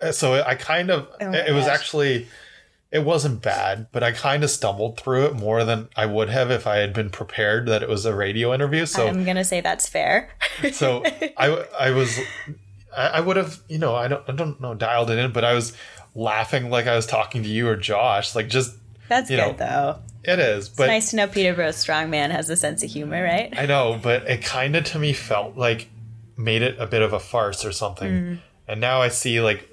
Uh, 0.00 0.10
So 0.10 0.42
I 0.42 0.56
kind 0.56 0.90
of 0.90 1.06
Oh 1.20 1.30
it 1.32 1.52
was 1.54 1.68
actually 1.68 2.26
it 2.92 3.04
wasn't 3.04 3.40
bad, 3.40 3.86
but 3.90 4.02
I 4.02 4.12
kind 4.12 4.44
of 4.44 4.50
stumbled 4.50 5.00
through 5.00 5.24
it 5.24 5.34
more 5.34 5.64
than 5.64 5.88
I 5.96 6.04
would 6.04 6.28
have 6.28 6.50
if 6.50 6.66
I 6.66 6.76
had 6.76 6.92
been 6.92 7.08
prepared 7.08 7.66
that 7.66 7.82
it 7.82 7.88
was 7.88 8.04
a 8.04 8.14
radio 8.14 8.52
interview. 8.52 8.84
So 8.84 9.08
I'm 9.08 9.24
gonna 9.24 9.44
say 9.44 9.62
that's 9.62 9.88
fair. 9.88 10.30
so 10.72 11.02
I 11.38 11.64
I 11.78 11.90
was 11.90 12.20
I, 12.94 13.20
would 13.20 13.36
have 13.36 13.60
you 13.66 13.78
know 13.78 13.94
I 13.94 14.08
don't 14.08 14.22
I 14.28 14.32
don't 14.32 14.60
know 14.60 14.74
dialed 14.74 15.10
it 15.10 15.18
in, 15.18 15.32
but 15.32 15.42
I 15.42 15.54
was 15.54 15.72
laughing 16.14 16.68
like 16.68 16.86
I 16.86 16.94
was 16.94 17.06
talking 17.06 17.42
to 17.42 17.48
you 17.48 17.66
or 17.66 17.76
Josh, 17.76 18.34
like 18.34 18.48
just 18.48 18.76
That's 19.08 19.30
You 19.30 19.38
good 19.38 19.58
know, 19.58 19.66
though. 20.24 20.30
it 20.30 20.38
is. 20.38 20.68
But 20.68 20.84
it's 20.84 20.90
nice 20.90 21.10
to 21.10 21.16
know 21.16 21.26
Peterborough's 21.28 21.76
strong 21.76 22.10
man 22.10 22.30
has 22.30 22.50
a 22.50 22.56
sense 22.56 22.82
of 22.82 22.90
humor, 22.90 23.24
right? 23.24 23.54
I 23.56 23.64
know, 23.64 23.98
but 24.02 24.28
it 24.28 24.44
kind 24.44 24.76
of 24.76 24.84
to 24.84 24.98
me 24.98 25.14
felt 25.14 25.56
like 25.56 25.88
made 26.36 26.60
it 26.60 26.78
a 26.78 26.86
bit 26.86 27.00
of 27.00 27.14
a 27.14 27.20
farce 27.20 27.64
or 27.64 27.72
something. 27.72 28.12
Mm. 28.12 28.38
And 28.68 28.80
now 28.82 29.00
I 29.00 29.08
see 29.08 29.40
like 29.40 29.66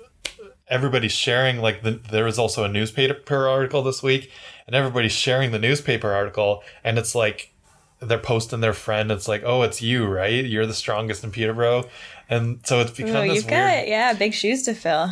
everybody's 0.69 1.11
sharing 1.11 1.59
like 1.59 1.81
the, 1.83 1.91
there 2.11 2.25
was 2.25 2.37
also 2.39 2.63
a 2.63 2.69
newspaper 2.69 3.47
article 3.47 3.81
this 3.83 4.03
week 4.03 4.31
and 4.67 4.75
everybody's 4.75 5.11
sharing 5.11 5.51
the 5.51 5.59
newspaper 5.59 6.11
article 6.11 6.63
and 6.83 6.97
it's 6.99 7.15
like 7.15 7.51
they're 7.99 8.17
posting 8.19 8.59
their 8.61 8.73
friend 8.73 9.11
it's 9.11 9.27
like 9.27 9.43
oh 9.45 9.61
it's 9.63 9.81
you 9.81 10.05
right 10.05 10.45
you're 10.45 10.65
the 10.65 10.73
strongest 10.73 11.23
in 11.23 11.31
peterborough 11.31 11.83
and 12.29 12.59
so 12.63 12.79
it's 12.79 12.91
become 12.91 13.15
Oh, 13.15 13.21
this 13.27 13.35
you've 13.35 13.45
weird 13.45 13.77
got 13.79 13.87
yeah, 13.87 14.13
big 14.13 14.33
shoes 14.33 14.63
to 14.63 14.73
fill. 14.73 15.09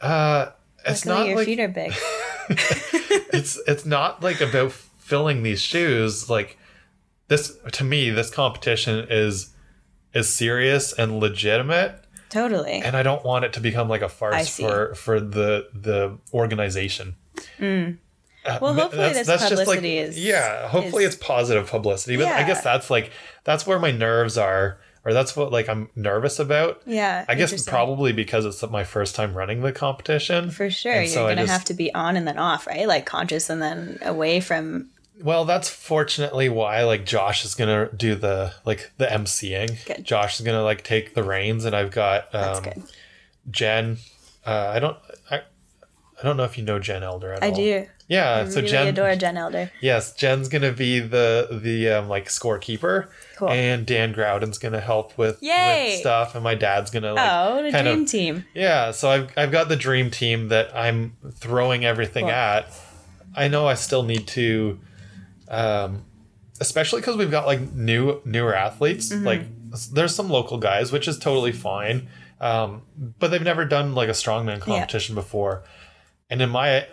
uh 0.00 0.50
it's 0.86 1.04
Luckily 1.06 1.20
not 1.24 1.28
your 1.28 1.36
like 1.38 1.46
feet 1.46 1.60
are 1.60 1.68
big. 1.68 1.92
it's 3.32 3.58
it's 3.66 3.84
not 3.86 4.22
like 4.22 4.40
about 4.40 4.72
filling 4.72 5.42
these 5.42 5.60
shoes 5.60 6.28
like 6.30 6.56
this 7.28 7.56
to 7.72 7.84
me 7.84 8.10
this 8.10 8.30
competition 8.30 9.06
is 9.10 9.50
is 10.14 10.28
serious 10.28 10.92
and 10.92 11.18
legitimate 11.18 12.03
Totally. 12.34 12.82
and 12.84 12.94
I 12.96 13.02
don't 13.02 13.24
want 13.24 13.44
it 13.46 13.52
to 13.54 13.60
become 13.60 13.88
like 13.88 14.02
a 14.02 14.08
farce 14.10 14.48
for 14.58 14.94
for 14.94 15.20
the 15.20 15.68
the 15.72 16.18
organization. 16.34 17.16
Uh, 18.46 18.58
Well, 18.60 18.74
hopefully 18.74 19.12
this 19.14 19.26
publicity 19.26 19.96
is- 19.98 20.18
yeah. 20.22 20.68
Hopefully 20.68 21.04
is- 21.04 21.14
it's 21.14 21.24
positive 21.24 21.66
publicity, 21.70 22.16
but 22.18 22.26
I 22.28 22.42
guess 22.42 22.62
that's 22.62 22.90
like 22.90 23.10
that's 23.44 23.66
where 23.66 23.78
my 23.78 23.90
nerves 23.90 24.36
are, 24.36 24.78
or 25.04 25.14
that's 25.14 25.34
what 25.34 25.50
like 25.50 25.68
I'm 25.68 25.88
nervous 25.96 26.38
about. 26.38 26.82
yeah. 26.84 27.24
I 27.26 27.34
guess 27.36 27.64
probably 27.66 28.12
because 28.12 28.44
it's 28.44 28.62
my 28.70 28.84
first 28.84 29.14
time 29.14 29.32
running 29.34 29.62
the 29.62 29.72
competition. 29.72 30.50
for 30.50 30.68
sure. 30.70 30.92
And 30.92 31.04
You're 31.04 31.14
so 31.14 31.22
gonna 31.28 31.42
just- 31.42 31.52
have 31.52 31.64
to 31.66 31.74
be 31.74 31.94
on 31.94 32.16
and 32.16 32.26
then 32.28 32.36
off, 32.38 32.66
right? 32.66 32.86
Like 32.86 33.06
conscious 33.06 33.48
and 33.48 33.62
then 33.62 33.98
away 34.02 34.40
from 34.40 34.90
Well, 35.22 35.44
that's 35.44 35.68
fortunately 35.68 36.48
why 36.48 36.82
like 36.84 37.06
Josh 37.06 37.44
is 37.44 37.54
gonna 37.54 37.88
do 37.96 38.14
the 38.14 38.52
like 38.64 38.90
the 38.98 39.06
emceeing. 39.06 39.84
Good. 39.86 40.04
Josh 40.04 40.40
is 40.40 40.44
gonna 40.46 40.62
like 40.64 40.82
take 40.82 41.14
the 41.14 41.22
reins, 41.22 41.64
and 41.64 41.74
I've 41.74 41.90
got 41.92 42.34
um. 42.34 42.64
Jen. 43.50 43.98
Uh, 44.46 44.72
I 44.74 44.78
don't. 44.78 44.96
I, 45.30 45.36
I 45.38 46.22
don't 46.22 46.36
know 46.36 46.44
if 46.44 46.56
you 46.58 46.64
know 46.64 46.78
Jen 46.78 47.02
Elder 47.02 47.32
at 47.32 47.42
I 47.42 47.50
all. 47.50 47.56
do. 47.56 47.86
Yeah, 48.06 48.44
I 48.46 48.48
so 48.48 48.56
really 48.56 48.68
Jen. 48.68 48.86
adore 48.88 49.16
Jen 49.16 49.36
Elder. 49.36 49.70
Yes, 49.80 50.14
Jen's 50.14 50.48
gonna 50.48 50.72
be 50.72 51.00
the 51.00 51.48
the 51.62 51.88
um, 51.90 52.08
like 52.08 52.26
scorekeeper, 52.26 53.08
Cool. 53.36 53.48
and 53.48 53.86
Dan 53.86 54.12
Groudon's 54.12 54.58
gonna 54.58 54.80
help 54.80 55.16
with, 55.16 55.40
with 55.40 55.98
stuff, 56.00 56.34
and 56.34 56.44
my 56.44 56.54
dad's 56.54 56.90
gonna 56.90 57.14
like 57.14 57.30
oh, 57.32 57.62
the 57.62 57.70
kind 57.70 57.86
dream 57.86 58.02
of 58.02 58.08
team. 58.10 58.44
yeah. 58.54 58.90
So 58.90 59.08
I've 59.10 59.30
I've 59.38 59.52
got 59.52 59.68
the 59.68 59.76
dream 59.76 60.10
team 60.10 60.48
that 60.48 60.74
I'm 60.76 61.16
throwing 61.32 61.84
everything 61.84 62.24
Cool. 62.24 62.32
at. 62.32 62.68
I 63.36 63.48
know 63.48 63.66
I 63.66 63.74
still 63.74 64.02
need 64.04 64.26
to, 64.28 64.78
um, 65.48 66.04
especially 66.60 67.00
because 67.00 67.16
we've 67.16 67.30
got 67.30 67.46
like 67.46 67.72
new 67.72 68.20
newer 68.24 68.54
athletes. 68.54 69.10
Mm-hmm. 69.10 69.26
Like 69.26 69.42
there's 69.92 70.14
some 70.14 70.30
local 70.30 70.58
guys, 70.58 70.92
which 70.92 71.08
is 71.08 71.18
totally 71.18 71.52
fine, 71.52 72.08
um, 72.40 72.82
but 73.18 73.30
they've 73.30 73.42
never 73.42 73.64
done 73.64 73.94
like 73.94 74.08
a 74.08 74.12
strongman 74.12 74.60
competition 74.60 75.14
before. 75.14 75.64
And 76.30 76.40
in 76.40 76.50
my 76.50 76.86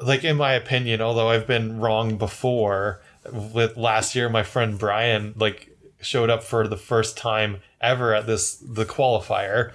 like 0.00 0.24
in 0.24 0.36
my 0.36 0.52
opinion, 0.52 1.00
although 1.00 1.28
I've 1.28 1.46
been 1.46 1.80
wrong 1.80 2.16
before, 2.16 3.02
with 3.32 3.76
last 3.76 4.14
year 4.14 4.28
my 4.28 4.42
friend 4.42 4.78
Brian 4.78 5.34
like 5.36 5.76
showed 6.00 6.30
up 6.30 6.44
for 6.44 6.68
the 6.68 6.76
first 6.76 7.16
time 7.16 7.60
ever 7.80 8.14
at 8.14 8.26
this 8.26 8.56
the 8.56 8.84
qualifier 8.84 9.72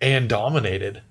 and 0.00 0.28
dominated. 0.28 1.02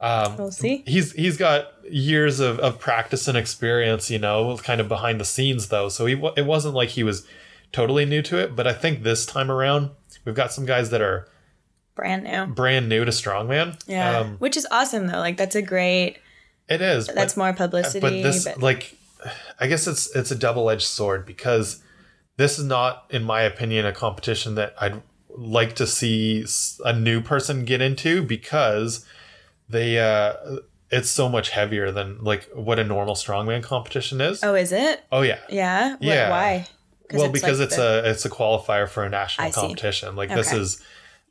Um, 0.00 0.36
We'll 0.36 0.50
see. 0.52 0.84
he's 0.86 1.12
he's 1.12 1.36
got 1.36 1.72
years 1.90 2.38
of, 2.40 2.58
of 2.60 2.78
practice 2.78 3.26
and 3.28 3.36
experience, 3.36 4.10
you 4.10 4.18
know, 4.18 4.56
kind 4.58 4.80
of 4.80 4.88
behind 4.88 5.20
the 5.20 5.24
scenes 5.24 5.68
though. 5.68 5.88
So 5.88 6.06
he 6.06 6.12
it 6.36 6.46
wasn't 6.46 6.74
like 6.74 6.90
he 6.90 7.02
was 7.02 7.26
totally 7.72 8.04
new 8.04 8.22
to 8.22 8.38
it, 8.38 8.54
but 8.54 8.66
I 8.66 8.72
think 8.72 9.02
this 9.02 9.26
time 9.26 9.50
around 9.50 9.90
we've 10.24 10.34
got 10.34 10.52
some 10.52 10.64
guys 10.66 10.90
that 10.90 11.00
are 11.02 11.28
Brand 11.96 12.22
new. 12.24 12.46
brand 12.54 12.88
new 12.88 13.04
to 13.04 13.10
strongman. 13.10 13.76
Yeah. 13.88 14.18
Um, 14.20 14.36
Which 14.38 14.56
is 14.56 14.66
awesome 14.70 15.08
though. 15.08 15.18
Like 15.18 15.36
that's 15.36 15.56
a 15.56 15.62
great 15.62 16.18
it 16.68 16.80
is. 16.80 17.06
that's 17.08 17.34
but- 17.34 17.40
more 17.40 17.52
publicity. 17.54 18.00
but 18.00 18.10
this 18.10 18.44
but- 18.44 18.60
like 18.60 18.94
i 19.58 19.66
guess 19.66 19.88
it's 19.88 20.14
it's 20.14 20.30
a 20.30 20.36
double-edged 20.36 20.86
sword 20.86 21.26
because 21.26 21.82
this 22.36 22.56
is 22.56 22.64
not 22.64 23.04
in 23.10 23.24
my 23.24 23.42
opinion 23.42 23.84
a 23.84 23.92
competition 23.92 24.54
that 24.54 24.72
i'd 24.80 25.02
like 25.30 25.74
to 25.74 25.88
see 25.88 26.46
a 26.84 26.92
new 26.92 27.20
person 27.20 27.64
get 27.64 27.80
into 27.82 28.22
because 28.22 29.04
they 29.68 29.98
uh 29.98 30.34
it's 30.90 31.10
so 31.10 31.28
much 31.28 31.50
heavier 31.50 31.90
than 31.92 32.22
like 32.24 32.48
what 32.54 32.78
a 32.78 32.84
normal 32.84 33.14
strongman 33.14 33.62
competition 33.62 34.20
is 34.20 34.42
oh, 34.42 34.54
is 34.54 34.72
it? 34.72 35.04
oh 35.12 35.22
yeah 35.22 35.38
Yeah. 35.48 35.90
What- 35.92 36.02
Yeah. 36.02 36.30
Why? 36.30 36.66
well 37.12 37.30
because 37.30 37.58
like 37.58 37.66
it's 37.68 37.76
the- 37.76 38.02
a 38.04 38.10
it's 38.10 38.24
a 38.24 38.30
qualifier 38.30 38.88
for 38.88 39.02
a 39.04 39.08
national 39.10 39.46
I 39.46 39.50
see. 39.50 39.60
competition 39.60 40.14
like 40.16 40.28
this 40.30 40.52
is 40.52 40.82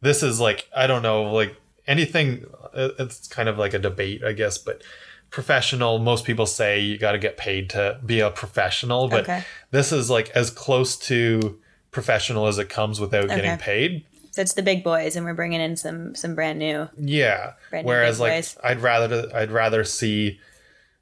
this 0.02 0.24
is 0.24 0.40
like 0.40 0.68
i 0.76 0.88
don't 0.88 1.02
know 1.04 1.24
like 1.34 1.56
anything 1.88 2.46
it's 2.74 3.28
kind 3.28 3.48
of 3.50 3.58
like 3.58 3.74
a 3.74 3.80
debate 3.80 4.24
i 4.24 4.32
guess 4.34 4.58
but 4.58 4.82
professional 5.30 6.00
most 6.00 6.26
people 6.26 6.46
say 6.46 6.80
you 6.80 6.98
got 6.98 7.12
to 7.12 7.18
get 7.20 7.38
paid 7.38 7.70
to 7.72 8.00
be 8.06 8.20
a 8.22 8.30
professional 8.32 9.08
but 9.08 9.24
Okay. 9.24 9.44
this 9.72 9.92
is 9.92 10.10
like 10.10 10.30
as 10.32 10.50
close 10.50 10.96
to 10.98 11.60
professional 11.92 12.48
as 12.48 12.58
it 12.58 12.70
comes 12.70 13.00
without 13.00 13.28
getting 13.30 13.58
paid 13.58 14.06
So 14.38 14.42
it's 14.44 14.54
the 14.54 14.62
big 14.62 14.84
boys, 14.84 15.16
and 15.16 15.26
we're 15.26 15.34
bringing 15.34 15.62
in 15.62 15.76
some 15.76 16.14
some 16.14 16.36
brand 16.36 16.60
new. 16.60 16.88
yeah. 16.96 17.54
Brand 17.72 17.88
new 17.88 17.90
Whereas 17.90 18.20
like 18.20 18.34
boys. 18.34 18.56
I'd 18.64 18.82
rather 18.82 19.28
I'd 19.34 19.50
rather 19.50 19.84
see 19.84 20.40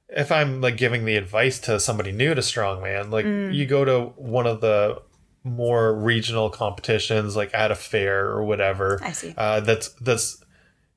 if 0.07 0.31
I'm 0.31 0.61
like 0.61 0.77
giving 0.77 1.03
the 1.03 1.17
advice 1.17 1.59
to 1.59 1.77
somebody 1.81 2.13
new 2.13 2.33
to 2.33 2.39
strongman, 2.39 3.11
like 3.11 3.25
Mm. 3.25 3.53
you 3.53 3.65
go 3.65 3.83
to 3.83 4.13
one 4.15 4.47
of 4.47 4.61
the 4.61 5.01
more 5.43 5.93
regional 5.93 6.49
competitions 6.49 7.35
like 7.35 7.53
at 7.53 7.71
a 7.71 7.75
fair 7.75 8.27
or 8.27 8.41
whatever. 8.45 9.01
I 9.03 9.11
see. 9.11 9.33
Uh, 9.37 9.59
that's 9.59 9.89
that's 9.99 10.41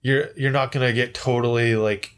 you're 0.02 0.28
you're 0.36 0.52
not 0.52 0.70
gonna 0.70 0.92
get 0.92 1.14
totally 1.14 1.74
like 1.74 2.12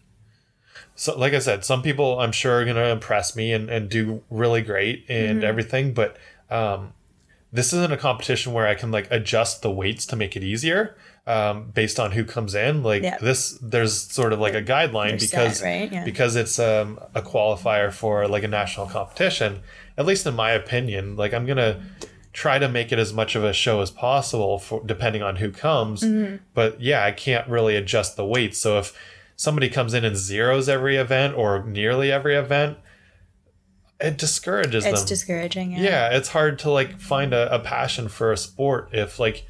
so 0.95 1.19
like 1.19 1.33
I 1.33 1.39
said, 1.39 1.65
some 1.65 1.81
people 1.81 2.21
I'm 2.21 2.33
sure 2.33 2.61
are 2.61 2.65
gonna 2.67 2.89
impress 2.89 3.35
me 3.35 3.55
and, 3.55 3.71
and 3.71 3.89
do 3.89 4.23
really 4.29 4.61
great 4.61 5.07
and 5.09 5.39
Mm-hmm. 5.39 5.47
everything, 5.47 5.95
but 5.95 6.19
um 6.51 6.93
this 7.53 7.73
isn't 7.73 7.93
a 7.93 7.97
competition 7.97 8.53
where 8.53 8.67
I 8.67 8.75
can 8.75 8.91
like 8.91 9.09
adjust 9.11 9.63
the 9.63 9.71
weights 9.71 10.07
to 10.07 10.17
make 10.17 10.37
it 10.37 10.43
easier 10.45 10.97
um, 11.27 11.71
based 11.75 11.99
on 11.99 12.13
who 12.13 12.25
comes 12.25 12.55
in. 12.55 12.83
Like 12.83 13.03
Yeah. 13.03 13.19
this, 13.19 13.59
there's 13.61 13.95
sort 13.97 14.33
of 14.33 14.39
like 14.41 14.55
a 14.55 14.63
guideline 14.63 15.11
They're 15.19 15.29
because 15.29 15.59
set, 15.59 15.65
right? 15.65 15.93
Yeah. 15.93 16.05
because 16.05 16.37
it's 16.37 16.59
um, 16.59 17.01
a 17.15 17.23
qualifier 17.23 17.93
for 17.93 18.29
like 18.29 18.45
a 18.45 18.49
national 18.49 18.87
competition. 18.87 19.61
At 19.99 20.07
least 20.07 20.27
in 20.27 20.35
my 20.35 20.53
opinion, 20.53 21.17
like 21.17 21.35
I'm 21.35 21.45
gonna 21.47 21.83
try 22.33 22.61
to 22.61 22.69
make 22.69 22.93
it 22.93 22.99
as 23.01 23.13
much 23.13 23.35
of 23.35 23.43
a 23.43 23.53
show 23.53 23.81
as 23.81 23.91
possible 23.91 24.59
for 24.61 24.81
depending 24.87 25.21
on 25.23 25.37
who 25.37 25.51
comes. 25.51 26.05
But 26.55 26.81
yeah, 26.81 27.05
I 27.05 27.11
can't 27.11 27.49
really 27.49 27.75
adjust 27.75 28.17
the 28.17 28.25
weights. 28.25 28.59
So 28.61 28.79
if 28.79 28.97
somebody 29.35 29.69
comes 29.69 29.93
in 29.95 30.05
and 30.05 30.17
zeros 30.17 30.69
every 30.69 30.97
event 30.97 31.35
or 31.37 31.65
nearly 31.65 32.13
every 32.13 32.37
event, 32.37 32.79
it 34.01 34.17
discourages 34.19 34.85
It's 34.87 35.01
them. 35.01 35.09
discouraging. 35.09 35.73
Yeah. 35.73 35.81
yeah, 35.81 36.17
it's 36.17 36.29
hard 36.29 36.59
to 36.61 36.71
like 36.71 37.01
find 37.01 37.33
a, 37.35 37.55
a 37.55 37.59
passion 37.59 38.09
for 38.09 38.33
a 38.33 38.37
sport 38.37 38.91
if 38.93 39.19
like 39.19 39.47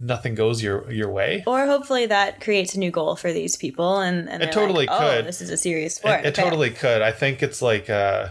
nothing 0.00 0.34
goes 0.34 0.62
your 0.62 0.90
your 0.90 1.10
way. 1.10 1.44
Or 1.46 1.66
hopefully 1.66 2.06
that 2.06 2.40
creates 2.40 2.74
a 2.74 2.78
new 2.78 2.90
goal 2.90 3.14
for 3.16 3.32
these 3.32 3.56
people, 3.56 3.98
and, 4.00 4.28
and 4.28 4.42
It 4.42 4.52
totally 4.52 4.86
like, 4.86 5.00
oh, 5.00 5.16
could. 5.16 5.26
this 5.26 5.40
is 5.40 5.50
a 5.50 5.56
serious 5.56 5.94
sport. 5.96 6.20
It, 6.20 6.26
it 6.26 6.28
Okay. 6.38 6.42
totally 6.42 6.70
could. 6.70 7.02
I 7.02 7.12
think 7.12 7.42
it's 7.42 7.62
like 7.62 7.88
uh, 7.90 8.28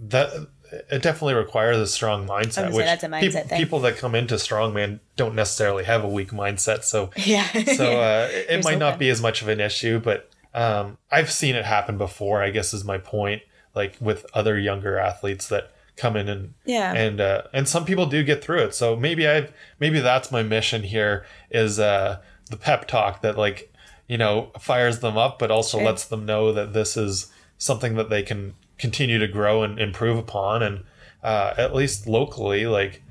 that. 0.00 0.48
It 0.90 1.02
definitely 1.02 1.34
requires 1.34 1.76
a 1.76 1.86
strong 1.86 2.26
mindset. 2.26 2.30
I 2.30 2.38
was 2.38 2.54
gonna 2.54 2.70
say, 2.72 2.76
which 2.78 2.86
that's 2.86 3.04
a 3.04 3.08
mindset 3.08 3.48
thing. 3.50 3.58
people 3.58 3.80
that 3.80 3.98
come 3.98 4.14
into 4.14 4.36
strongman 4.36 5.00
don't 5.16 5.34
necessarily 5.34 5.84
have 5.84 6.02
a 6.02 6.08
weak 6.08 6.30
mindset. 6.30 6.82
So 6.84 7.10
Yeah. 7.16 7.46
so 7.76 8.00
uh, 8.00 8.28
it, 8.30 8.64
might 8.64 8.78
not 8.78 8.98
be 8.98 9.10
as 9.10 9.20
much 9.20 9.42
of 9.42 9.48
an 9.48 9.60
issue, 9.60 10.00
but 10.00 10.30
um, 10.54 10.96
I've 11.10 11.30
seen 11.30 11.56
it 11.56 11.66
happen 11.66 11.98
before. 11.98 12.42
I 12.42 12.48
guess 12.48 12.72
is 12.72 12.84
my 12.84 12.96
point. 12.96 13.42
Like 13.74 13.96
with 14.00 14.26
other 14.34 14.58
younger 14.58 14.98
athletes 14.98 15.48
that 15.48 15.72
come 15.96 16.16
in 16.16 16.28
and 16.28 16.54
Yeah. 16.64 16.92
and 16.94 17.20
uh, 17.20 17.42
and 17.52 17.68
some 17.68 17.84
people 17.84 18.06
do 18.06 18.22
get 18.24 18.42
through 18.42 18.60
it. 18.64 18.74
So 18.74 18.96
maybe 18.96 19.26
I've 19.28 19.52
maybe 19.80 20.00
that's 20.00 20.30
my 20.32 20.42
mission 20.42 20.82
here 20.82 21.24
is 21.50 21.78
uh, 21.78 22.20
the 22.50 22.56
pep 22.56 22.86
talk 22.88 23.22
that 23.22 23.36
like 23.38 23.72
you 24.08 24.18
know 24.18 24.50
fires 24.58 25.00
them 25.00 25.16
up, 25.16 25.38
but 25.38 25.50
also 25.50 25.78
Sure. 25.78 25.86
lets 25.86 26.04
them 26.04 26.24
know 26.26 26.52
that 26.52 26.72
this 26.72 26.96
is 26.96 27.32
something 27.58 27.94
that 27.96 28.10
they 28.10 28.22
can 28.22 28.54
continue 28.78 29.18
to 29.18 29.28
grow 29.28 29.62
and 29.62 29.78
improve 29.78 30.18
upon, 30.18 30.62
and 30.62 30.84
uh, 31.22 31.54
at 31.56 31.74
least 31.74 32.06
locally, 32.06 32.66
like. 32.66 33.02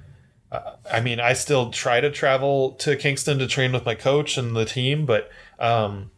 uh, 0.51 0.75
I 0.91 0.99
mean, 0.99 1.21
I 1.21 1.31
still 1.33 1.69
try 1.71 2.01
to 2.01 2.11
travel 2.11 2.71
to 2.79 2.97
Kingston 2.97 3.39
to 3.39 3.47
train 3.47 3.71
with 3.71 3.85
my 3.85 3.95
coach 3.95 4.37
and 4.37 4.53
the 4.53 4.65
team, 4.65 5.05
but 5.05 5.29
um, 5.59 6.11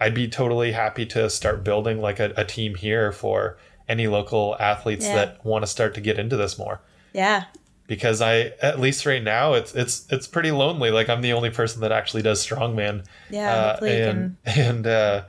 I'd 0.00 0.14
be 0.14 0.28
totally 0.28 0.72
happy 0.72 1.04
to 1.06 1.28
start 1.28 1.62
building 1.62 2.00
like 2.00 2.18
a, 2.18 2.32
a 2.38 2.44
team 2.46 2.74
here 2.76 3.12
for 3.12 3.58
any 3.88 4.06
local 4.08 4.56
athletes 4.58 5.06
Yeah. 5.06 5.14
that 5.16 5.44
want 5.44 5.62
to 5.62 5.66
start 5.66 5.94
to 5.94 6.00
get 6.00 6.18
into 6.18 6.36
this 6.36 6.58
more 6.58 6.80
yeah. 7.12 7.44
because 7.86 8.20
I 8.20 8.52
at 8.60 8.80
least 8.80 9.06
right 9.06 9.22
now 9.22 9.54
it's 9.54 9.74
it's 9.74 10.06
it's 10.10 10.26
pretty 10.26 10.50
lonely. 10.50 10.90
Like 10.90 11.08
I'm 11.08 11.22
the 11.22 11.32
only 11.32 11.50
person 11.50 11.80
that 11.82 11.92
actually 11.92 12.22
does 12.22 12.44
strongman. 12.46 13.04
Yeah, 13.30 13.76
Uh, 13.80 13.84
and 13.84 14.36
and 14.44 14.86
uh, 14.86 15.22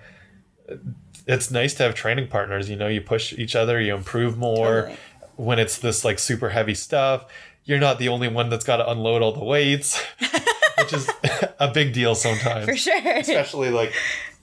it's 1.26 1.51
nice 1.51 1.74
to 1.76 1.84
have 1.84 1.93
training 1.95 2.28
partners. 2.28 2.70
You 2.70 2.76
know, 2.76 2.88
you 2.88 3.01
push 3.01 3.34
each 3.34 3.55
other, 3.55 3.80
you 3.80 3.93
improve 3.95 4.38
more. 4.38 4.82
Totally. 4.82 4.97
When 5.36 5.60
it's 5.60 5.78
this 5.78 6.03
like 6.03 6.18
super 6.20 6.49
heavy 6.49 6.74
stuff, 6.74 7.26
you're 7.64 7.80
not 7.80 7.99
the 7.99 8.10
only 8.10 8.28
one 8.28 8.49
that's 8.49 8.66
got 8.66 8.78
to 8.78 8.89
unload 8.89 9.22
all 9.22 9.34
the 9.34 9.43
weights, 9.43 10.01
which 10.80 10.93
is 10.93 11.08
a 11.60 11.70
big 11.72 11.93
deal 11.93 12.16
sometimes 12.16 12.66
For 12.66 12.76
sure. 12.76 13.18
especially 13.18 13.70
like 13.70 13.93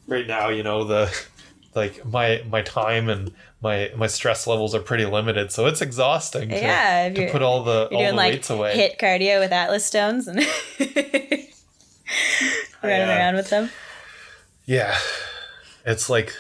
right 0.06 0.26
now 0.26 0.50
you 0.50 0.62
know 0.62 0.84
the 0.84 1.10
like 1.74 2.04
my 2.04 2.42
my 2.48 2.62
time 2.62 3.08
and 3.08 3.32
my 3.64 3.90
my 3.96 4.06
stress 4.06 4.46
levels 4.46 4.74
are 4.74 4.80
pretty 4.90 5.06
limited 5.06 5.50
so 5.50 5.66
it's 5.66 5.80
exhausting 5.80 6.48
to, 6.50 6.54
Yeah, 6.56 7.08
to 7.08 7.30
put 7.32 7.42
all 7.42 7.64
the 7.64 7.88
all 7.92 8.04
the 8.04 8.12
like 8.12 8.32
weights 8.34 8.50
away 8.50 8.76
hit 8.76 8.98
cardio 8.98 9.40
with 9.40 9.52
Atlas 9.52 9.84
stones 9.84 10.28
and 10.28 10.38
running 10.78 11.48
Yeah. 12.82 13.16
around 13.18 13.34
with 13.36 13.50
them. 13.50 13.70
yeah 14.66 14.96
it's 15.86 16.08
like 16.10 16.32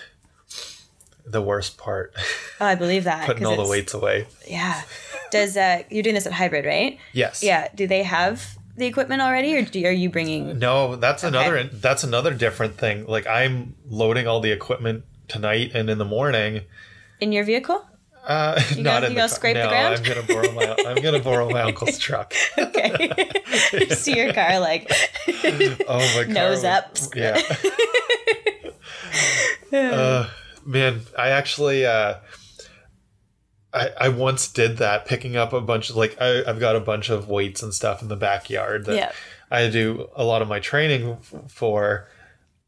the 1.26 1.40
worst 1.42 1.78
part 1.78 2.12
Oh, 2.60 2.66
I 2.66 2.74
believe 2.76 3.04
that. 3.04 3.26
Putting 3.26 3.44
all 3.46 3.56
the 3.62 3.68
weights 3.68 3.94
away 3.94 4.26
Yeah. 4.46 4.82
Does 5.30 5.56
uh 5.56 5.82
you're 5.90 6.02
doing 6.02 6.14
this 6.14 6.26
at 6.26 6.32
hybrid, 6.32 6.64
right? 6.66 6.98
yes 7.12 7.42
Yeah. 7.42 7.68
Do 7.74 7.86
they 7.86 8.02
have 8.02 8.56
the 8.76 8.86
equipment 8.86 9.22
already, 9.22 9.54
or 9.56 9.62
do, 9.62 9.84
are 9.86 9.92
you 9.92 10.10
bringing? 10.10 10.58
no 10.58 10.96
that's 10.96 11.22
another 11.24 11.64
that's 11.72 12.04
another 12.04 12.34
different 12.34 12.76
thing 12.76 13.06
like 13.06 13.26
i'm 13.26 13.74
loading 13.88 14.26
all 14.26 14.40
the 14.40 14.50
equipment 14.50 15.04
tonight 15.28 15.70
and 15.74 15.88
in 15.88 15.96
the 15.98 16.04
morning 16.04 16.62
in 17.24 17.32
your 17.32 17.44
vehicle? 17.44 17.84
uh 18.26 18.54
gonna- 18.70 18.82
not 18.82 19.02
you 19.02 19.08
in 19.08 19.14
gonna 19.14 19.28
the 19.28 19.28
scrape 19.28 19.54
the 19.56 19.62
no, 19.64 19.68
ground? 19.68 19.94
i'm 19.96 20.02
gonna 20.02 20.22
borrow 20.22 20.50
my 20.52 20.76
i'm 20.88 21.02
gonna 21.02 21.18
borrow 21.18 21.50
my 21.50 21.60
uncle's 21.68 21.98
truck 21.98 22.32
Okay. 22.56 23.10
you 23.74 23.90
see 23.90 24.16
your 24.16 24.32
car 24.32 24.60
like 24.60 24.90
oh 25.28 25.98
my 26.16 26.24
car 26.24 26.32
Nose 26.32 26.62
was- 26.62 26.64
up. 26.64 26.96
yeah 27.14 27.38
uh, 29.72 30.28
man, 30.64 31.00
I 31.18 31.30
actually 31.30 31.84
uh, 31.84 32.14
I 33.72 33.90
I 34.00 34.08
once 34.08 34.48
did 34.48 34.78
that, 34.78 35.04
picking 35.06 35.36
up 35.36 35.52
a 35.52 35.60
bunch 35.60 35.90
of 35.90 35.96
like 35.96 36.16
I, 36.20 36.44
I've 36.46 36.60
got 36.60 36.76
a 36.76 36.80
bunch 36.80 37.10
of 37.10 37.28
weights 37.28 37.62
and 37.62 37.74
stuff 37.74 38.02
in 38.02 38.08
the 38.08 38.16
backyard 38.16 38.86
that 38.86 38.96
Yeah. 38.96 39.12
I 39.50 39.68
do 39.68 40.08
a 40.16 40.24
lot 40.24 40.42
of 40.42 40.48
my 40.48 40.60
training 40.60 41.18
f- 41.20 41.50
for. 41.50 42.08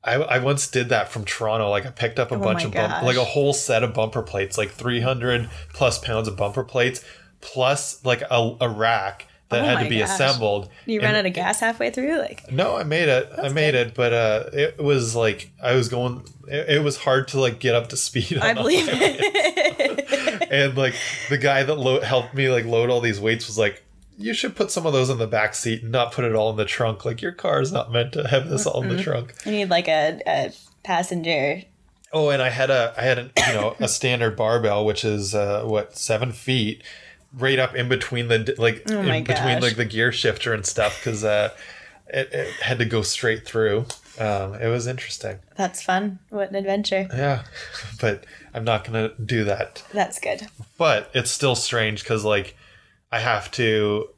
I, 0.06 0.14
I 0.14 0.38
once 0.38 0.68
did 0.68 0.88
that 0.90 1.08
from 1.08 1.24
Toronto. 1.24 1.68
Like 1.70 1.84
I 1.86 1.90
picked 1.90 2.18
up 2.18 2.30
a 2.30 2.36
Oh 2.36 2.38
bunch 2.38 2.64
of 2.64 2.72
bump, 2.72 3.02
like 3.02 3.16
a 3.16 3.24
whole 3.24 3.52
set 3.52 3.82
of 3.82 3.92
bumper 3.92 4.22
plates, 4.22 4.56
like 4.56 4.70
three 4.70 5.00
hundred 5.00 5.50
plus 5.74 5.98
pounds 5.98 6.28
of 6.28 6.36
bumper 6.36 6.64
plates, 6.64 7.04
plus 7.40 8.04
like 8.04 8.22
a, 8.30 8.56
a 8.60 8.68
rack 8.68 9.26
that 9.48 9.62
Oh 9.62 9.64
had 9.64 9.82
to 9.84 9.88
be 9.88 9.98
gosh. 10.00 10.08
assembled. 10.10 10.68
you 10.86 11.00
run 11.00 11.14
out 11.14 11.24
of 11.26 11.32
gas 11.32 11.60
halfway 11.60 11.90
through, 11.90 12.18
like 12.18 12.50
no, 12.50 12.76
I 12.76 12.82
made 12.84 13.08
it. 13.08 13.30
I 13.40 13.48
made 13.48 13.74
it, 13.74 13.94
but 13.94 14.12
uh, 14.12 14.44
it 14.52 14.78
was 14.78 15.14
like 15.14 15.50
I 15.62 15.74
was 15.74 15.88
going. 15.88 16.24
It, 16.48 16.76
it 16.76 16.82
was 16.84 16.96
hard 16.96 17.28
to 17.28 17.40
like 17.40 17.58
get 17.60 17.74
up 17.74 17.88
to 17.90 17.96
speed. 17.96 18.38
I 18.38 18.54
believe 18.54 18.88
it. 18.90 20.06
And 20.48 20.76
like 20.76 20.94
the 21.28 21.38
guy 21.38 21.64
that 21.64 21.74
lo- 21.74 22.00
helped 22.00 22.32
me 22.34 22.48
like 22.48 22.64
load 22.64 22.88
all 22.88 23.00
these 23.00 23.20
weights 23.20 23.48
was 23.48 23.58
like, 23.58 23.82
"You 24.16 24.32
should 24.34 24.56
put 24.56 24.70
some 24.70 24.86
of 24.86 24.92
those 24.92 25.10
in 25.10 25.18
the 25.18 25.26
back 25.26 25.54
seat 25.54 25.82
and 25.82 25.92
not 25.92 26.12
put 26.12 26.24
it 26.24 26.34
all 26.34 26.50
in 26.50 26.56
the 26.56 26.64
trunk. 26.64 27.04
Like 27.04 27.22
your 27.22 27.32
car 27.32 27.60
is 27.60 27.72
not 27.72 27.92
meant 27.92 28.12
to 28.14 28.26
have 28.28 28.48
this 28.48 28.66
all 28.66 28.82
in 28.82 28.88
the 28.88 29.02
trunk." 29.02 29.34
you 29.44 29.52
need 29.52 29.70
like 29.70 29.88
a, 29.88 30.20
a 30.26 30.52
passenger. 30.82 31.62
Oh, 32.12 32.30
and 32.30 32.40
I 32.40 32.50
had 32.50 32.70
a 32.70 32.94
I 32.96 33.02
had 33.02 33.18
a 33.18 33.30
you 33.48 33.52
know 33.54 33.76
a 33.80 33.88
standard 33.88 34.36
barbell, 34.36 34.84
which 34.86 35.04
is 35.04 35.34
uh, 35.34 35.62
what 35.64 35.96
seven 35.98 36.32
feet, 36.32 36.82
right 37.36 37.58
up 37.58 37.74
in 37.74 37.88
between 37.88 38.28
the 38.28 38.54
like 38.58 38.82
Oh 38.90 39.00
in 39.00 39.24
between 39.24 39.56
gosh. 39.56 39.62
like 39.62 39.76
the 39.76 39.84
gear 39.84 40.12
shifter 40.12 40.54
and 40.54 40.64
stuff 40.64 40.98
because 40.98 41.24
uh, 41.24 41.50
it, 42.08 42.32
it 42.32 42.52
had 42.62 42.78
to 42.78 42.84
go 42.84 43.02
straight 43.02 43.46
through. 43.46 43.86
Um, 44.18 44.54
it 44.54 44.68
was 44.68 44.86
interesting. 44.86 45.40
That's 45.56 45.82
fun. 45.82 46.20
What 46.30 46.48
an 46.48 46.54
adventure. 46.56 47.06
Yeah, 47.12 47.42
but 48.00 48.24
I'm 48.54 48.64
not 48.64 48.84
gonna 48.84 49.10
do 49.22 49.44
that. 49.44 49.82
That's 49.92 50.18
good. 50.18 50.46
But 50.78 51.10
it's 51.12 51.30
still 51.30 51.54
strange 51.54 52.02
because 52.02 52.24
like 52.24 52.56
I 53.12 53.20
have 53.20 53.50
to 53.52 54.08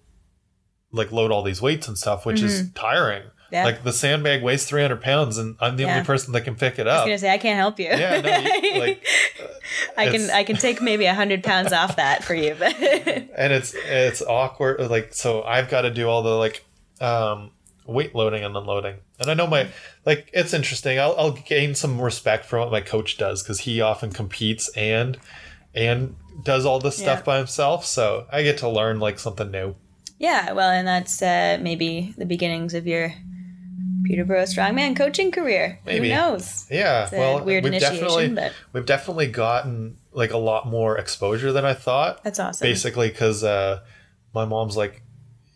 like 0.92 1.12
load 1.12 1.30
all 1.30 1.42
these 1.42 1.60
weights 1.60 1.88
and 1.88 1.96
stuff, 1.98 2.24
which 2.24 2.40
is 2.42 2.70
tiring. 2.74 3.20
Mm-hmm. 3.22 3.28
Yeah. 3.50 3.64
Like 3.64 3.82
the 3.82 3.92
sandbag 3.94 4.42
weighs 4.42 4.66
300 4.66 5.00
pounds, 5.00 5.38
and 5.38 5.56
I'm 5.58 5.76
the 5.76 5.84
Yeah. 5.84 5.94
only 5.94 6.04
person 6.04 6.32
that 6.34 6.42
can 6.42 6.54
pick 6.54 6.78
it 6.78 6.86
I 6.86 6.92
was 6.92 7.00
up. 7.00 7.06
gonna 7.06 7.18
say 7.18 7.32
I 7.32 7.38
can't 7.38 7.56
help 7.56 7.78
you. 7.78 7.86
Yeah, 7.86 8.20
no, 8.20 8.36
you, 8.58 8.78
like 8.80 9.06
I 9.96 10.10
can 10.10 10.30
I 10.30 10.44
can 10.44 10.56
take 10.56 10.82
maybe 10.82 11.06
a 11.06 11.14
hundred 11.14 11.42
pounds 11.42 11.72
off 11.72 11.96
that 11.96 12.22
for 12.24 12.34
you, 12.34 12.54
but 12.58 12.74
and 12.80 13.52
it's 13.52 13.74
it's 13.74 14.20
awkward 14.22 14.80
like 14.90 15.14
so 15.14 15.42
i've 15.44 15.68
got 15.70 15.82
to 15.82 15.90
do 15.90 16.08
all 16.08 16.22
the 16.22 16.36
like 16.36 16.64
um 17.00 17.50
weight 17.86 18.14
loading 18.14 18.44
and 18.44 18.54
unloading 18.56 18.96
and 19.18 19.30
i 19.30 19.34
know 19.34 19.46
my 19.46 19.66
like 20.04 20.28
it's 20.34 20.52
interesting 20.52 20.98
i'll, 20.98 21.14
I'll 21.16 21.30
gain 21.32 21.74
some 21.74 22.00
respect 22.00 22.44
for 22.44 22.58
what 22.58 22.70
my 22.70 22.80
coach 22.82 23.16
does 23.16 23.42
because 23.42 23.60
he 23.60 23.80
often 23.80 24.10
competes 24.12 24.68
and 24.76 25.16
and 25.74 26.16
does 26.44 26.64
all 26.64 26.78
this 26.78 26.96
stuff 26.96 27.18
Yeah. 27.20 27.24
by 27.24 27.38
himself 27.38 27.84
so 27.84 28.26
i 28.30 28.42
get 28.42 28.58
to 28.58 28.68
learn 28.68 29.00
like 29.00 29.18
something 29.18 29.50
new 29.50 29.74
yeah, 30.20 30.50
well, 30.52 30.68
and 30.70 30.88
that's 30.88 31.22
uh, 31.22 31.58
maybe 31.60 32.12
the 32.18 32.26
beginnings 32.26 32.74
of 32.74 32.88
your 32.88 33.14
Peterborough 34.04 34.42
strongman 34.44 34.96
coaching 34.96 35.30
career. 35.30 35.78
Maybe. 35.86 36.08
Who 36.08 36.14
knows? 36.16 36.66
yeah 36.70 37.04
It's 37.04 37.12
a 37.12 37.18
well 37.18 37.44
weird 37.44 37.62
we've 37.62 37.72
initiation, 37.74 38.00
definitely 38.04 38.34
but 38.34 38.52
we've 38.72 38.86
definitely 38.86 39.28
gotten 39.28 39.98
like 40.12 40.32
a 40.32 40.36
lot 40.38 40.66
more 40.66 40.98
exposure 40.98 41.52
than 41.52 41.64
i 41.64 41.74
thought 41.74 42.24
that's 42.24 42.40
awesome. 42.40 42.66
basically 42.66 43.08
because 43.10 43.44
uh, 43.44 43.80
my 44.34 44.44
mom's 44.44 44.76
like, 44.76 45.02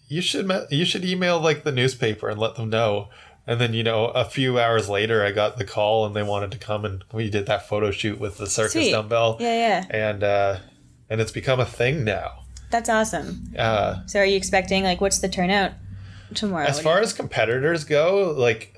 you 0.08 0.20
should 0.20 0.46
me- 0.46 0.64
you 0.70 0.84
should 0.84 1.04
email 1.04 1.40
like 1.40 1.64
the 1.64 1.72
newspaper 1.72 2.28
and 2.28 2.38
let 2.38 2.54
them 2.56 2.68
know. 2.70 3.08
And 3.46 3.60
then 3.60 3.74
you 3.74 3.82
know, 3.82 4.06
a 4.06 4.24
few 4.24 4.58
hours 4.60 4.88
later, 4.88 5.24
I 5.24 5.32
got 5.32 5.58
the 5.58 5.64
call 5.64 6.06
and 6.06 6.14
they 6.14 6.22
wanted 6.22 6.52
to 6.52 6.58
come 6.58 6.84
and 6.84 7.02
we 7.12 7.28
did 7.28 7.46
that 7.46 7.68
photo 7.68 7.90
shoot 7.90 8.20
with 8.20 8.38
the 8.38 8.46
circus 8.46 8.72
Sweet. 8.74 8.92
dumbbell, 8.92 9.38
Yeah, 9.40 9.56
yeah, 9.56 9.86
and 9.90 10.22
uh, 10.22 10.58
and 11.12 11.20
it's 11.20 11.30
become 11.30 11.60
a 11.60 11.66
thing 11.66 12.02
now. 12.04 12.44
that's 12.70 12.88
awesome. 12.88 13.52
Uh, 13.56 14.00
So, 14.06 14.18
are 14.20 14.24
you 14.24 14.36
expecting 14.36 14.82
like 14.82 15.00
what's 15.00 15.18
the 15.18 15.28
turnout 15.28 15.72
tomorrow? 16.34 16.66
as 16.66 16.80
far 16.80 17.00
as 17.00 17.12
competitors 17.12 17.84
go, 17.84 18.34
like 18.36 18.74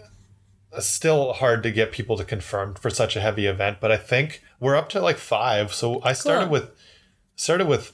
still 0.80 1.32
hard 1.34 1.62
to 1.62 1.70
get 1.70 1.92
people 1.92 2.16
to 2.16 2.24
confirm 2.24 2.74
for 2.74 2.90
such 2.90 3.14
a 3.14 3.20
heavy 3.20 3.46
event, 3.46 3.78
but 3.80 3.92
I 3.92 3.96
think 3.96 4.42
we're 4.58 4.74
up 4.74 4.88
to 4.90 5.00
like 5.00 5.18
five. 5.18 5.72
So 5.72 6.02
I 6.02 6.12
started 6.12 6.46
Cool. 6.46 6.52
with 6.52 6.70
started 7.36 7.68
with 7.68 7.92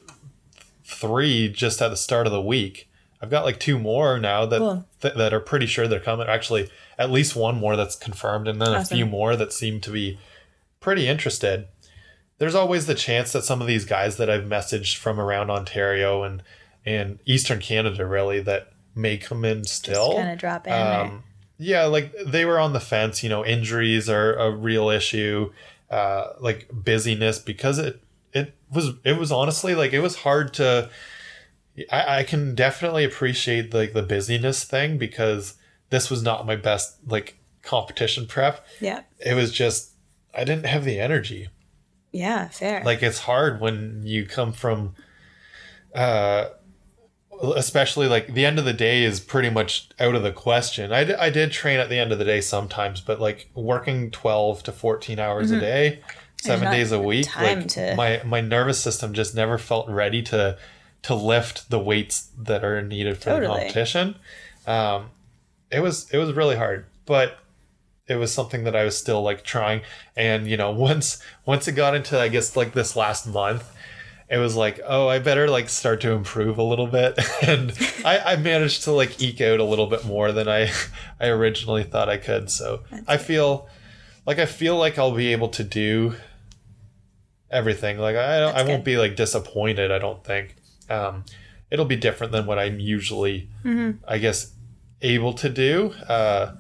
three 0.85 1.49
just 1.51 1.81
at 1.83 1.89
the 1.89 1.97
start 1.97 2.27
of 2.27 2.33
the 2.33 2.41
week. 2.41 2.89
I've 3.23 3.31
got 3.31 3.45
like 3.45 3.61
two 3.61 3.79
more 3.79 4.19
now 4.19 4.47
that 4.47 4.59
Cool. 4.59 4.87
th- 5.03 5.15
that 5.15 5.35
are 5.35 5.41
pretty 5.41 5.67
sure 5.67 5.87
they're 5.87 6.01
coming. 6.01 6.27
Actually, 6.27 6.71
at 6.99 7.11
least 7.11 7.37
one 7.37 7.57
more 7.61 7.77
that's 7.77 7.97
confirmed, 7.97 8.49
and 8.49 8.61
then 8.63 8.73
a 8.73 8.85
few 8.85 9.05
more 9.05 9.37
that 9.37 9.53
seem 9.53 9.81
to 9.83 9.91
be 9.91 10.19
pretty 10.81 11.07
interested. 11.07 11.69
There's 12.41 12.57
always 12.57 12.87
the 12.87 12.95
chance 12.97 13.31
that 13.33 13.45
some 13.45 13.61
of 13.61 13.69
these 13.69 13.85
guys 13.85 14.17
that 14.17 14.29
I've 14.29 14.43
messaged 14.45 14.97
from 14.97 15.21
around 15.21 15.51
Ontario 15.51 16.25
and 16.25 16.43
in 16.85 17.21
Eastern 17.27 17.61
Canada 17.61 18.05
really 18.05 18.41
that 18.41 18.73
may 18.97 19.17
come 19.19 19.45
in 19.45 19.63
still. 19.65 20.15
Kind 20.17 20.31
of 20.33 20.39
drop 20.39 20.67
in. 20.67 20.73
or- 20.73 20.77
Um, 21.03 21.23
yeah, 21.59 21.85
like 21.85 22.13
they 22.27 22.45
were 22.47 22.59
on 22.59 22.73
the 22.73 22.81
fence. 22.81 23.23
You 23.23 23.29
know, 23.29 23.45
injuries 23.45 24.09
are 24.09 24.35
a 24.35 24.51
real 24.51 24.89
issue. 24.91 25.53
Uh, 25.91 26.33
like 26.41 26.69
busyness 26.73 27.39
because 27.39 27.79
it 27.79 28.01
it 28.33 28.55
was 28.73 28.91
it 29.05 29.19
was 29.19 29.31
honestly 29.33 29.75
like 29.75 29.93
it 29.93 30.01
was 30.01 30.17
hard 30.17 30.55
to. 30.55 30.89
I, 31.93 32.19
I 32.21 32.23
can 32.25 32.55
definitely 32.55 33.05
appreciate 33.05 33.73
like 33.75 33.93
the 33.93 34.03
busyness 34.03 34.65
thing 34.65 34.99
because 34.99 35.55
this 35.91 36.11
was 36.11 36.23
not 36.23 36.47
my 36.47 36.57
best 36.57 36.97
like 37.07 37.37
competition 37.63 38.27
prep. 38.27 38.65
yeah. 38.81 39.03
It 39.19 39.35
was 39.35 39.53
just 39.53 39.91
I 40.35 40.45
didn't 40.45 40.67
have 40.67 40.85
the 40.85 40.99
energy. 40.99 41.49
Yeah. 42.13 42.49
Fair. 42.49 42.83
Like 42.85 43.03
it's 43.03 43.21
hard 43.21 43.61
when 43.61 44.03
you 44.05 44.27
come 44.27 44.53
from 44.53 44.95
uh 45.95 46.47
especially 47.57 48.07
like 48.07 48.35
the 48.35 48.45
end 48.45 48.59
of 48.59 48.65
the 48.67 48.73
day 48.73 49.03
is 49.03 49.19
pretty 49.19 49.49
much 49.49 49.89
out 49.99 50.15
of 50.15 50.23
the 50.23 50.33
question. 50.33 50.93
I, 50.93 51.05
d- 51.05 51.15
I 51.15 51.31
did 51.31 51.51
train 51.53 51.81
at 51.81 51.89
the 51.89 51.99
end 51.99 52.13
of 52.13 52.19
the 52.19 52.25
day 52.25 52.43
sometimes, 52.43 53.01
but 53.01 53.19
like 53.19 53.49
working 53.55 54.11
12 54.11 54.63
to 54.65 54.73
14 54.73 55.19
hours 55.19 55.51
a 55.51 55.59
day, 55.61 56.01
7 56.37 56.71
days 56.71 56.93
a 56.93 57.01
week, 57.01 57.27
like 57.59 57.69
to- 57.69 57.95
my 57.97 58.21
my 58.25 58.41
nervous 58.43 58.79
system 58.79 59.15
just 59.15 59.35
never 59.35 59.57
felt 59.57 59.89
ready 59.89 60.21
to 60.25 60.59
to 61.03 61.15
lift 61.15 61.71
the 61.71 61.79
weights 61.79 62.29
that 62.39 62.63
are 62.63 62.83
needed 62.83 63.17
for 63.17 63.31
the 63.31 63.47
competition. 63.55 64.17
Um 64.67 65.11
it 65.71 65.81
was 65.81 66.11
it 66.11 66.19
was 66.19 66.33
really 66.33 66.57
hard, 66.57 66.85
but 67.07 67.39
it 68.11 68.17
was 68.17 68.35
something 68.35 68.65
that 68.65 68.75
I 68.75 68.85
was 68.85 68.99
still 68.99 69.23
like 69.23 69.45
trying. 69.45 69.83
And 70.17 70.47
you 70.49 70.57
know, 70.57 70.71
once 70.89 71.23
once 71.47 71.69
it 71.69 71.73
got 71.73 71.95
into 71.95 72.19
I 72.19 72.29
guess 72.29 72.57
like 72.57 72.73
this 72.75 72.97
last 72.97 73.27
month, 73.27 73.65
it 74.29 74.39
was 74.39 74.57
like, 74.57 74.81
oh, 74.87 75.09
I 75.09 75.19
better 75.21 75.49
like 75.49 75.69
start 75.69 76.01
to 76.03 76.11
improve 76.11 76.59
a 76.59 76.63
little 76.63 76.87
bit. 76.89 77.19
and 77.43 77.73
I, 78.05 78.19
I 78.19 78.37
managed 78.37 78.85
to 78.85 78.93
like 78.93 79.23
eke 79.23 79.41
out 79.41 79.61
a 79.61 79.65
little 79.65 79.87
bit 79.87 80.05
more 80.05 80.33
than 80.33 80.49
I 80.49 80.71
I 81.21 81.29
originally 81.29 81.85
thought 81.85 82.09
I 82.09 82.17
could. 82.17 82.51
So 82.51 82.83
I 83.07 83.17
feel 83.17 83.69
like 84.27 84.39
I 84.39 84.47
feel 84.47 84.77
like 84.77 84.99
I'll 84.99 85.15
be 85.15 85.33
able 85.33 85.49
to 85.51 85.65
do 85.65 86.15
everything. 87.51 87.99
Like 87.99 88.17
I 88.17 88.41
don't, 88.41 88.57
I 88.57 88.63
won't 88.63 88.85
good. 88.85 88.93
be 88.93 88.97
like 88.99 89.17
disappointed. 89.17 89.91
I 89.91 89.99
don't 89.99 90.23
think. 90.25 90.57
Um, 90.89 91.25
it'll 91.71 91.85
be 91.85 91.97
different 91.97 92.33
than 92.33 92.47
what 92.47 92.59
I'm 92.59 92.81
usually, 92.81 93.49
Mm-hmm. 93.65 94.03
I 94.07 94.19
guess, 94.19 94.53
able 95.03 95.33
to 95.35 95.49
do. 95.49 95.95
Uh, 96.09 96.53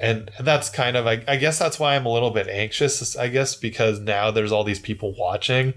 and 0.00 0.30
that's 0.40 0.70
kind 0.70 0.96
of 0.96 1.06
I, 1.06 1.22
I 1.28 1.36
guess 1.36 1.58
that's 1.58 1.78
why 1.78 1.94
I'm 1.96 2.06
a 2.06 2.12
little 2.12 2.30
bit 2.30 2.48
anxious. 2.48 3.16
I 3.16 3.28
guess 3.28 3.54
because 3.54 4.00
now 4.00 4.30
there's 4.30 4.50
all 4.52 4.64
these 4.64 4.80
people 4.80 5.14
watching, 5.18 5.74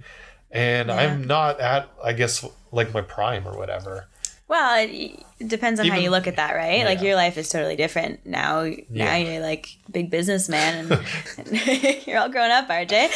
and 0.52 0.90
Yeah. 0.90 0.96
I'm 0.96 1.26
not 1.26 1.60
at 1.60 1.90
I 2.04 2.14
guess 2.14 2.46
like 2.72 2.94
my 2.94 3.02
prime 3.02 3.48
or 3.48 3.58
whatever. 3.58 4.08
Well, 4.48 4.88
it, 4.88 5.24
depends 5.48 5.80
on 5.80 5.88
how 5.88 5.98
you 5.98 6.10
look 6.12 6.28
at 6.28 6.36
that, 6.36 6.54
right? 6.54 6.86
Like 6.86 7.02
your 7.02 7.16
life 7.16 7.38
is 7.38 7.50
totally 7.50 7.76
different 7.76 8.26
now. 8.26 8.64
Now 8.64 8.76
Yeah. 8.90 9.18
you're 9.18 9.42
like 9.42 9.68
big 9.92 10.10
businessman, 10.12 10.92
and, 10.92 11.02
and 11.38 11.68
you're 12.08 12.20
all 12.20 12.30
grown 12.30 12.52
up, 12.52 12.68
RJ. 12.70 13.10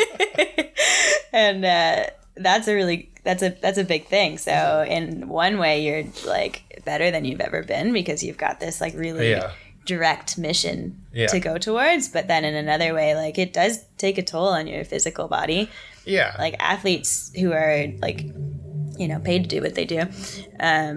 and 1.32 1.64
uh, 1.64 2.06
that's 2.36 2.68
a 2.68 2.74
really 2.74 3.10
that's 3.24 3.42
a 3.42 3.50
that's 3.60 3.78
a 3.78 3.84
big 3.84 4.06
thing. 4.06 4.38
So 4.38 4.84
in 4.88 5.28
one 5.28 5.58
way, 5.58 5.82
you're 5.84 6.04
like 6.26 6.82
better 6.84 7.10
than 7.10 7.24
you've 7.24 7.40
ever 7.40 7.62
been 7.62 7.92
because 7.92 8.22
you've 8.22 8.38
got 8.38 8.60
this 8.60 8.80
like 8.80 8.94
really 8.94 9.30
Yeah. 9.30 9.52
Direct 9.94 10.38
mission 10.38 10.78
Yeah. 11.12 11.26
to 11.34 11.38
go 11.40 11.54
towards. 11.58 12.08
But 12.08 12.24
then 12.30 12.42
in 12.44 12.54
another 12.54 12.90
way, 12.94 13.14
like 13.24 13.36
it 13.44 13.52
does 13.52 13.74
take 13.98 14.16
a 14.18 14.22
toll 14.32 14.48
on 14.58 14.66
your 14.66 14.84
physical 14.84 15.26
body 15.28 15.68
Yeah. 16.04 16.34
like 16.38 16.54
athletes 16.72 17.30
who 17.40 17.52
are 17.52 17.86
like 18.06 18.18
you 19.00 19.08
know 19.08 19.18
paid 19.30 19.40
to 19.44 19.48
do 19.56 19.60
what 19.64 19.74
they 19.78 19.86
do 19.96 20.00
um 20.68 20.96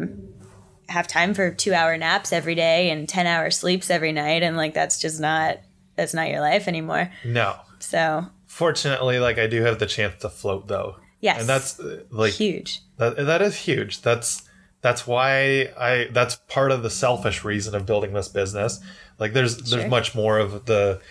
have 0.89 1.07
time 1.07 1.33
for 1.33 1.45
two 1.63 1.73
hour 1.73 1.97
naps 1.97 2.33
every 2.33 2.55
day 2.55 2.89
and 2.91 3.07
10 3.07 3.25
hour 3.27 3.49
sleeps 3.51 3.89
every 3.89 4.11
night 4.11 4.43
and 4.43 4.57
like 4.57 4.73
that's 4.73 4.99
just 5.05 5.19
not 5.21 5.57
that's 5.95 6.13
not 6.13 6.29
your 6.29 6.41
life 6.41 6.67
anymore 6.67 7.05
no. 7.25 7.55
so 7.79 8.25
Fortunately, 8.61 9.17
like 9.27 9.37
I 9.39 9.47
do 9.47 9.59
have 9.63 9.79
the 9.79 9.87
chance 9.87 10.15
to 10.21 10.29
float 10.29 10.67
though. 10.67 10.89
yes 11.21 11.39
And 11.39 11.49
that's 11.49 11.79
uh, 11.79 12.03
like 12.11 12.33
huge 12.33 12.81
That 12.97 13.15
that 13.31 13.41
is 13.41 13.55
huge. 13.67 14.01
That's 14.07 14.43
that's 14.84 15.07
why 15.07 15.71
I 15.79 16.09
that's 16.11 16.36
part 16.47 16.71
of 16.71 16.84
the 16.84 16.89
selfish 16.91 17.43
reason 17.43 17.73
of 17.73 17.88
building 17.88 18.13
this 18.13 18.27
business. 18.27 18.79
Like 19.17 19.34
there's 19.34 19.55
Sure. 19.55 19.79
there's 19.79 19.89
much 19.89 20.13
more 20.13 20.38
of 20.38 20.65
the 20.65 21.01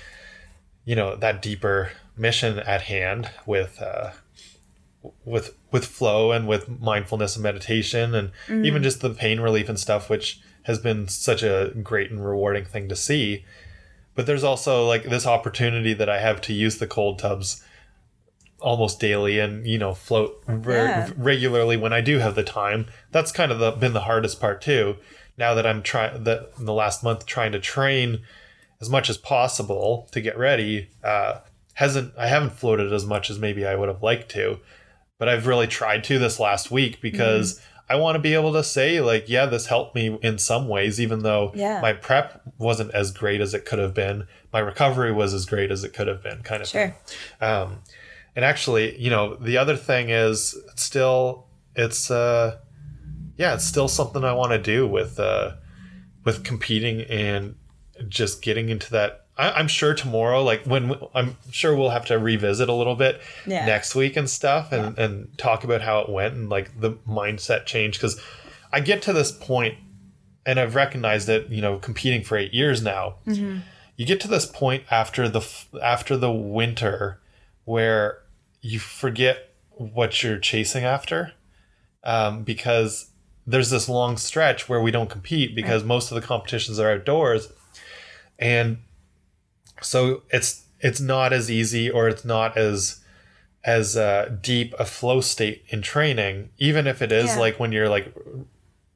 you 0.85 0.95
know 0.95 1.17
that 1.17 1.43
deeper 1.43 1.91
mission 2.17 2.61
at 2.61 2.83
hand 2.83 3.31
with 3.47 3.83
uh 3.83 4.11
with 5.25 5.57
with 5.73 5.87
flow 5.87 6.31
and 6.31 6.47
with 6.47 6.69
mindfulness 6.81 7.35
and 7.35 7.43
meditation 7.43 8.15
and 8.15 8.31
even 8.65 8.83
just 8.83 9.01
the 9.01 9.11
pain 9.11 9.41
relief 9.41 9.69
and 9.69 9.81
stuff 9.81 10.09
which 10.11 10.39
has 10.65 10.79
been 10.79 11.09
such 11.09 11.43
a 11.43 11.73
great 11.83 12.11
and 12.11 12.25
rewarding 12.25 12.65
thing 12.65 12.89
to 12.89 12.95
see 12.95 13.45
but 14.15 14.27
there's 14.27 14.45
also 14.45 14.87
like 14.87 15.05
this 15.05 15.27
opportunity 15.27 15.95
that 15.95 16.09
I 16.09 16.21
have 16.21 16.41
to 16.43 16.53
use 16.53 16.79
the 16.79 16.87
cold 16.87 17.19
tubs 17.19 17.65
almost 18.63 19.01
daily 19.01 19.39
and 19.39 19.67
you 19.67 19.79
know 19.79 19.95
float 19.95 20.43
re- 20.47 20.75
Yeah. 20.77 21.11
regularly 21.17 21.77
when 21.77 21.93
I 21.93 22.01
do 22.01 22.19
have 22.19 22.35
the 22.35 22.43
time. 22.45 22.87
That's 23.11 23.33
kind 23.33 23.53
of 23.53 23.59
the, 23.59 23.73
been 23.73 23.93
the 23.93 24.01
hardest 24.03 24.41
part 24.41 24.61
too. 24.63 24.97
Now 25.37 25.55
that 25.55 25.67
I'm 25.67 25.83
trying 25.83 26.25
that 26.25 26.51
in 26.59 26.65
the 26.67 26.73
last 26.73 27.03
month 27.03 27.27
trying 27.27 27.53
to 27.53 27.61
train 27.61 28.21
as 28.81 28.89
much 28.91 29.09
as 29.11 29.17
possible 29.17 30.09
to 30.13 30.21
get 30.21 30.37
ready, 30.37 30.89
uh, 31.05 31.41
hasn't 31.75 32.13
I 32.19 32.27
haven't 32.29 32.51
floated 32.53 32.93
as 32.93 33.05
much 33.07 33.31
as 33.31 33.39
maybe 33.39 33.65
I 33.67 33.75
would 33.75 33.89
have 33.89 34.03
liked 34.03 34.31
to, 34.33 34.61
but 35.19 35.29
I've 35.29 35.47
really 35.47 35.67
tried 35.67 36.05
to 36.05 36.19
this 36.19 36.39
last 36.41 36.71
week 36.71 37.01
because 37.01 37.61
I 37.89 37.97
want 37.97 38.15
to 38.17 38.21
be 38.21 38.35
able 38.35 38.53
to 38.55 38.63
say 38.65 39.01
like, 39.01 39.29
yeah, 39.29 39.47
this 39.47 39.67
helped 39.67 39.95
me 39.95 40.19
in 40.23 40.39
some 40.39 40.69
ways, 40.69 41.01
even 41.01 41.23
though 41.23 41.53
Yeah. 41.55 41.81
my 41.81 41.93
prep 41.93 42.41
wasn't 42.59 42.91
as 42.95 43.11
great 43.11 43.41
as 43.41 43.55
it 43.55 43.65
could 43.65 43.79
have 43.79 43.93
been. 43.95 44.27
My 44.53 44.61
recovery 44.61 45.13
was 45.13 45.35
as 45.35 45.47
great 45.47 45.71
as 45.71 45.83
it 45.85 45.93
could 45.93 46.07
have 46.09 46.23
been, 46.23 46.43
kind 46.43 46.63
of 46.63 46.69
thing. 46.69 46.95
sure 47.41 47.49
Um, 47.49 47.79
and 48.37 48.45
actually, 48.45 48.99
you 49.01 49.11
know, 49.11 49.35
the 49.37 49.57
other 49.59 49.77
thing 49.77 50.09
is 50.11 50.55
it's 50.73 50.83
still 50.83 51.47
it's 51.75 52.11
uh 52.11 52.59
yeah, 53.37 53.55
it's 53.55 53.65
still 53.65 53.89
something 53.89 54.25
I 54.25 54.33
want 54.35 54.53
to 54.53 54.59
do 54.59 54.87
with 54.87 55.19
uh 55.19 55.53
with 56.25 56.45
competing 56.45 57.03
and 57.03 57.55
just 58.09 58.43
getting 58.43 58.69
into 58.69 58.91
that. 58.93 59.27
I, 59.37 59.53
I'm 59.53 59.69
sure 59.69 59.95
tomorrow, 59.95 60.43
like 60.43 60.65
when 60.65 60.95
I'm 61.15 61.37
sure 61.51 61.75
we'll 61.75 61.91
have 61.91 62.05
to 62.07 62.19
revisit 62.19 62.69
a 62.69 62.73
little 62.75 62.95
bit 62.97 63.21
Yeah. 63.47 63.65
next 63.67 63.95
week 63.95 64.17
and 64.17 64.29
stuff, 64.29 64.73
and 64.73 64.97
and 64.99 65.37
talk 65.39 65.65
about 65.65 65.81
how 65.83 66.01
it 66.01 66.09
went 66.09 66.35
and 66.35 66.49
like 66.49 66.81
the 66.81 66.93
mindset 67.09 67.67
change 67.67 67.99
because 67.99 68.21
I 68.73 68.81
get 68.81 69.03
to 69.03 69.13
this 69.13 69.33
point 69.33 69.77
and 70.45 70.59
I've 70.59 70.75
recognized 70.75 71.29
it, 71.29 71.49
you 71.51 71.61
know, 71.63 71.79
competing 71.79 72.23
for 72.25 72.37
eight 72.37 72.53
years 72.53 72.83
now. 72.83 73.17
You 73.97 74.07
get 74.07 74.21
to 74.23 74.29
this 74.29 74.47
point 74.47 74.85
after 74.91 75.29
the 75.29 75.47
after 75.83 76.17
the 76.17 76.31
winter 76.33 77.21
where 77.65 78.19
you 78.61 78.79
forget 78.79 79.51
what 79.71 80.23
you're 80.23 80.39
chasing 80.39 80.85
after 80.85 81.33
um, 82.05 82.43
because 82.45 83.11
there's 83.47 83.71
this 83.71 83.89
long 83.89 84.17
stretch 84.17 84.69
where 84.69 84.81
we 84.81 84.91
don't 84.91 85.11
compete 85.11 85.55
because 85.55 85.83
most 85.83 86.11
of 86.11 86.15
the 86.21 86.27
competitions 86.27 86.79
are 86.79 86.91
outdoors 86.93 87.49
and 88.39 88.79
so 89.81 90.23
it's 90.31 90.65
it's 90.81 91.01
not 91.01 91.33
as 91.33 91.51
easy 91.51 91.89
or 91.91 92.09
it's 92.09 92.25
not 92.25 92.57
as 92.57 93.01
as 93.65 93.97
uh, 93.97 94.37
deep 94.41 94.75
a 94.79 94.85
flow 94.85 95.21
state 95.21 95.65
in 95.69 95.83
training 95.83 96.49
even 96.59 96.87
if 96.87 97.01
it 97.03 97.11
is 97.13 97.31
Yeah. 97.35 97.39
like 97.39 97.59
when 97.61 97.73
you're 97.73 97.89
like 97.89 98.13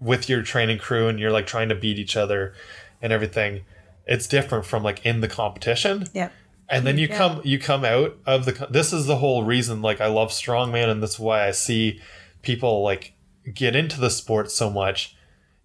with 0.00 0.28
your 0.28 0.42
training 0.42 0.78
crew 0.78 1.08
and 1.08 1.18
you're 1.18 1.30
like 1.30 1.46
trying 1.46 1.68
to 1.70 1.74
beat 1.74 1.98
each 1.98 2.16
other 2.16 2.52
and 3.00 3.12
everything 3.12 3.62
it's 4.06 4.26
different 4.28 4.64
from 4.64 4.82
like 4.82 5.04
in 5.04 5.20
the 5.20 5.28
competition 5.28 6.06
Yep. 6.12 6.32
And 6.68 6.86
then 6.86 6.98
you 6.98 7.06
Yeah. 7.08 7.16
come 7.18 7.40
you 7.44 7.58
come 7.58 7.84
out 7.84 8.16
of 8.26 8.44
the 8.44 8.66
this 8.70 8.92
is 8.92 9.06
the 9.06 9.16
whole 9.16 9.44
reason 9.44 9.82
like 9.82 10.00
i 10.00 10.06
love 10.06 10.30
strongman 10.30 10.88
and 10.88 11.02
that's 11.02 11.18
why 11.18 11.46
i 11.46 11.50
see 11.52 12.00
people 12.42 12.82
like 12.82 13.12
get 13.54 13.76
into 13.76 14.00
the 14.00 14.10
sport 14.10 14.50
so 14.50 14.68
much 14.70 15.16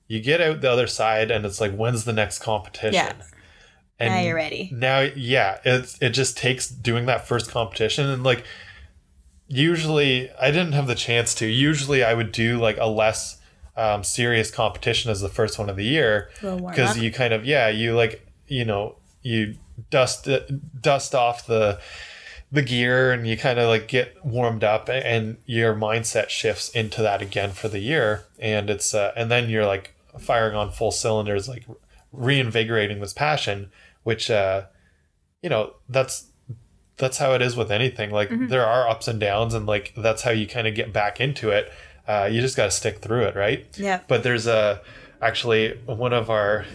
you 0.08 0.20
get 0.22 0.40
out 0.42 0.62
the 0.62 0.70
other 0.72 0.88
side 0.88 1.32
and 1.32 1.46
it's 1.46 1.60
like 1.62 1.74
when's 1.76 2.06
the 2.06 2.14
next 2.14 2.40
competition 2.40 2.94
Yeah. 2.94 3.14
and 4.00 4.14
now 4.14 4.20
you're 4.22 4.36
ready. 4.36 4.70
now 4.74 5.00
yeah 5.16 5.60
it's 5.66 5.98
it 6.02 6.10
just 6.12 6.38
takes 6.38 6.68
doing 6.70 7.06
that 7.08 7.28
first 7.28 7.50
competition 7.50 8.08
and 8.08 8.24
like 8.24 8.44
usually 9.48 10.30
i 10.40 10.50
didn't 10.52 10.74
have 10.74 10.88
the 10.88 10.96
chance 10.96 11.34
to 11.36 11.46
usually 11.46 12.04
i 12.04 12.14
would 12.14 12.32
do 12.32 12.58
like 12.60 12.78
a 12.78 12.86
less 12.88 13.38
um, 13.78 14.04
serious 14.04 14.52
competition 14.52 15.10
as 15.10 15.22
the 15.22 15.30
first 15.30 15.58
one 15.58 15.70
of 15.70 15.78
the 15.78 15.86
year 15.86 16.30
because 16.42 16.98
you 16.98 17.12
kind 17.12 17.34
of 17.34 17.46
yeah 17.46 17.70
you 17.70 17.96
like 17.96 18.28
you 18.48 18.66
know 18.66 18.98
you 19.24 19.56
dust 19.90 20.28
dust 20.80 21.16
off 21.16 21.46
the 21.46 21.80
the 22.52 22.62
gear 22.62 23.12
and 23.12 23.26
you 23.26 23.38
kind 23.38 23.60
of 23.60 23.68
like 23.70 23.88
get 23.88 24.24
warmed 24.26 24.64
up 24.64 24.90
and 24.90 25.38
your 25.46 25.74
mindset 25.74 26.30
shifts 26.30 26.70
into 26.70 27.02
that 27.02 27.22
again 27.22 27.52
for 27.52 27.70
the 27.70 27.80
year 27.80 28.26
and 28.40 28.70
it's 28.70 28.94
uh, 28.94 29.14
and 29.16 29.32
then 29.32 29.50
you're 29.50 29.66
like 29.66 29.96
firing 30.20 30.56
on 30.56 30.70
full 30.70 30.92
cylinders 30.92 31.48
like 31.48 31.66
reinvigorating 32.12 33.00
this 33.00 33.14
passion 33.14 33.72
which 34.04 34.30
uh 34.30 34.64
you 35.42 35.50
know 35.50 35.74
that's 35.88 36.28
that's 36.98 37.20
how 37.20 37.34
it 37.34 37.42
is 37.42 37.56
with 37.56 37.72
anything 37.72 38.12
like 38.12 38.30
there 38.50 38.66
are 38.66 38.88
ups 38.88 39.08
and 39.08 39.20
downs 39.20 39.54
and 39.54 39.66
like 39.66 39.94
that's 39.96 40.24
how 40.24 40.32
you 40.32 40.46
kind 40.46 40.68
of 40.68 40.76
get 40.76 40.92
back 40.92 41.22
into 41.22 41.50
it 41.50 41.72
uh, 42.08 42.26
you 42.32 42.42
just 42.42 42.58
got 42.58 42.66
to 42.66 42.72
stick 42.72 43.00
through 43.00 43.24
it, 43.24 43.36
right? 43.36 43.66
Yeah. 43.78 44.02
But 44.08 44.24
there's 44.24 44.48
a 44.48 44.82
actually 45.22 45.78
one 45.86 46.14
of 46.14 46.30
our 46.30 46.66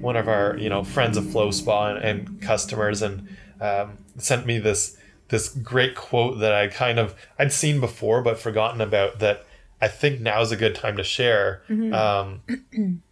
one 0.00 0.16
of 0.16 0.28
our 0.28 0.56
you 0.58 0.68
know 0.68 0.84
friends 0.84 1.16
of 1.16 1.30
Flow 1.30 1.50
Spa 1.50 1.94
and, 1.94 2.04
and 2.04 2.40
customers 2.40 3.02
and 3.02 3.28
um, 3.60 3.98
sent 4.18 4.46
me 4.46 4.58
this 4.58 4.96
this 5.28 5.48
great 5.48 5.94
quote 5.94 6.38
that 6.38 6.52
I 6.52 6.68
kind 6.68 6.98
of 6.98 7.14
I'd 7.38 7.52
seen 7.52 7.80
before 7.80 8.22
but 8.22 8.38
forgotten 8.38 8.80
about 8.80 9.18
that 9.18 9.46
I 9.80 9.88
think 9.88 10.20
now 10.20 10.40
is 10.40 10.52
a 10.52 10.56
good 10.56 10.74
time 10.74 10.96
to 10.96 11.04
share. 11.04 11.62
Um, 11.68 12.40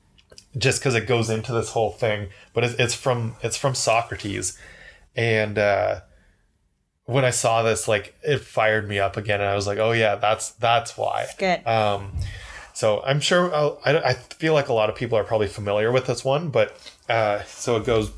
just 0.56 0.80
because 0.80 0.94
it 0.94 1.06
goes 1.06 1.30
into 1.30 1.52
this 1.52 1.70
whole 1.70 1.90
thing, 1.90 2.28
but 2.52 2.64
it's, 2.64 2.74
it's 2.74 2.94
from 2.94 3.36
it's 3.42 3.56
from 3.56 3.74
Socrates, 3.74 4.58
and 5.16 5.58
uh, 5.58 6.00
when 7.06 7.24
I 7.24 7.30
saw 7.30 7.62
this, 7.62 7.88
like 7.88 8.14
it 8.22 8.40
fired 8.40 8.88
me 8.88 8.98
up 8.98 9.16
again, 9.16 9.40
and 9.40 9.50
I 9.50 9.54
was 9.54 9.66
like, 9.66 9.78
oh 9.78 9.92
yeah, 9.92 10.14
that's 10.14 10.50
that's 10.52 10.96
why. 10.96 11.26
Good. 11.38 11.66
Um, 11.66 12.12
so 12.74 13.02
I'm 13.04 13.20
sure 13.20 13.54
I'll, 13.54 13.80
I 13.84 13.96
I 13.98 14.12
feel 14.14 14.52
like 14.52 14.68
a 14.68 14.74
lot 14.74 14.90
of 14.90 14.96
people 14.96 15.16
are 15.16 15.24
probably 15.24 15.46
familiar 15.46 15.90
with 15.90 16.06
this 16.06 16.24
one, 16.24 16.50
but 16.50 16.76
uh, 17.08 17.42
so 17.44 17.76
it 17.76 17.86
goes. 17.86 18.10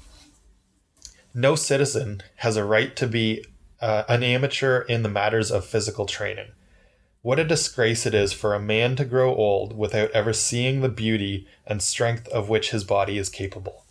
No 1.32 1.54
citizen 1.54 2.22
has 2.36 2.56
a 2.56 2.64
right 2.64 2.96
to 2.96 3.06
be 3.06 3.44
uh, 3.80 4.04
an 4.08 4.22
amateur 4.22 4.80
in 4.82 5.02
the 5.02 5.10
matters 5.10 5.50
of 5.50 5.66
physical 5.66 6.06
training. 6.06 6.52
What 7.20 7.38
a 7.38 7.44
disgrace 7.44 8.06
it 8.06 8.14
is 8.14 8.32
for 8.32 8.54
a 8.54 8.60
man 8.60 8.96
to 8.96 9.04
grow 9.04 9.34
old 9.34 9.76
without 9.76 10.10
ever 10.12 10.32
seeing 10.32 10.80
the 10.80 10.88
beauty 10.88 11.46
and 11.66 11.82
strength 11.82 12.26
of 12.28 12.48
which 12.48 12.70
his 12.70 12.84
body 12.84 13.18
is 13.18 13.28
capable. 13.28 13.84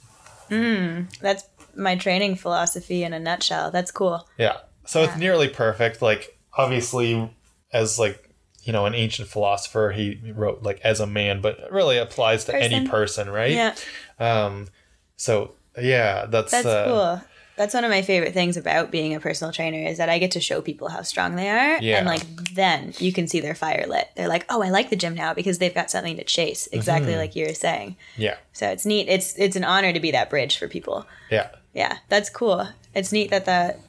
That's 1.22 1.44
my 1.76 1.96
training 1.98 2.38
philosophy 2.38 3.04
in 3.04 3.14
a 3.14 3.20
nutshell. 3.20 3.72
That's 3.72 3.92
cool. 3.92 4.28
Yeah. 4.38 4.58
So 4.86 5.04
it's 5.04 5.18
nearly 5.18 5.50
perfect. 5.50 6.02
Like 6.02 6.40
obviously 6.58 7.30
as 7.74 8.00
like 8.00 8.25
you 8.66 8.74
know 8.74 8.86
an 8.86 8.94
ancient 8.94 9.28
philosopher 9.30 9.94
he 9.96 10.20
wrote 10.36 10.62
like 10.64 10.80
as 10.84 11.00
a 11.00 11.08
man 11.08 11.40
but 11.42 11.58
it 11.60 11.72
really 11.72 11.98
applies 11.98 12.44
to 12.46 12.54
any 12.56 12.80
Person. 12.86 12.90
person 12.90 13.30
right 13.30 13.52
Yeah. 13.54 13.76
um 14.20 14.68
so 15.16 15.54
yeah 15.82 16.26
that's, 16.26 16.52
That's 16.52 16.66
uh, 16.66 16.86
cool. 16.88 17.22
That's 17.58 17.74
one 17.74 17.86
of 17.86 17.90
my 17.90 18.02
favorite 18.02 18.34
things 18.34 18.58
about 18.58 18.92
being 18.92 19.16
a 19.16 19.20
personal 19.22 19.54
trainer 19.54 19.88
is 19.90 19.98
that 19.98 20.10
I 20.10 20.20
get 20.20 20.32
to 20.32 20.42
show 20.42 20.60
people 20.62 20.90
how 20.90 21.04
strong 21.04 21.38
they 21.38 21.48
are. 21.50 21.82
Yeah. 21.82 22.00
And 22.00 22.06
like 22.06 22.26
then 22.54 22.94
you 22.98 23.14
can 23.14 23.30
see 23.30 23.40
their 23.40 23.56
fire 23.56 23.86
lit. 23.88 24.10
They're 24.18 24.28
like, 24.28 24.46
oh, 24.50 24.62
I 24.62 24.70
like 24.72 24.90
the 24.90 24.98
gym 24.98 25.16
now 25.16 25.34
because 25.34 25.58
they've 25.58 25.74
got 25.74 25.90
something 25.90 26.18
to 26.18 26.26
chase, 26.26 26.68
exactly 26.74 27.12
Mm-hmm. 27.12 27.20
like 27.20 27.36
you 27.38 27.46
were 27.48 27.54
saying. 27.54 27.96
yeah 28.18 28.36
So 28.52 28.68
it's 28.68 28.86
neat. 28.86 29.08
It's 29.08 29.38
it's 29.40 29.56
an 29.56 29.64
honor 29.64 29.94
to 29.94 30.02
be 30.02 30.12
that 30.12 30.30
bridge 30.30 30.58
for 30.58 30.68
people. 30.68 31.06
yeah 31.32 31.48
Yeah, 31.74 32.00
that's 32.10 32.30
cool. 32.30 32.68
It's 32.94 33.14
neat 33.14 33.30
that 33.30 33.46
that 33.46 33.80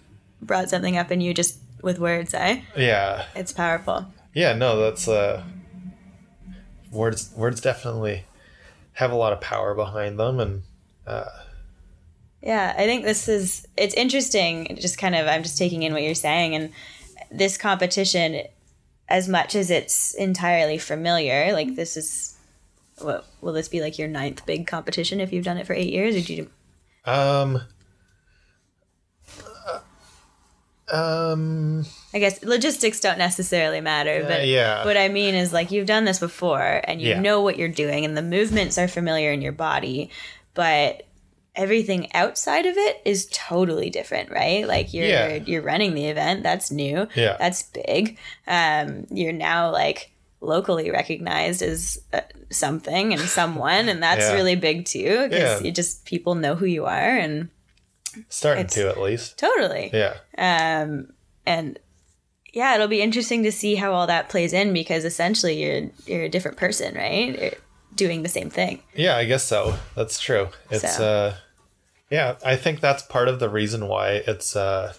brought 0.41 0.70
something 0.70 0.97
up 0.97 1.11
in 1.11 1.20
you 1.20 1.35
just 1.35 1.59
with 1.83 1.99
words, 1.99 2.35
eh? 2.35 2.61
yeah 2.77 3.24
It's 3.35 3.53
powerful. 3.53 4.07
Yeah 4.37 4.53
no 4.53 4.78
that's 4.78 5.09
uh 5.09 5.43
words 6.93 7.32
words 7.34 7.61
definitely 7.61 8.24
have 8.93 9.11
a 9.11 9.16
lot 9.16 9.32
of 9.32 9.41
power 9.41 9.74
behind 9.74 10.18
them 10.18 10.39
and 10.39 10.62
Yeah, 12.43 12.74
I 12.76 12.84
think 12.84 13.05
this 13.05 13.28
is 13.28 13.66
it's 13.76 13.95
interesting. 13.95 14.66
it 14.66 14.80
Just 14.80 14.99
kind 14.99 15.14
of, 15.14 15.26
I'm 15.26 15.43
just 15.43 15.59
taking 15.59 15.82
in 15.82 15.93
what 15.93 16.03
you're 16.03 16.14
saying, 16.14 16.55
and 16.55 16.70
this 17.30 17.57
competition, 17.59 18.43
as 19.09 19.28
much 19.28 19.55
as 19.55 19.70
it's 19.70 20.14
entirely 20.14 20.78
familiar, 20.78 21.53
like 21.53 21.74
this 21.74 21.97
is, 21.97 22.37
what 22.99 23.26
will 23.41 23.53
this 23.53 23.68
be 23.68 23.80
like 23.80 23.99
your 23.99 24.09
ninth 24.09 24.47
big 24.47 24.66
competition 24.66 25.20
if 25.20 25.32
you've 25.32 25.45
done 25.45 25.59
it 25.59 25.66
for 25.66 25.74
eight 25.74 25.93
years? 25.93 26.14
Or 26.14 26.20
did 26.20 26.28
you? 26.28 26.51
um 27.05 27.61
um 30.93 31.84
I 32.14 32.18
guess 32.18 32.43
logistics 32.45 33.01
don't 33.01 33.18
necessarily 33.18 33.80
matter, 33.80 34.24
but 34.26 34.47
yeah. 34.47 34.84
what 34.84 34.97
I 34.97 35.09
mean 35.09 35.34
is 35.34 35.53
like 35.53 35.70
you've 35.70 35.87
done 35.87 36.05
this 36.05 36.18
before 36.18 36.80
and 36.84 37.01
you 37.03 37.11
Yeah. 37.11 37.20
know 37.20 37.41
what 37.43 37.59
you're 37.59 37.68
doing, 37.68 38.05
and 38.05 38.16
the 38.16 38.22
movements 38.22 38.78
are 38.78 38.89
familiar 38.89 39.32
in 39.32 39.43
your 39.43 39.53
body, 39.53 40.11
but 40.55 41.03
everything 41.55 42.12
outside 42.14 42.66
of 42.66 42.76
it 42.76 43.01
is 43.05 43.28
totally 43.32 43.89
different, 43.91 44.30
right? 44.30 44.66
Like 44.68 44.93
you're 44.95 45.07
Yeah. 45.07 45.34
you're 45.45 45.62
running 45.62 45.95
the 45.95 46.07
event, 46.07 46.43
that's 46.43 46.70
new. 46.70 47.09
Yeah. 47.14 47.37
That's 47.39 47.62
big. 47.64 48.18
Um 48.47 49.07
you're 49.11 49.32
now 49.32 49.72
like 49.72 50.12
locally 50.43 50.91
recognized 50.91 51.62
as 51.62 51.99
uh, 52.12 52.20
something 52.51 53.12
and 53.12 53.22
someone 53.22 53.89
and 53.89 54.03
that's 54.03 54.20
Yeah. 54.28 54.34
really 54.34 54.55
big 54.55 54.84
too 54.84 55.28
because 55.28 55.62
you 55.62 55.72
just 55.72 56.05
people 56.05 56.34
know 56.37 56.55
who 56.55 56.66
you 56.66 56.84
are 56.84 57.16
and 57.16 57.49
starting 58.29 58.64
It's- 58.64 58.75
to 58.75 58.89
at 58.89 59.01
least 59.01 59.39
totally 59.39 59.91
yeah 59.93 60.14
um, 60.39 61.09
and 61.47 61.79
yeah, 62.53 62.75
it'll 62.75 62.89
be 62.89 63.03
interesting 63.03 63.43
to 63.43 63.53
see 63.53 63.75
how 63.75 63.93
all 63.93 64.07
that 64.07 64.31
plays 64.31 64.55
in 64.55 64.73
because 64.73 65.05
essentially 65.05 65.62
you're 65.62 65.91
you're 66.07 66.23
a 66.25 66.29
different 66.31 66.57
person, 66.57 66.95
right? 66.95 67.39
You're 67.39 67.51
doing 67.95 68.23
the 68.23 68.31
same 68.31 68.49
thing. 68.49 68.83
Yeah, 68.95 69.14
I 69.17 69.27
guess 69.27 69.45
so. 69.45 69.77
That's 69.95 70.19
true. 70.19 70.49
It's 70.71 70.97
So. 70.97 71.05
uh 71.07 71.35
yeah, 72.11 72.37
I 72.45 72.57
think 72.57 72.81
that's 72.81 73.03
part 73.03 73.29
of 73.29 73.41
the 73.41 73.51
reason 73.51 73.89
why 73.89 74.23
it's 74.27 74.57
uh 74.57 74.95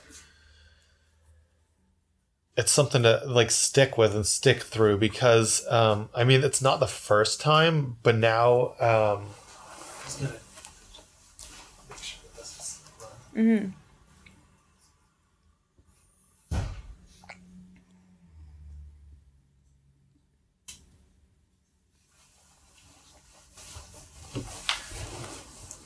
it's 2.55 2.71
something 2.71 3.03
to 3.03 3.21
like 3.25 3.51
stick 3.51 3.97
with 3.97 4.15
and 4.15 4.25
stick 4.25 4.61
through 4.61 4.97
because 4.97 5.65
um 5.67 6.09
I 6.15 6.23
mean 6.23 6.43
it's 6.43 6.61
not 6.61 6.79
the 6.79 6.87
first 6.87 7.41
time, 7.41 7.97
but 8.03 8.15
now 8.15 8.73
um 8.79 9.27
just 10.05 10.19
gonna 10.21 10.33
make 11.89 11.97
sure 12.03 12.19
that 12.23 12.37
this 12.37 12.81
is 13.37 13.69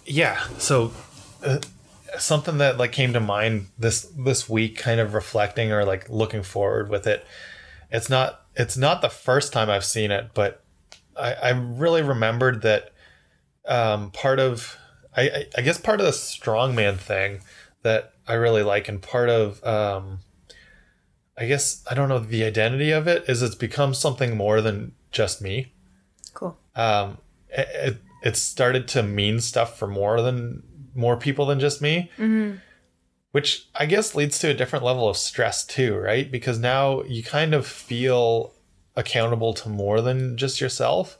yeah 0.06 0.42
so 0.58 0.92
uh, 1.46 1.60
something 2.20 2.58
that 2.58 2.78
like 2.78 2.92
came 2.92 3.14
to 3.14 3.20
mind 3.20 3.68
this 3.78 4.02
this 4.18 4.50
week 4.50 4.78
kind 4.78 5.00
of 5.00 5.14
reflecting 5.14 5.72
or 5.72 5.86
like 5.86 6.10
looking 6.10 6.44
forward 6.44 6.90
with 6.90 7.08
it 7.08 7.26
it's 7.92 8.10
not 8.10 8.42
it's 8.56 8.76
not 8.76 9.02
the 9.02 9.10
first 9.10 9.54
time 9.54 9.70
i've 9.70 9.86
seen 9.86 10.12
it 10.12 10.32
but 10.34 10.64
i 11.18 11.34
i 11.34 11.50
really 11.50 12.02
remembered 12.02 12.62
that 12.62 12.92
um 13.66 14.12
part 14.12 14.40
of 14.40 14.78
i 15.16 15.22
i, 15.24 15.46
I 15.58 15.62
guess 15.62 15.78
part 15.78 16.00
of 16.00 16.06
the 16.06 16.12
strongman 16.12 16.98
thing 16.98 17.42
that 17.84 18.14
i 18.28 18.34
really 18.34 18.64
like 18.64 18.88
and 18.88 19.02
part 19.02 19.30
of 19.30 19.64
um 19.64 20.20
i 21.38 21.46
guess 21.46 21.84
i 21.90 21.94
don't 21.94 22.10
know 22.10 22.20
the 22.20 22.44
identity 22.44 22.92
of 22.92 23.08
it 23.08 23.24
is 23.28 23.42
it's 23.42 23.56
become 23.56 23.94
something 23.94 24.36
more 24.38 24.62
than 24.62 24.94
just 25.12 25.42
me. 25.42 25.74
Cool. 26.34 26.58
um, 26.76 27.18
it, 27.50 27.68
it, 27.74 27.98
it 28.24 28.38
started 28.38 28.88
to 28.90 29.04
mean 29.04 29.42
stuff 29.42 29.78
for 29.78 29.88
more 29.88 30.22
than 30.22 30.64
more 30.96 31.18
people 31.18 31.46
than 31.46 31.60
just 31.60 31.82
me 31.82 32.10
which 33.32 33.68
i 33.76 33.86
guess 33.86 34.16
leads 34.16 34.40
to 34.40 34.50
a 34.50 34.54
different 34.54 34.86
level 34.86 35.10
of 35.10 35.18
stress 35.18 35.66
too 35.66 35.98
right? 35.98 36.32
Because 36.32 36.60
now 36.60 37.02
you 37.04 37.24
kind 37.24 37.54
of 37.54 37.66
feel 37.68 38.54
accountable 38.96 39.54
to 39.56 39.70
more 39.70 40.00
than 40.02 40.38
just 40.38 40.62
yourself 40.62 41.18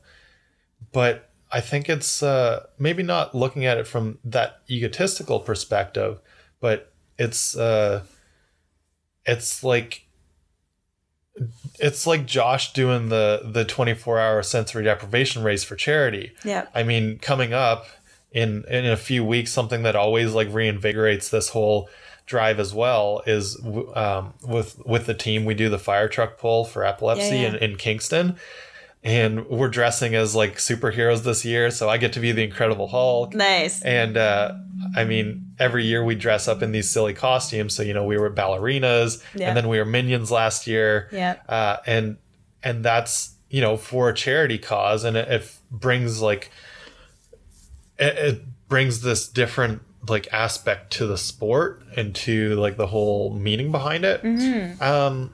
but 0.94 1.31
i 1.52 1.60
think 1.60 1.90
it's 1.90 2.24
uh, 2.24 2.66
maybe 2.80 3.04
not 3.04 3.36
looking 3.36 3.66
at 3.66 3.78
it 3.78 3.88
from 3.88 4.20
that 4.24 4.62
egotistical 4.70 5.40
perspective 5.40 6.20
but 6.60 6.92
it's 7.18 7.56
uh, 7.56 8.04
it's 9.26 9.64
like 9.64 10.06
it's 11.80 12.06
like 12.08 12.26
Josh 12.26 12.74
doing 12.74 13.10
the 13.10 13.42
the 13.44 13.66
24 13.66 14.20
hour 14.20 14.44
sensory 14.44 14.84
deprivation 14.84 15.44
race 15.44 15.64
for 15.64 15.76
charity. 15.76 16.34
Yeah. 16.44 16.68
I 16.74 16.84
mean, 16.84 17.20
coming 17.20 17.54
up 17.54 17.88
in 18.32 18.64
in 18.70 18.86
a 18.86 18.98
few 18.98 19.26
weeks, 19.26 19.52
something 19.52 19.84
that 19.84 19.96
always 19.96 20.34
like 20.34 20.50
reinvigorates 20.50 21.30
this 21.30 21.50
whole 21.50 21.90
drive 22.26 22.60
as 22.60 22.74
well 22.74 23.22
is 23.26 23.60
um, 23.96 24.34
with 24.48 24.82
with 24.86 25.06
the 25.06 25.14
team 25.14 25.44
we 25.46 25.54
do 25.54 25.70
the 25.70 25.80
fire 25.80 26.08
truck 26.08 26.38
pull 26.38 26.64
for 26.66 26.86
epilepsy 26.86 27.36
Yeah, 27.36 27.42
yeah. 27.42 27.48
In, 27.50 27.56
in 27.56 27.76
Kingston. 27.76 28.38
And 29.04 29.48
we're 29.50 29.70
dressing 29.70 30.14
as 30.14 30.36
like 30.36 30.58
superheroes 30.58 31.24
this 31.24 31.44
year, 31.44 31.72
so 31.72 31.90
I 31.90 31.98
get 31.98 32.14
to 32.14 32.20
be 32.20 32.32
the 32.34 32.44
Incredible 32.44 32.88
Hulk. 32.88 33.34
Nice. 33.34 33.82
And 33.82 34.16
uh, 34.16 34.54
I 34.96 35.06
mean, 35.06 35.54
every 35.58 35.86
year 35.86 36.04
we 36.04 36.14
dress 36.14 36.48
up 36.48 36.62
in 36.62 36.72
these 36.72 36.88
silly 36.88 37.16
costumes. 37.16 37.74
So 37.74 37.82
you 37.82 37.96
know, 37.96 38.04
we 38.06 38.18
were 38.20 38.30
ballerinas, 38.30 39.24
Yeah. 39.34 39.48
and 39.48 39.58
then 39.58 39.68
we 39.70 39.80
were 39.80 39.86
minions 39.86 40.30
last 40.30 40.68
year. 40.68 41.10
Yeah. 41.12 41.38
Uh, 41.50 41.78
and 41.88 42.18
and 42.64 42.86
that's 42.86 43.34
you 43.50 43.60
know 43.62 43.76
for 43.76 44.08
a 44.10 44.14
charity 44.14 44.60
cause, 44.60 45.04
and 45.04 45.18
it, 45.18 45.28
it 45.30 45.52
brings 45.72 46.22
like 46.22 46.52
it, 47.98 48.18
it 48.18 48.42
brings 48.70 49.02
this 49.02 49.28
different 49.28 49.82
like 50.10 50.32
aspect 50.32 50.92
to 50.94 51.08
the 51.08 51.18
sport 51.18 51.82
and 51.96 52.14
to 52.16 52.56
like 52.56 52.78
the 52.78 52.88
whole 52.88 53.34
meaning 53.34 53.72
behind 53.72 54.06
it. 54.06 54.24
Um, 54.82 55.34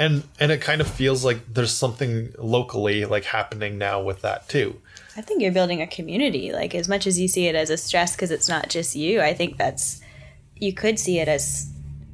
and 0.00 0.24
and 0.40 0.50
it 0.50 0.62
kind 0.62 0.80
of 0.80 0.88
feels 0.88 1.24
like 1.24 1.38
there's 1.52 1.72
something 1.72 2.32
locally 2.38 3.04
like 3.04 3.24
happening 3.24 3.76
now 3.76 4.02
with 4.02 4.22
that 4.22 4.48
too. 4.48 4.80
I 5.14 5.20
think 5.20 5.42
you're 5.42 5.52
building 5.52 5.82
a 5.82 5.86
community. 5.86 6.52
Like 6.52 6.74
as 6.74 6.88
much 6.88 7.06
as 7.06 7.20
you 7.20 7.28
see 7.28 7.46
it 7.46 7.54
as 7.54 7.68
a 7.68 7.76
stress 7.76 8.16
because 8.16 8.30
it's 8.30 8.48
not 8.48 8.70
just 8.70 8.96
you, 8.96 9.20
I 9.20 9.34
think 9.34 9.58
that's 9.58 10.00
you 10.56 10.72
could 10.72 10.98
see 10.98 11.18
it 11.18 11.28
as 11.28 11.70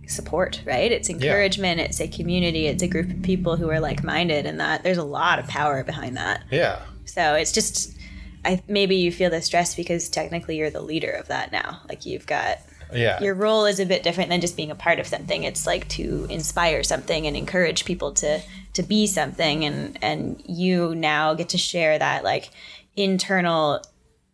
support, 0.08 0.62
right? 0.66 0.90
It's 0.90 1.08
encouragement, 1.08 1.80
it's 1.80 2.00
a 2.00 2.08
community, 2.08 2.66
it's 2.66 2.82
a 2.82 2.88
group 2.88 3.10
of 3.10 3.22
people 3.22 3.56
who 3.56 3.70
are 3.70 3.80
like 3.80 4.02
minded, 4.02 4.46
and 4.46 4.58
that 4.58 4.82
there's 4.82 4.98
a 4.98 5.04
lot 5.04 5.38
of 5.38 5.46
power 5.46 5.84
behind 5.84 6.16
that. 6.16 6.42
Yeah. 6.50 6.80
So 7.04 7.34
it's 7.34 7.52
just, 7.52 7.96
I 8.44 8.62
maybe 8.66 8.96
you 8.96 9.12
feel 9.12 9.30
the 9.30 9.42
stress 9.42 9.76
because 9.76 10.08
technically 10.08 10.56
you're 10.58 10.70
the 10.70 10.80
leader 10.80 11.12
of 11.12 11.28
that 11.28 11.52
now. 11.52 11.82
Like 11.88 12.04
you've 12.04 12.26
got 12.26 12.58
Yeah. 12.92 13.20
your 13.20 13.34
role 13.34 13.66
is 13.66 13.80
a 13.80 13.86
bit 13.86 14.02
different 14.02 14.30
than 14.30 14.40
just 14.40 14.56
being 14.56 14.70
a 14.70 14.74
part 14.74 14.98
of 14.98 15.06
something. 15.06 15.42
It's 15.42 15.66
like 15.66 15.88
to 15.90 16.26
inspire 16.30 16.82
something 16.82 17.26
and 17.26 17.36
encourage 17.36 17.84
people 17.84 18.12
to 18.14 18.40
to 18.74 18.82
be 18.82 19.06
something, 19.06 19.64
and 19.64 19.98
and 20.02 20.42
you 20.46 20.94
now 20.94 21.34
get 21.34 21.48
to 21.50 21.58
share 21.58 21.98
that 21.98 22.24
like 22.24 22.50
internal 22.96 23.82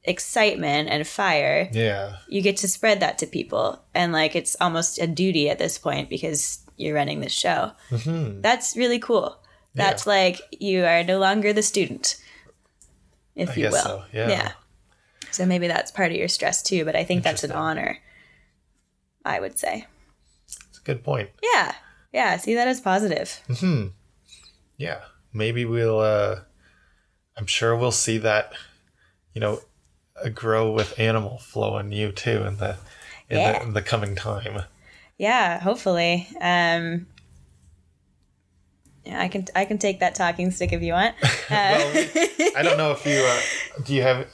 excitement 0.04 0.88
and 0.88 1.06
fire. 1.06 1.68
Yeah. 1.72 2.16
you 2.28 2.42
get 2.42 2.56
to 2.58 2.68
spread 2.68 3.00
that 3.00 3.18
to 3.18 3.26
people. 3.26 3.82
And 3.94 4.12
like 4.12 4.34
it's 4.34 4.56
almost 4.60 5.00
a 5.00 5.06
duty 5.06 5.48
at 5.48 5.58
this 5.58 5.78
point 5.78 6.10
because 6.10 6.58
you're 6.76 6.94
running 6.94 7.20
this 7.20 7.32
show. 7.32 7.72
Mm-hmm. 7.90 8.40
That's 8.40 8.76
really 8.76 8.98
cool. 8.98 9.38
That's 9.74 10.06
like 10.06 10.40
you 10.50 10.84
are 10.84 11.02
no 11.02 11.18
longer 11.18 11.52
the 11.52 11.62
student 11.62 12.16
if 13.34 13.50
I 13.50 13.54
you 13.54 13.70
will. 13.70 13.82
so, 13.82 14.04
yeah. 14.12 14.52
so 15.30 15.46
maybe 15.46 15.66
that's 15.66 15.90
part 15.90 16.10
of 16.10 16.16
your 16.16 16.28
stress 16.28 16.62
too 16.62 16.84
but 16.84 16.96
i 16.96 17.04
think 17.04 17.22
that's 17.22 17.44
an 17.44 17.52
honor 17.52 17.98
i 19.24 19.38
would 19.40 19.58
say 19.58 19.86
It's 20.46 20.78
a 20.78 20.82
good 20.84 21.02
point. 21.04 21.30
yeah 21.42 21.74
yeah 22.12 22.36
see 22.36 22.54
that 22.54 22.68
as 22.68 22.80
positive 22.80 23.40
Yeah. 24.78 25.00
Maybe 25.32 25.64
we'll 25.64 26.00
uh 26.00 26.40
I'm 27.36 27.46
sure 27.46 27.74
we'll 27.76 27.92
see 27.92 28.18
that, 28.18 28.52
you 29.32 29.40
know, 29.40 29.60
uh, 30.22 30.28
grow 30.28 30.70
with 30.72 30.98
animal 30.98 31.38
flow 31.38 31.78
in 31.78 31.90
you 31.92 32.12
too 32.12 32.42
in 32.44 32.56
the 32.58 32.76
in, 33.30 33.38
Yeah. 33.38 33.58
the, 33.58 33.62
in 33.62 33.72
the 33.74 33.82
coming 33.82 34.14
time. 34.16 34.62
yeah 35.18 35.58
hopefully 35.60 36.26
um 36.40 37.06
yeah, 39.04 39.20
I 39.20 39.28
can 39.28 39.46
I 39.54 39.64
can 39.64 39.78
take 39.78 40.00
that 40.00 40.14
talking 40.14 40.50
stick 40.50 40.72
if 40.72 40.82
you 40.82 40.92
want. 40.92 41.14
Uh, 41.50 41.76
Well, 41.76 42.06
I 42.56 42.62
don't 42.62 42.78
know 42.78 42.92
if 42.92 43.04
you 43.04 43.18
uh, 43.22 43.40
do 43.84 43.94
you 43.94 44.02
have 44.02 44.26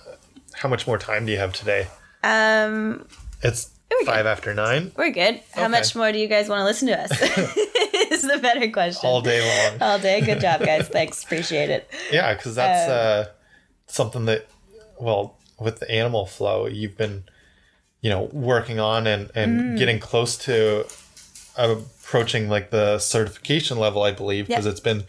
how 0.54 0.68
much 0.68 0.86
more 0.86 0.98
time 0.98 1.26
do 1.26 1.32
you 1.32 1.38
have 1.38 1.52
today? 1.52 1.86
um, 2.22 3.06
It's 3.42 3.70
we 3.90 4.04
go. 4.04 4.12
five 4.12 4.26
after 4.26 4.54
nine 4.54 4.92
We're 4.96 5.10
good. 5.10 5.40
How 5.52 5.62
Okay. 5.62 5.68
much 5.70 5.94
more 5.96 6.12
do 6.12 6.18
you 6.18 6.28
guys 6.28 6.48
want 6.48 6.60
to 6.60 6.64
listen 6.64 6.88
to 6.88 7.00
us? 7.00 7.10
is 8.12 8.22
the 8.22 8.38
better 8.38 8.70
question. 8.70 9.08
all 9.08 9.20
day 9.20 9.40
long. 9.70 9.82
All 9.82 9.98
day. 9.98 10.20
Good 10.20 10.40
job, 10.40 10.60
guys. 10.60 10.88
Thanks. 10.92 11.22
Appreciate 11.24 11.70
it. 11.70 11.90
Yeah, 12.10 12.32
because 12.34 12.54
that's 12.54 12.88
uh, 12.88 13.28
something 13.86 14.24
that, 14.26 14.46
well, 15.00 15.36
with 15.60 15.78
the 15.80 15.90
animal 15.90 16.26
flow, 16.26 16.66
you've 16.66 16.96
been, 16.96 17.24
you 18.00 18.10
know, 18.10 18.24
working 18.32 18.78
on 18.80 19.06
and 19.06 19.30
and 19.34 19.60
Mm. 19.60 19.78
getting 19.78 19.98
close 19.98 20.36
to 20.38 20.86
approaching 21.56 22.48
like 22.48 22.70
the 22.70 22.98
certification 22.98 23.78
level, 23.78 24.02
I 24.02 24.12
believe, 24.12 24.46
because 24.46 24.64
Yep. 24.64 24.72
it's 24.72 24.80
been, 24.80 25.04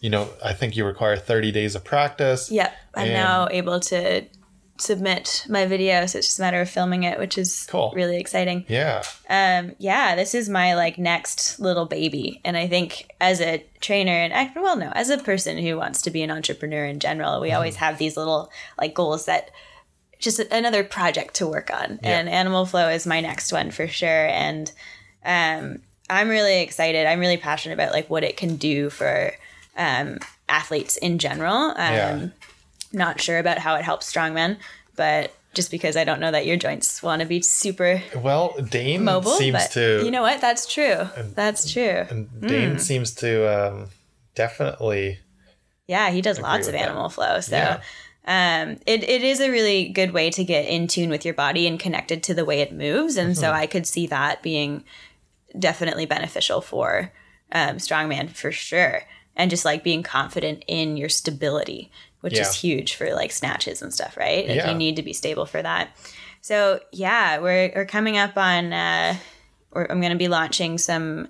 you 0.00 0.10
know, 0.10 0.28
I 0.44 0.52
think 0.52 0.76
you 0.76 0.84
require 0.84 1.16
thirty 1.16 1.50
days 1.50 1.74
of 1.74 1.84
practice. 1.84 2.50
Yep. 2.50 2.72
I'm 2.94 3.08
now 3.08 3.48
able 3.50 3.80
to 3.80 4.24
submit 4.78 5.46
my 5.48 5.66
video, 5.66 6.04
so 6.06 6.18
it's 6.18 6.26
just 6.28 6.38
a 6.38 6.42
matter 6.42 6.60
of 6.60 6.68
filming 6.68 7.04
it, 7.04 7.18
which 7.18 7.38
is 7.38 7.66
Cool. 7.70 7.92
really 7.94 8.18
exciting. 8.18 8.64
Yeah. 8.68 9.02
Um, 9.28 9.72
yeah, 9.78 10.16
this 10.16 10.34
is 10.34 10.48
my 10.48 10.74
like 10.74 10.98
next 10.98 11.60
little 11.60 11.86
baby, 11.86 12.40
and 12.44 12.56
I 12.56 12.66
think 12.66 13.10
as 13.20 13.40
a 13.40 13.64
trainer 13.80 14.12
and 14.12 14.32
act 14.32 14.56
well, 14.56 14.76
no, 14.76 14.90
as 14.94 15.10
a 15.10 15.18
person 15.18 15.58
who 15.58 15.76
wants 15.76 16.02
to 16.02 16.10
be 16.10 16.22
an 16.22 16.30
entrepreneur 16.30 16.84
in 16.84 16.98
general, 16.98 17.40
we 17.40 17.52
always 17.52 17.76
have 17.76 17.98
these 17.98 18.16
little 18.16 18.50
like 18.78 18.94
goals 18.94 19.26
that 19.26 19.50
just 20.18 20.38
another 20.40 20.82
project 20.82 21.34
to 21.34 21.46
work 21.46 21.70
on, 21.72 22.00
Yeah. 22.02 22.18
and 22.18 22.28
Animal 22.28 22.66
Flow 22.66 22.88
is 22.88 23.06
my 23.06 23.20
next 23.20 23.52
one 23.52 23.70
for 23.70 23.86
sure, 23.86 24.26
and 24.26 24.72
um, 25.24 25.82
I'm 26.10 26.28
really 26.28 26.60
excited. 26.62 27.06
I'm 27.06 27.20
really 27.20 27.36
passionate 27.36 27.74
about 27.74 27.92
like 27.92 28.10
what 28.10 28.24
it 28.24 28.36
can 28.36 28.56
do 28.56 28.90
for 28.90 29.32
um, 29.76 30.18
athletes 30.48 30.96
in 30.96 31.18
general. 31.18 31.54
Um, 31.54 31.74
Yeah. 31.76 32.26
Not 32.94 33.20
sure 33.20 33.38
about 33.38 33.58
how 33.58 33.74
it 33.76 33.82
helps 33.82 34.10
strongmen, 34.12 34.56
but 34.96 35.34
just 35.54 35.70
because 35.70 35.96
I 35.96 36.04
don't 36.04 36.18
know 36.20 36.30
that 36.32 36.46
your 36.46 36.56
joints 36.56 37.02
want 37.02 37.20
to 37.20 37.26
be 37.26 37.40
super 37.40 38.02
Well, 38.16 38.54
Dane 38.70 39.04
mobile. 39.04 39.30
seems 39.32 39.68
to. 39.70 40.02
you 40.04 40.10
know 40.10 40.22
what? 40.22 40.40
That's 40.40 40.66
true. 40.72 41.08
That's 41.34 41.72
true. 41.72 42.06
and 42.10 42.28
Dane 42.46 42.72
Hmm. 42.72 42.78
seems 42.78 43.12
to 43.16 43.46
um, 43.72 43.88
definitely. 44.34 45.18
Yeah, 45.86 46.10
he 46.10 46.20
does 46.22 46.40
lots 46.40 46.66
of 46.66 46.72
with 46.72 46.80
that. 46.80 46.88
animal 46.88 47.08
flow. 47.08 47.40
So 47.40 47.56
Yeah. 47.56 47.80
um, 48.26 48.78
it, 48.86 49.04
it 49.04 49.22
is 49.22 49.40
a 49.40 49.50
really 49.50 49.88
good 49.90 50.12
way 50.12 50.30
to 50.30 50.42
get 50.44 50.66
in 50.66 50.88
tune 50.88 51.10
with 51.10 51.24
your 51.24 51.34
body 51.34 51.66
and 51.66 51.78
connected 51.78 52.22
to 52.24 52.34
the 52.34 52.44
way 52.44 52.60
it 52.60 52.72
moves. 52.72 53.16
And 53.16 53.32
Mm-hmm. 53.32 53.40
so 53.40 53.52
I 53.52 53.66
could 53.66 53.86
see 53.86 54.06
that 54.08 54.42
being 54.42 54.82
definitely 55.58 56.06
beneficial 56.06 56.60
for 56.60 57.12
um, 57.52 57.76
strongman 57.76 58.30
for 58.30 58.50
sure. 58.50 59.02
And 59.36 59.50
just 59.50 59.64
like 59.64 59.84
being 59.84 60.02
confident 60.02 60.64
in 60.66 60.96
your 60.96 61.08
stability, 61.08 61.90
which 62.24 62.38
is 62.38 62.54
huge 62.54 62.94
for 62.94 63.14
like 63.14 63.30
snatches 63.30 63.82
and 63.82 63.92
stuff, 63.94 64.16
right? 64.16 64.46
Like 64.48 64.56
Yeah. 64.56 64.70
you 64.70 64.76
need 64.76 64.96
to 64.96 65.02
be 65.02 65.12
stable 65.12 65.46
for 65.46 65.62
that. 65.62 65.96
So 66.40 66.80
yeah, 66.92 67.38
we're, 67.38 67.72
we're 67.74 67.86
coming 67.86 68.18
up 68.18 68.36
on, 68.36 68.72
uh, 68.72 69.16
or 69.70 69.90
I'm 69.90 70.00
going 70.00 70.12
to 70.12 70.18
be 70.18 70.28
launching 70.28 70.78
some 70.78 71.28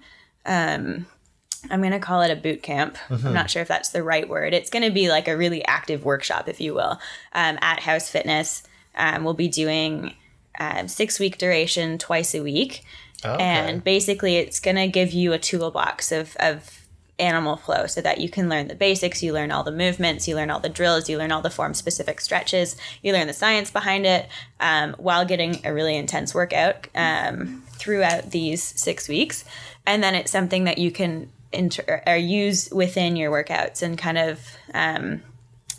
I'm 1.71 1.81
going 1.81 1.93
to 1.93 1.99
call 1.99 2.23
it 2.23 2.31
a 2.31 2.37
boot 2.37 2.63
camp. 2.63 2.97
I'm 3.11 3.33
not 3.33 3.51
sure 3.51 3.63
if 3.63 3.69
that's 3.69 3.91
the 3.91 4.03
right 4.03 4.29
word. 4.29 4.53
It's 4.55 4.71
going 4.71 4.85
to 4.85 4.91
be 4.91 5.09
like 5.09 5.29
a 5.29 5.37
really 5.37 5.65
active 5.65 6.05
workshop, 6.05 6.49
if 6.49 6.61
you 6.61 6.75
will, 6.75 6.99
um, 7.33 7.59
at 7.61 7.81
House 7.81 8.09
Fitness. 8.09 8.63
Um, 8.97 9.25
we'll 9.25 9.35
be 9.35 9.49
doing 9.49 10.15
um, 10.61 10.89
six 10.89 11.19
week 11.19 11.39
duration 11.39 11.99
twice 11.99 12.35
a 12.35 12.43
week. 12.43 12.85
Okay. 13.25 13.43
And 13.43 13.83
basically, 13.83 14.37
it's 14.37 14.61
going 14.61 14.77
to 14.77 14.87
give 14.89 15.13
you 15.13 15.33
a 15.33 15.39
toolbox 15.39 16.13
of, 16.13 16.37
of 16.39 16.84
animal 17.19 17.57
flow 17.57 17.87
so 17.87 18.01
that 18.01 18.19
you 18.19 18.29
can 18.29 18.49
learn 18.49 18.69
the 18.69 18.75
basics. 18.75 19.23
You 19.23 19.33
learn 19.33 19.51
all 19.51 19.63
the 19.63 19.73
movements, 19.73 20.27
you 20.27 20.35
learn 20.35 20.51
all 20.51 20.61
the 20.61 20.69
drills, 20.69 21.09
you 21.09 21.19
learn 21.19 21.33
all 21.33 21.43
the 21.43 21.51
form 21.51 21.75
specific 21.75 22.21
stretches, 22.21 22.77
you 23.03 23.13
learn 23.13 23.27
the 23.27 23.33
science 23.33 23.71
behind 23.71 24.07
it 24.07 24.29
um, 24.61 24.95
while 24.99 25.25
getting 25.25 25.65
a 25.65 25.73
really 25.73 25.97
intense 25.97 26.35
workout 26.35 26.89
um, 26.95 27.63
throughout 27.71 28.31
these 28.31 28.63
six 28.63 29.09
weeks. 29.09 29.45
And 29.87 30.03
then 30.03 30.15
it's 30.15 30.31
something 30.31 30.65
that 30.65 30.79
you 30.79 30.91
can 30.91 31.31
inter- 31.53 32.03
or 32.07 32.17
use 32.17 32.69
within 32.71 33.17
your 33.17 33.31
workouts 33.31 33.83
and 33.83 33.97
kind 33.97 34.19
of 34.19 34.41
um, 34.73 35.23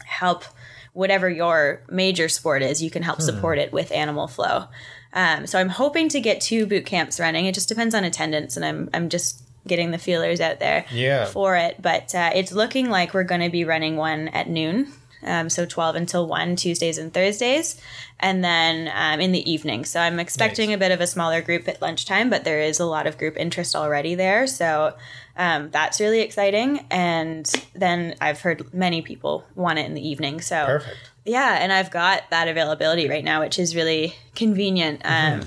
help 0.05 0.45
whatever 0.93 1.29
your 1.29 1.81
major 1.89 2.29
sport 2.29 2.61
is, 2.61 2.81
you 2.81 2.89
can 2.89 3.03
help 3.03 3.21
support 3.21 3.57
it 3.57 3.73
with 3.73 3.91
animal 3.91 4.27
flow. 4.27 4.65
Um, 5.11 5.45
so 5.45 5.59
I'm 5.59 5.69
hoping 5.69 6.07
to 6.09 6.21
get 6.21 6.39
two 6.39 6.65
boot 6.65 6.85
camps 6.85 7.19
running. 7.19 7.45
It 7.45 7.53
just 7.53 7.69
depends 7.69 7.93
on 7.93 8.03
attendance, 8.03 8.55
and 8.55 8.65
I'm 8.65 8.89
I'm 8.93 9.09
just 9.09 9.44
getting 9.67 9.91
the 9.91 9.97
feelers 9.97 10.39
out 10.41 10.59
there 10.59 10.85
Yeah. 10.91 11.25
for 11.25 11.55
it. 11.55 11.81
But 11.81 12.13
uh, 12.15 12.31
it's 12.35 12.51
looking 12.51 12.89
like 12.89 13.13
we're 13.13 13.23
going 13.23 13.41
to 13.41 13.49
be 13.49 13.63
running 13.65 13.97
one 13.97 14.27
at 14.29 14.49
noon. 14.49 14.91
Um, 15.23 15.49
so 15.49 15.65
12 15.65 15.95
until 15.95 16.27
1 16.27 16.55
Tuesdays 16.55 16.99
and 16.99 17.11
Thursdays, 17.11 17.81
and 18.19 18.43
then 18.43 18.91
um, 18.93 19.19
in 19.19 19.31
the 19.31 19.49
evening. 19.51 19.83
So 19.83 19.99
I'm 19.99 20.19
expecting 20.19 20.69
Nice. 20.69 20.75
a 20.75 20.77
bit 20.77 20.91
of 20.91 21.01
a 21.01 21.07
smaller 21.07 21.41
group 21.41 21.67
at 21.67 21.81
lunchtime, 21.81 22.29
but 22.29 22.43
there 22.43 22.59
is 22.61 22.79
a 22.79 22.85
lot 22.85 23.07
of 23.07 23.17
group 23.17 23.35
interest 23.35 23.75
already 23.75 24.13
there. 24.13 24.45
So 24.45 24.93
um, 25.35 25.71
that's 25.71 25.99
really 25.99 26.19
exciting. 26.21 26.85
And 26.91 27.51
then 27.73 28.13
I've 28.21 28.41
heard 28.41 28.71
many 28.71 29.01
people 29.01 29.45
want 29.55 29.79
it 29.79 29.87
in 29.87 29.95
the 29.95 30.07
evening. 30.07 30.41
So 30.41 30.63
Perfect. 30.67 30.97
yeah, 31.25 31.57
and 31.59 31.73
I've 31.73 31.89
got 31.89 32.29
that 32.29 32.47
availability 32.47 33.09
right 33.09 33.23
now, 33.23 33.39
which 33.39 33.57
is 33.57 33.75
really 33.75 34.13
convenient. 34.35 35.01
Um, 35.05 35.41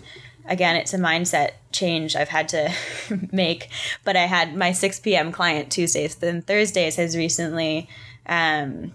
again, 0.46 0.74
it's 0.74 0.92
a 0.92 0.98
mindset 0.98 1.50
change 1.78 2.16
I've 2.16 2.28
had 2.28 2.48
to 2.50 2.72
make, 3.32 3.68
but 4.04 4.16
I 4.16 4.26
had 4.26 4.56
my 4.56 4.72
6 4.72 5.00
p.m. 5.00 5.32
client 5.32 5.70
Tuesdays, 5.70 6.16
then 6.16 6.42
Thursdays 6.42 6.96
has 6.96 7.16
recently. 7.16 7.88
Um, 8.26 8.92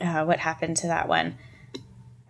uh, 0.00 0.24
what 0.24 0.38
happened 0.38 0.76
to 0.78 0.86
that 0.88 1.08
one? 1.08 1.36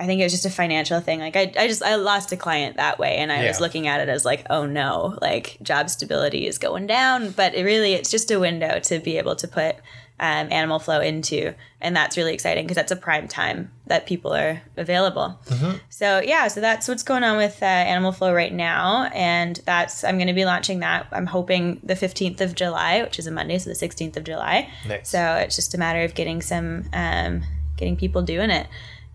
I 0.01 0.07
think 0.07 0.21
it 0.21 0.25
was 0.25 0.33
just 0.33 0.47
a 0.47 0.51
financial 0.51 1.01
thing. 1.01 1.21
Like 1.21 1.37
I, 1.37 1.53
I 1.59 1.69
just 1.69 1.83
I 1.83 1.97
lost 1.97 2.33
a 2.33 2.37
client 2.37 2.79
that 2.79 2.99
way, 2.99 3.17
and 3.17 3.31
I 3.31 3.47
was 3.47 3.61
looking 3.61 3.87
at 3.87 4.01
it 4.01 4.09
as 4.09 4.25
like, 4.25 4.47
oh 4.49 4.65
no, 4.65 5.19
like 5.21 5.59
job 5.63 5.91
stability 5.91 6.47
is 6.47 6.57
going 6.57 6.87
down. 6.87 7.33
But 7.33 7.55
it 7.55 7.65
really, 7.65 7.93
it's 7.93 8.11
just 8.11 8.31
a 8.31 8.41
window 8.41 8.81
to 8.81 8.99
be 8.99 9.19
able 9.19 9.37
to 9.37 9.47
put 9.47 9.77
um, 10.21 10.53
animal 10.53 10.79
flow 10.79 11.01
into, 11.01 11.55
and 11.81 11.97
that's 11.97 12.19
really 12.19 12.35
exciting 12.35 12.65
because 12.65 12.77
that's 12.77 12.93
a 12.93 12.97
prime 12.97 13.27
time 13.27 13.73
that 13.87 14.05
people 14.05 14.35
are 14.35 14.61
available. 14.77 15.41
So 15.89 16.21
yeah, 16.21 16.47
so 16.49 16.61
that's 16.61 16.87
what's 16.87 17.03
going 17.03 17.25
on 17.25 17.39
with 17.39 17.63
uh, 17.63 17.65
animal 17.65 18.13
flow 18.13 18.35
right 18.35 18.53
now, 18.53 19.05
and 19.15 19.57
that's 19.65 20.05
I'm 20.05 20.17
going 20.19 20.27
to 20.27 20.35
be 20.35 20.45
launching 20.45 20.81
that. 20.81 21.07
I'm 21.11 21.25
hoping 21.25 21.81
the 21.83 21.95
15th 21.95 22.43
of 22.43 22.55
July, 22.55 23.03
which 23.03 23.19
is 23.19 23.27
a 23.27 23.31
Monday, 23.31 23.57
so 23.59 23.71
the 23.71 23.77
16th 23.77 24.19
of 24.19 24.25
July. 24.25 24.69
Nice. 24.87 25.09
So 25.09 25.37
it's 25.37 25.57
just 25.57 25.75
a 25.75 25.79
matter 25.79 26.03
of 26.05 26.15
getting 26.15 26.43
some, 26.43 26.85
um, 26.93 27.43
getting 27.79 27.97
people 27.97 28.21
doing 28.21 28.51
it, 28.51 28.69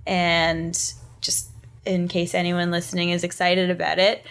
and 0.07 0.73
just 1.21 1.49
in 1.85 2.07
case 2.07 2.33
anyone 2.33 2.71
listening 2.71 3.11
is 3.11 3.23
excited 3.23 3.69
about 3.69 3.99
it, 3.99 4.25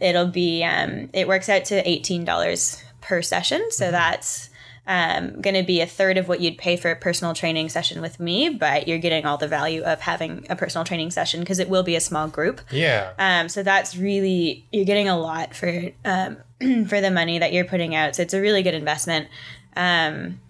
it'll 0.00 0.28
be 0.28 0.64
um, 0.64 1.10
it 1.12 1.28
works 1.28 1.50
out 1.50 1.66
to 1.66 1.86
eighteen 1.86 2.24
dollars 2.24 2.82
per 3.02 3.20
session. 3.20 3.70
So 3.70 3.90
that's 3.90 4.48
um, 4.88 5.40
going 5.40 5.54
to 5.56 5.62
be 5.64 5.80
a 5.80 5.86
third 5.86 6.16
of 6.16 6.28
what 6.28 6.40
you'd 6.40 6.58
pay 6.58 6.76
for 6.76 6.90
a 6.90 6.96
personal 6.96 7.34
training 7.34 7.68
session 7.68 8.00
with 8.00 8.20
me, 8.20 8.48
but 8.48 8.86
you're 8.86 8.98
getting 8.98 9.26
all 9.26 9.36
the 9.36 9.48
value 9.48 9.82
of 9.82 10.00
having 10.00 10.46
a 10.48 10.54
personal 10.54 10.84
training 10.84 11.10
session 11.10 11.40
because 11.40 11.58
it 11.58 11.68
will 11.68 11.82
be 11.82 11.96
a 11.96 12.00
small 12.00 12.28
group. 12.28 12.60
Yeah. 12.70 13.12
Um, 13.18 13.48
so 13.48 13.62
that's 13.62 13.96
really 13.96 14.64
you're 14.70 14.84
getting 14.84 15.08
a 15.08 15.18
lot 15.18 15.54
for 15.54 15.90
um, 16.04 16.36
for 16.86 17.00
the 17.00 17.10
money 17.10 17.38
that 17.38 17.52
you're 17.52 17.64
putting 17.64 17.94
out. 17.94 18.14
So 18.16 18.22
it's 18.22 18.34
a 18.34 18.40
really 18.40 18.62
good 18.62 18.74
investment. 18.74 19.28
Um, 19.76 20.40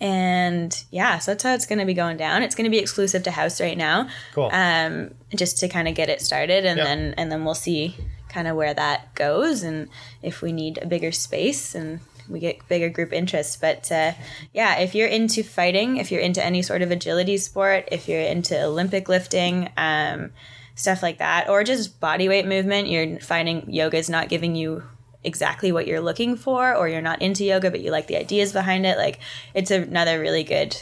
and 0.00 0.84
yeah, 0.90 1.18
so 1.18 1.30
that's 1.32 1.42
how 1.44 1.54
it's 1.54 1.66
going 1.66 1.78
to 1.78 1.84
be 1.84 1.94
going 1.94 2.16
down. 2.16 2.42
It's 2.42 2.54
going 2.54 2.64
to 2.64 2.70
be 2.70 2.78
exclusive 2.78 3.22
to 3.24 3.30
House 3.30 3.60
right 3.60 3.78
now, 3.78 4.08
Cool. 4.34 4.50
um, 4.52 5.14
just 5.34 5.58
to 5.58 5.68
kind 5.68 5.88
of 5.88 5.94
get 5.94 6.08
it 6.08 6.20
started, 6.20 6.64
and 6.66 6.78
Yeah. 6.78 6.84
then 6.84 7.14
and 7.16 7.30
then 7.30 7.44
we'll 7.44 7.54
see 7.54 7.96
kind 8.28 8.48
of 8.48 8.56
where 8.56 8.74
that 8.74 9.14
goes, 9.14 9.62
and 9.62 9.88
if 10.22 10.42
we 10.42 10.52
need 10.52 10.78
a 10.82 10.86
bigger 10.86 11.12
space 11.12 11.74
and 11.74 12.00
we 12.28 12.40
get 12.40 12.66
bigger 12.68 12.88
group 12.88 13.12
interest. 13.12 13.60
But 13.60 13.90
uh, 13.92 14.12
yeah, 14.52 14.78
if 14.78 14.94
you're 14.94 15.08
into 15.08 15.42
fighting, 15.42 15.96
if 15.98 16.10
you're 16.12 16.20
into 16.20 16.44
any 16.44 16.62
sort 16.62 16.82
of 16.82 16.90
agility 16.90 17.36
sport, 17.36 17.88
if 17.92 18.08
you're 18.08 18.20
into 18.20 18.60
Olympic 18.62 19.08
lifting, 19.08 19.70
um, 19.76 20.32
stuff 20.74 21.02
like 21.02 21.18
that, 21.18 21.48
or 21.48 21.62
just 21.64 22.00
body 22.00 22.28
weight 22.28 22.46
movement, 22.46 22.88
you're 22.88 23.20
finding 23.20 23.72
yoga 23.72 23.96
is 23.96 24.10
not 24.10 24.28
giving 24.28 24.54
you 24.56 24.82
exactly 25.22 25.72
what 25.72 25.86
you're 25.86 26.00
looking 26.00 26.36
for, 26.36 26.74
or 26.74 26.88
you're 26.88 27.00
not 27.00 27.22
into 27.22 27.44
yoga 27.44 27.70
but 27.70 27.80
you 27.80 27.90
like 27.90 28.06
the 28.08 28.16
ideas 28.16 28.52
behind 28.52 28.84
it. 28.84 28.98
Like 28.98 29.20
it's 29.54 29.70
another 29.70 30.20
really 30.20 30.44
good 30.44 30.76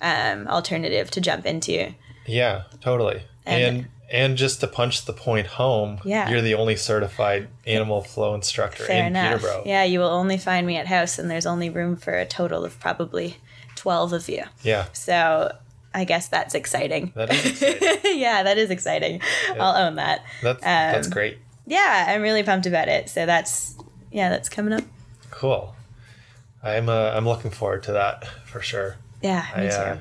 um, 0.00 0.46
alternative 0.48 1.10
to 1.12 1.20
jump 1.20 1.46
into. 1.46 1.94
Yeah, 2.26 2.64
totally. 2.80 3.22
And- 3.46 3.62
And 3.76 3.88
and 4.10 4.36
just 4.36 4.60
to 4.60 4.66
punch 4.66 5.04
the 5.06 5.12
point 5.12 5.46
home, 5.46 5.98
Yeah. 6.04 6.28
you're 6.28 6.40
the 6.42 6.54
only 6.54 6.76
certified 6.76 7.48
animal 7.66 8.02
flow 8.02 8.34
instructor 8.34 8.84
Fair 8.84 9.00
in 9.02 9.06
enough. 9.16 9.40
Peterborough. 9.40 9.62
Yeah, 9.66 9.84
you 9.84 9.98
will 9.98 10.08
only 10.10 10.38
find 10.38 10.66
me 10.66 10.76
at 10.76 10.86
house, 10.86 11.18
and 11.18 11.30
there's 11.30 11.46
only 11.46 11.70
room 11.70 11.96
for 11.96 12.12
a 12.14 12.26
total 12.26 12.64
of 12.64 12.78
probably 12.80 13.36
twelve 13.76 14.12
of 14.12 14.28
you. 14.28 14.44
Yeah, 14.62 14.86
So 14.92 15.54
I 15.94 16.04
guess 16.04 16.28
that's 16.28 16.54
exciting. 16.54 17.12
that 17.14 17.32
is 17.32 17.62
exciting. 17.62 18.18
yeah, 18.20 18.42
that 18.42 18.58
is 18.58 18.70
exciting. 18.70 19.20
I'll 19.58 19.76
own 19.86 19.96
that. 19.96 20.24
That's 20.42 20.60
that's 20.62 21.06
Um, 21.08 21.12
great. 21.12 21.38
Yeah, 21.66 22.06
I'm 22.08 22.20
really 22.22 22.42
pumped 22.42 22.66
about 22.66 22.88
it. 22.88 23.08
So 23.08 23.26
that's 23.26 23.74
yeah, 24.12 24.28
that's 24.28 24.48
coming 24.48 24.72
up. 24.74 24.84
Cool. 25.30 25.74
I'm 26.62 26.88
uh, 26.88 27.10
I'm 27.14 27.26
looking 27.26 27.50
forward 27.50 27.82
to 27.84 27.92
that 27.92 28.26
for 28.44 28.60
sure. 28.60 28.96
Yeah, 29.22 29.44
me 29.56 29.66
I, 29.66 29.70
too. 29.70 29.76
uh, 29.76 29.96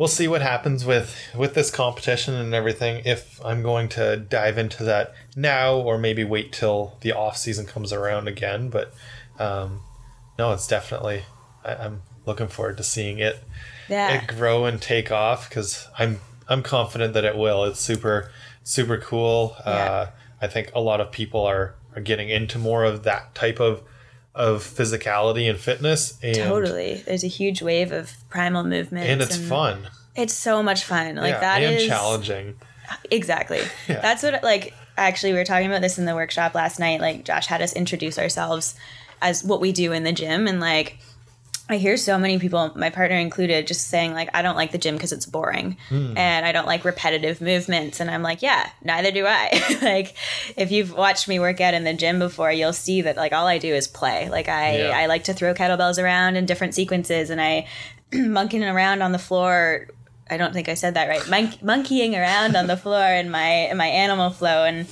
we'll 0.00 0.08
see 0.08 0.26
what 0.26 0.40
happens 0.40 0.86
with 0.86 1.14
with 1.36 1.52
this 1.52 1.70
competition 1.70 2.34
and 2.34 2.54
everything. 2.54 3.02
If 3.04 3.38
I'm 3.44 3.62
going 3.62 3.90
to 3.90 4.16
dive 4.16 4.56
into 4.56 4.82
that 4.84 5.12
now, 5.36 5.76
or 5.76 5.98
maybe 5.98 6.24
wait 6.24 6.52
till 6.52 6.96
the 7.02 7.12
off 7.12 7.36
season 7.36 7.66
comes 7.66 7.92
around 7.92 8.26
again. 8.26 8.70
But 8.70 8.94
um, 9.38 9.82
no, 10.38 10.52
it's 10.52 10.66
definitely. 10.66 11.24
I, 11.62 11.74
I'm 11.74 12.00
looking 12.24 12.48
forward 12.48 12.78
to 12.78 12.82
seeing 12.82 13.18
it 13.18 13.42
yeah. 13.90 14.22
it 14.22 14.26
grow 14.28 14.64
and 14.64 14.80
take 14.80 15.12
off 15.12 15.48
because 15.48 15.86
I'm 15.98 16.20
I'm 16.48 16.62
confident 16.62 17.12
that 17.12 17.24
it 17.24 17.36
will. 17.36 17.64
It's 17.64 17.80
super 17.80 18.30
super 18.64 18.96
cool. 18.96 19.54
Yeah. 19.66 19.70
Uh, 19.70 20.10
I 20.40 20.46
think 20.46 20.70
a 20.74 20.80
lot 20.80 21.02
of 21.02 21.12
people 21.12 21.44
are 21.44 21.74
are 21.94 22.00
getting 22.00 22.30
into 22.30 22.58
more 22.58 22.84
of 22.84 23.02
that 23.02 23.34
type 23.34 23.60
of 23.60 23.82
of 24.34 24.62
physicality 24.62 25.48
and 25.50 25.58
fitness 25.58 26.18
and 26.22 26.36
Totally. 26.36 27.02
There's 27.06 27.24
a 27.24 27.28
huge 27.28 27.62
wave 27.62 27.92
of 27.92 28.12
primal 28.28 28.64
movements. 28.64 29.08
and 29.08 29.20
it's 29.20 29.36
fun. 29.36 29.88
It's 30.14 30.34
so 30.34 30.62
much 30.62 30.84
fun. 30.84 31.16
Like 31.16 31.34
yeah, 31.34 31.40
that 31.40 31.62
and 31.62 31.76
is 31.76 31.86
challenging. 31.86 32.56
Exactly. 33.10 33.60
Yeah. 33.88 34.00
That's 34.00 34.22
what 34.22 34.42
like 34.42 34.74
actually 34.96 35.32
we 35.32 35.38
were 35.38 35.44
talking 35.44 35.66
about 35.66 35.80
this 35.82 35.98
in 35.98 36.04
the 36.04 36.14
workshop 36.14 36.54
last 36.54 36.78
night. 36.78 37.00
Like 37.00 37.24
Josh 37.24 37.46
had 37.46 37.62
us 37.62 37.72
introduce 37.72 38.18
ourselves 38.18 38.74
as 39.22 39.42
what 39.44 39.60
we 39.60 39.72
do 39.72 39.92
in 39.92 40.04
the 40.04 40.12
gym 40.12 40.46
and 40.46 40.60
like 40.60 40.98
I 41.72 41.76
hear 41.76 41.96
so 41.96 42.18
many 42.18 42.38
people, 42.38 42.72
my 42.76 42.90
partner 42.90 43.16
included, 43.16 43.66
just 43.66 43.88
saying 43.88 44.12
like 44.12 44.28
I 44.34 44.42
don't 44.42 44.56
like 44.56 44.72
the 44.72 44.78
gym 44.78 44.96
because 44.96 45.12
it's 45.12 45.26
boring 45.26 45.76
Hmm. 45.88 46.16
and 46.16 46.44
I 46.44 46.52
don't 46.52 46.66
like 46.66 46.84
repetitive 46.84 47.40
movements 47.40 48.00
and 48.00 48.10
I'm 48.10 48.22
like, 48.22 48.42
yeah, 48.42 48.68
neither 48.82 49.10
do 49.10 49.24
I. 49.26 49.78
like 49.82 50.14
if 50.56 50.70
you've 50.70 50.92
watched 50.94 51.28
me 51.28 51.38
work 51.38 51.60
out 51.60 51.74
in 51.74 51.84
the 51.84 51.94
gym 51.94 52.18
before, 52.18 52.50
you'll 52.52 52.72
see 52.72 53.02
that 53.02 53.16
like 53.16 53.32
all 53.32 53.46
I 53.46 53.58
do 53.58 53.72
is 53.74 53.86
play. 53.88 54.28
Like 54.28 54.48
I 54.48 54.78
Yeah. 54.78 54.90
I 54.98 55.06
like 55.06 55.24
to 55.24 55.32
throw 55.34 55.54
kettlebells 55.54 56.02
around 56.02 56.36
in 56.36 56.46
different 56.46 56.74
sequences 56.74 57.30
and 57.30 57.40
I 57.40 57.66
monkeying 58.12 58.64
around 58.64 59.02
on 59.02 59.12
the 59.12 59.18
floor 59.18 59.86
I 60.32 60.36
don't 60.36 60.52
think 60.52 60.68
I 60.68 60.74
said 60.74 60.94
that 60.94 61.08
right. 61.08 61.28
Mon- 61.28 61.58
monkeying 61.60 62.14
around 62.14 62.54
on 62.54 62.68
the 62.68 62.76
floor 62.76 63.04
in 63.04 63.30
my 63.30 63.68
in 63.70 63.76
my 63.76 63.86
animal 63.88 64.30
flow 64.30 64.64
and 64.64 64.86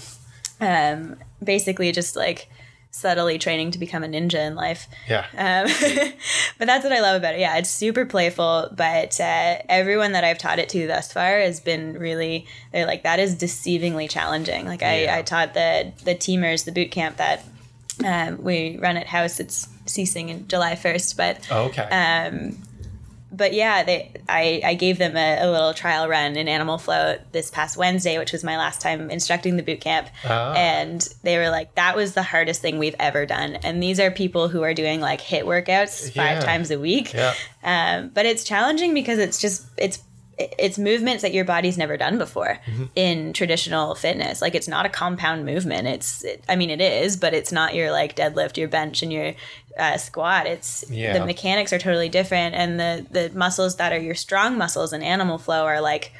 um, 0.60 1.16
basically 1.42 1.92
just 1.92 2.16
like 2.16 2.50
subtly 2.98 3.38
training 3.38 3.70
to 3.72 3.78
become 3.78 4.02
a 4.04 4.08
ninja 4.08 4.46
in 4.46 4.54
life. 4.54 4.86
Yeah. 5.08 5.24
Um, 5.36 5.66
but 6.58 6.66
that's 6.66 6.84
what 6.84 6.92
I 6.92 7.00
love 7.00 7.16
about 7.16 7.34
it. 7.34 7.40
Yeah, 7.40 7.56
it's 7.56 7.70
super 7.70 8.04
playful, 8.04 8.68
but 8.76 9.20
uh, 9.20 9.58
everyone 9.68 10.12
that 10.12 10.24
I've 10.24 10.38
taught 10.38 10.58
it 10.58 10.68
to 10.70 10.86
thus 10.86 11.12
far 11.12 11.38
has 11.40 11.60
been 11.60 11.98
really, 11.98 12.46
they're 12.72 12.86
like, 12.86 13.04
that 13.04 13.18
is 13.18 13.34
deceivingly 13.36 14.10
challenging. 14.10 14.66
Like 14.66 14.82
I, 14.82 15.02
Yeah. 15.04 15.16
I 15.16 15.22
taught 15.22 15.54
the, 15.54 15.92
the 16.04 16.14
teamers, 16.14 16.64
the 16.64 16.72
boot 16.72 16.90
camp 16.90 17.16
that 17.18 17.44
um, 18.04 18.42
we 18.42 18.76
run 18.78 18.96
at 18.96 19.06
house. 19.06 19.40
It's 19.40 19.68
ceasing 19.86 20.28
in 20.28 20.46
July 20.48 20.74
1st, 20.74 21.16
but 21.16 21.46
Oh, 21.50 21.64
okay. 21.66 21.82
um, 21.82 22.58
but 23.30 23.52
yeah, 23.52 23.82
they 23.84 24.12
I, 24.28 24.60
I 24.64 24.74
gave 24.74 24.98
them 24.98 25.16
a, 25.16 25.38
a 25.42 25.50
little 25.50 25.74
trial 25.74 26.08
run 26.08 26.36
in 26.36 26.48
Animal 26.48 26.78
Flow 26.78 27.16
this 27.32 27.50
past 27.50 27.76
Wednesday, 27.76 28.18
which 28.18 28.32
was 28.32 28.42
my 28.42 28.56
last 28.56 28.80
time 28.80 29.10
instructing 29.10 29.56
the 29.56 29.62
boot 29.62 29.80
camp. 29.80 30.08
Ah. 30.24 30.52
And 30.54 31.06
they 31.22 31.36
were 31.38 31.50
like, 31.50 31.74
that 31.74 31.94
was 31.96 32.14
the 32.14 32.22
hardest 32.22 32.62
thing 32.62 32.78
we've 32.78 32.96
ever 32.98 33.26
done. 33.26 33.56
And 33.56 33.82
these 33.82 34.00
are 34.00 34.10
people 34.10 34.48
who 34.48 34.62
are 34.62 34.74
doing 34.74 35.00
like 35.00 35.20
HIIT 35.20 35.44
workouts 35.44 36.06
five 36.14 36.38
Yeah. 36.38 36.40
times 36.40 36.70
a 36.70 36.78
week. 36.78 37.12
yeah. 37.12 37.34
Um, 37.62 38.10
but 38.14 38.24
it's 38.24 38.44
challenging 38.44 38.94
because 38.94 39.18
it's 39.18 39.40
just 39.40 39.66
it's 39.76 39.98
it's 40.38 40.78
movements 40.78 41.22
that 41.22 41.32
your 41.34 41.44
body's 41.44 41.76
never 41.76 41.96
done 41.96 42.16
before 42.18 42.58
Mm-hmm. 42.66 42.84
in 42.94 43.32
traditional 43.32 43.94
fitness. 43.94 44.40
Like 44.40 44.54
it's 44.54 44.68
not 44.68 44.86
a 44.86 44.88
compound 44.88 45.44
movement. 45.44 45.88
It's 45.88 46.22
it, 46.24 46.44
I 46.48 46.56
mean 46.56 46.70
it 46.70 46.80
is, 46.80 47.16
but 47.16 47.34
it's 47.34 47.50
not 47.52 47.74
your 47.74 47.90
like 47.90 48.14
deadlift, 48.16 48.56
your 48.56 48.68
bench, 48.68 49.02
and 49.02 49.12
your 49.12 49.34
uh, 49.78 49.96
squat. 49.96 50.46
It's 50.46 50.84
Yeah. 50.90 51.18
the 51.18 51.26
mechanics 51.26 51.72
are 51.72 51.78
totally 51.78 52.08
different, 52.08 52.54
and 52.54 52.78
the 52.78 53.06
the 53.10 53.30
muscles 53.36 53.76
that 53.76 53.92
are 53.92 53.98
your 53.98 54.14
strong 54.14 54.56
muscles 54.56 54.92
in 54.92 55.02
animal 55.02 55.38
flow 55.38 55.64
are 55.64 55.80
like 55.80 56.12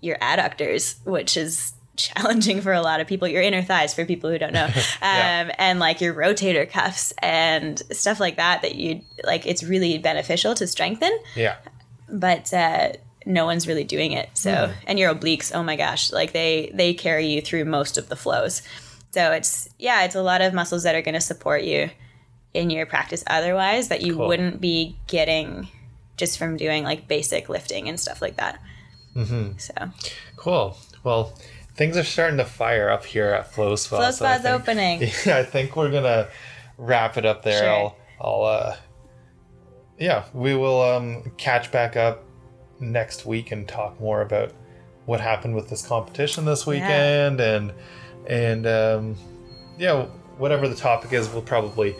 your 0.00 0.16
adductors, 0.18 0.96
which 1.04 1.36
is 1.36 1.72
challenging 1.96 2.60
for 2.60 2.74
a 2.74 2.82
lot 2.82 3.00
of 3.00 3.06
people 3.06 3.26
your 3.26 3.40
inner 3.40 3.62
thighs 3.62 3.94
for 3.94 4.04
people 4.04 4.28
who 4.28 4.36
don't 4.36 4.52
know 4.52 4.68
Yeah. 5.02 5.44
um, 5.46 5.52
and 5.58 5.78
like 5.80 6.02
your 6.02 6.12
rotator 6.12 6.68
cuffs 6.68 7.14
and 7.22 7.82
stuff 7.90 8.20
like 8.20 8.36
that 8.36 8.60
that 8.60 8.74
you 8.74 9.00
like 9.24 9.46
it's 9.46 9.62
really 9.64 9.96
beneficial 9.96 10.54
to 10.56 10.66
strengthen 10.66 11.10
Yeah. 11.34 11.56
but 12.10 12.52
uh, 12.52 12.92
no 13.26 13.44
one's 13.44 13.66
really 13.68 13.84
doing 13.84 14.12
it. 14.12 14.30
So, 14.34 14.72
and 14.86 14.98
your 14.98 15.14
obliques, 15.14 15.52
oh 15.54 15.62
my 15.62 15.76
gosh, 15.76 16.10
like 16.12 16.32
they 16.32 16.70
they 16.72 16.94
carry 16.94 17.26
you 17.26 17.42
through 17.42 17.64
most 17.66 17.98
of 17.98 18.08
the 18.08 18.16
flows. 18.16 18.62
So 19.10 19.32
it's 19.32 19.68
yeah, 19.78 20.04
it's 20.04 20.14
a 20.14 20.22
lot 20.22 20.40
of 20.40 20.54
muscles 20.54 20.84
that 20.84 20.94
are 20.94 21.02
going 21.02 21.14
to 21.14 21.20
support 21.20 21.62
you 21.62 21.90
in 22.54 22.70
your 22.70 22.86
practice 22.86 23.22
otherwise 23.26 23.88
that 23.88 24.00
you 24.02 24.14
Cool. 24.16 24.28
wouldn't 24.28 24.60
be 24.60 24.96
getting 25.08 25.68
just 26.16 26.38
from 26.38 26.56
doing 26.56 26.84
like 26.84 27.06
basic 27.08 27.48
lifting 27.50 27.88
and 27.88 28.00
stuff 28.00 28.22
like 28.22 28.36
that. 28.38 28.58
Mm-hmm. 29.14 29.58
So 29.58 29.74
Cool. 30.36 30.76
Well, 31.04 31.34
things 31.74 31.96
are 31.96 32.04
starting 32.04 32.38
to 32.38 32.44
fire 32.44 32.88
up 32.88 33.04
here 33.04 33.30
at 33.30 33.52
Flow 33.52 33.76
Spa. 33.76 33.96
Flow 33.98 34.10
so 34.10 34.24
Spa's 34.24 34.42
think- 34.42 34.54
opening. 34.60 35.00
Yeah, 35.26 35.36
I 35.38 35.42
think 35.44 35.76
we're 35.76 35.90
gonna 35.90 36.28
wrap 36.78 37.16
it 37.18 37.26
up 37.26 37.42
there. 37.42 37.58
Sure. 37.64 37.68
I'll, 37.68 37.96
I'll, 38.20 38.44
uh, 38.44 38.76
yeah, 39.98 40.24
we 40.34 40.54
will 40.54 40.82
um, 40.82 41.32
catch 41.38 41.72
back 41.72 41.96
up 41.96 42.22
next 42.80 43.26
week 43.26 43.52
and 43.52 43.66
talk 43.66 44.00
more 44.00 44.22
about 44.22 44.52
what 45.06 45.20
happened 45.20 45.54
with 45.54 45.68
this 45.68 45.86
competition 45.86 46.44
this 46.44 46.66
weekend, 46.66 47.40
and 47.40 47.72
and 48.28 48.66
um, 48.66 49.16
yeah, 49.78 50.06
whatever 50.38 50.68
the 50.68 50.74
topic 50.74 51.12
is, 51.12 51.28
we'll 51.28 51.42
probably 51.42 51.94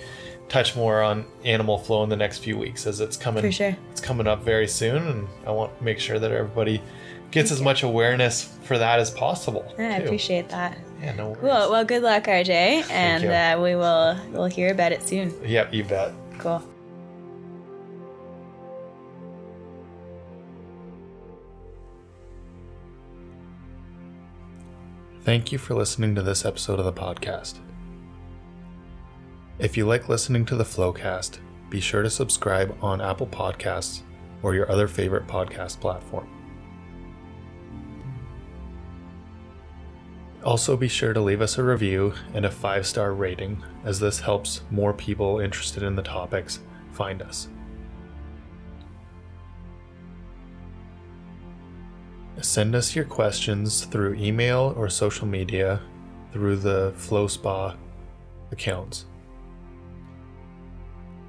touch 0.48 0.76
more 0.76 1.02
on 1.02 1.24
animal 1.44 1.78
flow 1.78 2.02
in 2.04 2.08
the 2.08 2.16
next 2.16 2.38
few 2.38 2.56
weeks 2.56 2.86
as 2.86 3.00
it's 3.00 3.16
coming. 3.16 3.42
For 3.42 3.52
sure. 3.52 3.76
It's 3.92 4.00
coming 4.00 4.26
up 4.26 4.42
very 4.42 4.68
soon, 4.68 5.06
and 5.06 5.28
I 5.46 5.50
want 5.50 5.76
to 5.78 5.84
make 5.84 5.98
sure 5.98 6.18
that 6.18 6.30
everybody 6.30 6.82
gets 7.30 7.50
as 7.50 7.60
much 7.60 7.82
awareness 7.82 8.56
for 8.62 8.78
that 8.78 8.98
as 9.00 9.10
possible. 9.10 9.72
yeah, 9.78 9.94
I 9.94 9.98
appreciate 9.98 10.48
that. 10.50 10.78
Yeah, 11.00 11.14
no 11.14 11.28
worries. 11.30 11.40
Cool. 11.40 11.70
Well, 11.70 11.84
good 11.84 12.02
luck, 12.02 12.24
RJ, 12.24 12.90
and 12.90 13.22
you. 13.22 13.30
uh, 13.30 13.60
we 13.62 13.74
will 13.74 14.16
we'll 14.32 14.46
hear 14.46 14.70
about 14.72 14.92
it 14.92 15.02
soon. 15.06 15.34
Yep, 15.44 15.74
you 15.74 15.84
bet. 15.84 16.12
Cool. 16.38 16.62
Thank 25.26 25.50
you 25.50 25.58
for 25.58 25.74
listening 25.74 26.14
to 26.14 26.22
this 26.22 26.44
episode 26.44 26.78
of 26.78 26.84
the 26.84 26.92
podcast. 26.92 27.58
If 29.58 29.76
you 29.76 29.84
like 29.84 30.08
listening 30.08 30.44
to 30.44 30.54
the 30.54 30.62
Flowcast, 30.62 31.40
be 31.68 31.80
sure 31.80 32.02
to 32.02 32.08
subscribe 32.08 32.78
on 32.80 33.00
Apple 33.00 33.26
Podcasts 33.26 34.02
or 34.44 34.54
your 34.54 34.70
other 34.70 34.86
favorite 34.86 35.26
podcast 35.26 35.80
platform. 35.80 36.28
Also, 40.44 40.76
be 40.76 40.86
sure 40.86 41.12
to 41.12 41.20
leave 41.20 41.40
us 41.40 41.58
a 41.58 41.64
review 41.64 42.14
and 42.32 42.46
a 42.46 42.50
five 42.50 42.86
star 42.86 43.12
rating, 43.12 43.60
as 43.84 43.98
this 43.98 44.20
helps 44.20 44.60
more 44.70 44.92
people 44.92 45.40
interested 45.40 45.82
in 45.82 45.96
the 45.96 46.02
topics 46.02 46.60
find 46.92 47.20
us. 47.20 47.48
Send 52.42 52.74
us 52.74 52.94
your 52.94 53.04
questions 53.04 53.84
through 53.86 54.14
email 54.14 54.74
or 54.76 54.88
social 54.88 55.26
media 55.26 55.80
through 56.32 56.56
the 56.56 56.92
Flow 56.96 57.26
Spa 57.26 57.74
accounts. 58.52 59.06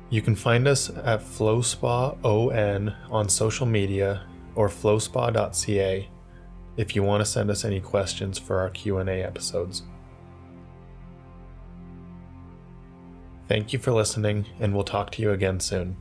You 0.10 0.22
can 0.22 0.36
find 0.36 0.68
us 0.68 0.90
at 0.90 1.22
FlowSpa 1.22 2.24
ON 2.24 2.96
on 3.10 3.30
social 3.30 3.66
media 3.66 4.26
or 4.56 4.70
flowspa.ca 4.70 6.10
if 6.78 6.96
you 6.96 7.04
want 7.04 7.22
to 7.22 7.26
send 7.26 7.50
us 7.50 7.66
any 7.66 7.82
questions 7.82 8.38
for 8.38 8.60
our 8.60 8.70
Q&A 8.70 9.24
episodes. 9.24 9.84
Thank 13.48 13.74
you 13.74 13.80
for 13.80 13.92
listening 13.92 14.46
and 14.60 14.74
we'll 14.74 14.84
talk 14.84 15.12
to 15.12 15.22
you 15.22 15.32
again 15.32 15.60
soon. 15.60 15.98